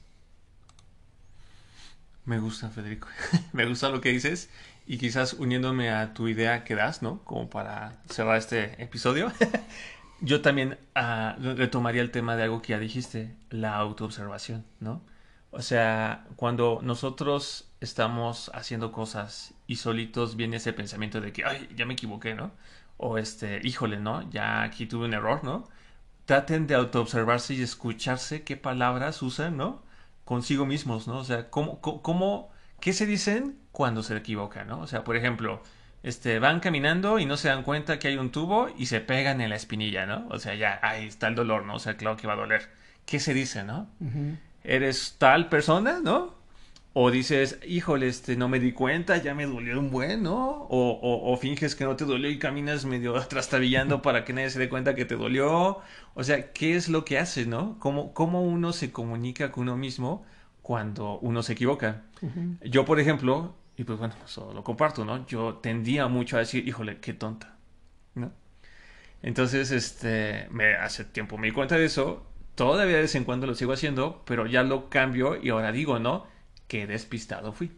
Me 2.24 2.38
gusta, 2.38 2.68
Federico. 2.70 3.08
Me 3.52 3.66
gusta 3.66 3.88
lo 3.88 4.00
que 4.00 4.10
dices 4.10 4.48
y 4.86 4.98
quizás 4.98 5.32
uniéndome 5.34 5.90
a 5.90 6.14
tu 6.14 6.28
idea 6.28 6.62
que 6.62 6.76
das, 6.76 7.02
¿no? 7.02 7.24
Como 7.24 7.50
para 7.50 8.00
cerrar 8.08 8.36
este 8.36 8.80
episodio. 8.80 9.32
Yo 10.20 10.40
también 10.40 10.78
uh, 10.94 11.54
retomaría 11.56 12.00
el 12.00 12.12
tema 12.12 12.36
de 12.36 12.44
algo 12.44 12.62
que 12.62 12.68
ya 12.68 12.78
dijiste, 12.78 13.34
la 13.50 13.74
autoobservación, 13.74 14.64
¿no? 14.78 15.02
O 15.50 15.62
sea, 15.62 16.24
cuando 16.36 16.80
nosotros 16.82 17.68
estamos 17.80 18.50
haciendo 18.54 18.92
cosas 18.92 19.52
y 19.66 19.76
solitos 19.76 20.36
viene 20.36 20.58
ese 20.58 20.72
pensamiento 20.72 21.20
de 21.20 21.32
que, 21.32 21.44
ay, 21.44 21.68
ya 21.76 21.86
me 21.86 21.94
equivoqué, 21.94 22.34
¿no? 22.34 22.52
O 22.96 23.18
este, 23.18 23.60
híjole, 23.64 23.98
¿no? 23.98 24.28
Ya 24.30 24.62
aquí 24.62 24.86
tuve 24.86 25.06
un 25.06 25.14
error, 25.14 25.42
¿no? 25.44 25.68
Traten 26.26 26.66
de 26.66 26.74
autoobservarse 26.74 27.54
y 27.54 27.62
escucharse 27.62 28.42
qué 28.42 28.56
palabras 28.56 29.22
usan, 29.22 29.56
¿no? 29.56 29.82
Consigo 30.24 30.66
mismos, 30.66 31.08
¿no? 31.08 31.18
O 31.18 31.24
sea, 31.24 31.50
¿cómo, 31.50 31.80
cómo, 31.80 32.50
qué 32.80 32.92
se 32.92 33.06
dicen 33.06 33.58
cuando 33.72 34.02
se 34.02 34.16
equivocan, 34.16 34.68
¿no? 34.68 34.80
O 34.80 34.86
sea, 34.86 35.04
por 35.04 35.16
ejemplo, 35.16 35.62
este, 36.02 36.38
van 36.38 36.60
caminando 36.60 37.18
y 37.18 37.26
no 37.26 37.36
se 37.36 37.48
dan 37.48 37.62
cuenta 37.62 37.98
que 37.98 38.08
hay 38.08 38.16
un 38.16 38.30
tubo 38.30 38.68
y 38.76 38.86
se 38.86 39.00
pegan 39.00 39.40
en 39.40 39.50
la 39.50 39.56
espinilla, 39.56 40.06
¿no? 40.06 40.26
O 40.30 40.38
sea, 40.38 40.54
ya 40.54 40.78
ahí 40.82 41.06
está 41.06 41.28
el 41.28 41.34
dolor, 41.34 41.64
¿no? 41.64 41.74
O 41.74 41.78
sea, 41.78 41.96
claro 41.96 42.16
que 42.16 42.26
va 42.26 42.34
a 42.34 42.36
doler. 42.36 42.70
¿Qué 43.06 43.18
se 43.20 43.34
dice, 43.34 43.64
no? 43.64 43.88
Eres 44.64 45.16
tal 45.18 45.48
persona, 45.48 46.00
¿no? 46.02 46.34
O 46.94 47.10
dices, 47.10 47.58
híjole, 47.66 48.06
este, 48.08 48.36
no 48.36 48.48
me 48.48 48.60
di 48.60 48.72
cuenta, 48.72 49.16
ya 49.16 49.34
me 49.34 49.46
dolió 49.46 49.78
un 49.78 49.90
buen, 49.90 50.22
¿no? 50.22 50.66
O, 50.68 50.90
o, 50.90 51.32
o 51.32 51.36
finges 51.38 51.74
que 51.74 51.84
no 51.84 51.96
te 51.96 52.04
dolió 52.04 52.30
y 52.30 52.38
caminas 52.38 52.84
medio 52.84 53.14
trastabillando 53.28 54.02
para 54.02 54.24
que 54.24 54.32
nadie 54.34 54.50
se 54.50 54.58
dé 54.58 54.68
cuenta 54.68 54.94
que 54.94 55.04
te 55.06 55.16
dolió. 55.16 55.80
O 56.14 56.22
sea, 56.24 56.52
¿qué 56.52 56.76
es 56.76 56.88
lo 56.88 57.04
que 57.04 57.18
haces, 57.18 57.46
no? 57.46 57.78
¿Cómo, 57.78 58.12
cómo 58.12 58.42
uno 58.42 58.72
se 58.72 58.92
comunica 58.92 59.50
con 59.52 59.64
uno 59.64 59.76
mismo 59.76 60.24
cuando 60.60 61.18
uno 61.20 61.42
se 61.42 61.54
equivoca? 61.54 62.02
Yo, 62.62 62.84
por 62.84 63.00
ejemplo, 63.00 63.54
y 63.76 63.84
pues 63.84 63.98
bueno, 63.98 64.14
eso 64.24 64.52
lo 64.54 64.64
comparto, 64.64 65.04
¿no? 65.04 65.26
Yo 65.26 65.56
tendía 65.56 66.08
mucho 66.08 66.36
a 66.36 66.40
decir, 66.40 66.66
híjole, 66.68 66.98
qué 67.00 67.14
tonta, 67.14 67.56
¿no? 68.14 68.32
Entonces, 69.22 69.70
este, 69.70 70.48
me, 70.50 70.74
hace 70.74 71.04
tiempo 71.04 71.38
me 71.38 71.48
di 71.48 71.52
cuenta 71.52 71.76
de 71.76 71.84
eso, 71.84 72.26
todavía 72.54 72.96
de 72.96 73.02
vez 73.02 73.14
en 73.14 73.24
cuando 73.24 73.46
lo 73.46 73.54
sigo 73.54 73.72
haciendo, 73.72 74.22
pero 74.26 74.46
ya 74.46 74.62
lo 74.64 74.90
cambio 74.90 75.40
y 75.42 75.50
ahora 75.50 75.72
digo, 75.72 75.98
¿no? 75.98 76.26
Qué 76.72 76.86
despistado 76.86 77.52
fui. 77.52 77.70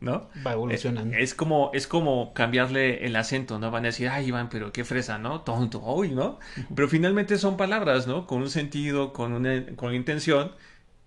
¿no? 0.00 0.28
Va 0.46 0.52
evolucionando. 0.52 1.14
Es, 1.16 1.30
es 1.30 1.34
como, 1.34 1.70
es 1.74 1.86
como 1.86 2.34
cambiarle 2.34 3.06
el 3.06 3.16
acento, 3.16 3.58
¿no? 3.58 3.70
Van 3.70 3.84
a 3.84 3.88
decir, 3.88 4.08
ay, 4.08 4.26
Iván, 4.28 4.48
pero 4.48 4.72
qué 4.72 4.84
fresa, 4.84 5.18
¿no? 5.18 5.42
Tonto, 5.42 5.80
uy, 5.80 6.10
¿no? 6.10 6.38
Pero 6.74 6.88
finalmente 6.88 7.38
son 7.38 7.56
palabras, 7.56 8.06
¿no? 8.06 8.26
Con 8.26 8.42
un 8.42 8.50
sentido, 8.50 9.12
con 9.12 9.32
una, 9.32 9.66
con 9.76 9.94
intención, 9.94 10.52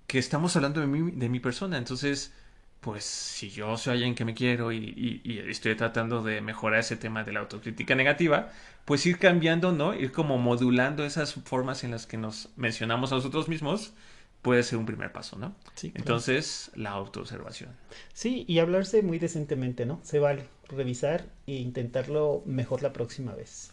que 0.08 0.20
estamos 0.20 0.56
hablando 0.56 0.82
de 0.82 0.88
mi, 0.88 1.12
de 1.12 1.30
mi 1.30 1.40
persona. 1.40 1.78
Entonces, 1.78 2.34
pues, 2.82 3.04
si 3.06 3.50
yo 3.50 3.78
soy 3.78 3.94
alguien 3.96 4.16
que 4.16 4.26
me 4.26 4.34
quiero 4.34 4.72
y, 4.72 4.78
y- 4.78 5.22
y 5.34 5.40
estoy 5.50 5.76
tratando 5.76 6.24
de 6.24 6.42
mejorar 6.42 6.80
ese 6.82 6.98
tema 6.98 7.24
de 7.24 7.34
la 7.34 7.42
autocrítica 7.42 7.96
negativa, 7.96 8.50
pues 8.86 9.06
ir 9.06 9.20
cambiando, 9.20 9.72
¿no? 9.74 9.94
Ir 9.94 10.12
como 10.12 10.38
modulando 10.38 11.06
esas 11.06 11.34
formas 11.36 11.84
en 11.84 11.92
las 11.92 12.08
que 12.08 12.18
nos 12.18 12.50
mencionamos 12.58 13.12
a 13.12 13.16
nosotros 13.16 13.50
mismos, 13.50 13.94
puede 14.42 14.64
ser 14.64 14.78
un 14.78 14.86
primer 14.86 15.12
paso, 15.12 15.38
¿no? 15.38 15.56
Sí, 15.76 15.92
claro. 15.92 16.02
Entonces, 16.02 16.72
la 16.76 16.92
autoobservación. 16.92 17.72
Sí, 18.14 18.46
y 18.48 18.60
hablarse 18.60 19.02
muy 19.02 19.20
decentemente, 19.20 19.86
¿no? 19.86 20.00
Se 20.04 20.20
vale 20.20 20.44
revisar 20.68 21.26
e 21.48 21.54
intentarlo 21.54 22.44
mejor 22.46 22.82
la 22.84 22.94
próxima 22.94 23.34
vez. 23.36 23.72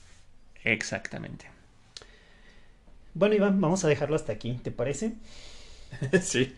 Exactamente. 0.64 1.46
Bueno, 3.14 3.34
Iván, 3.34 3.60
vamos 3.60 3.84
a 3.84 3.88
dejarlo 3.88 4.16
hasta 4.16 4.32
aquí, 4.32 4.58
¿te 4.62 4.70
parece? 4.70 5.14
sí. 6.20 6.52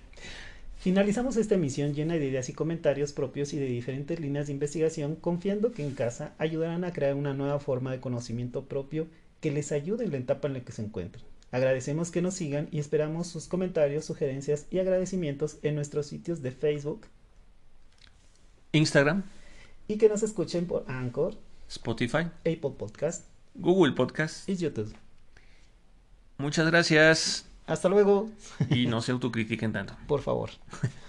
Finalizamos 0.78 1.36
esta 1.36 1.56
emisión 1.56 1.92
llena 1.92 2.14
de 2.14 2.26
ideas 2.26 2.48
y 2.48 2.52
comentarios 2.52 3.12
propios 3.12 3.52
y 3.52 3.58
de 3.58 3.66
diferentes 3.66 4.20
líneas 4.20 4.46
de 4.46 4.52
investigación, 4.52 5.16
confiando 5.16 5.72
que 5.72 5.84
en 5.84 5.94
casa 5.94 6.34
ayudarán 6.38 6.84
a 6.84 6.92
crear 6.92 7.14
una 7.14 7.34
nueva 7.34 7.58
forma 7.58 7.90
de 7.90 8.00
conocimiento 8.00 8.64
propio 8.64 9.08
que 9.40 9.50
les 9.50 9.72
ayude 9.72 10.04
en 10.04 10.12
la 10.12 10.18
etapa 10.18 10.48
en 10.48 10.54
la 10.54 10.60
que 10.60 10.72
se 10.72 10.82
encuentren. 10.82 11.24
Agradecemos 11.50 12.10
que 12.10 12.20
nos 12.22 12.34
sigan 12.34 12.68
y 12.70 12.78
esperamos 12.78 13.26
sus 13.26 13.46
comentarios, 13.48 14.04
sugerencias 14.04 14.66
y 14.70 14.78
agradecimientos 14.80 15.58
en 15.62 15.74
nuestros 15.74 16.06
sitios 16.06 16.42
de 16.42 16.50
Facebook 16.50 17.06
Instagram, 18.72 19.22
y 19.88 19.96
que 19.96 20.08
nos 20.10 20.22
escuchen 20.22 20.66
por 20.66 20.84
Anchor, 20.88 21.34
Spotify, 21.68 22.28
Apple 22.40 22.74
Podcast 22.78 23.24
Google 23.54 23.92
Podcast. 23.92 24.46
y 24.48 24.56
YouTube. 24.56 24.94
Muchas 26.36 26.66
gracias 26.66 27.46
Hasta 27.66 27.88
luego, 27.88 28.28
y 28.70 28.86
no 28.88 29.00
se 29.00 29.12
autocritiquen 29.12 29.72
tanto. 29.72 29.96
por 30.06 30.20
favor. 30.20 30.50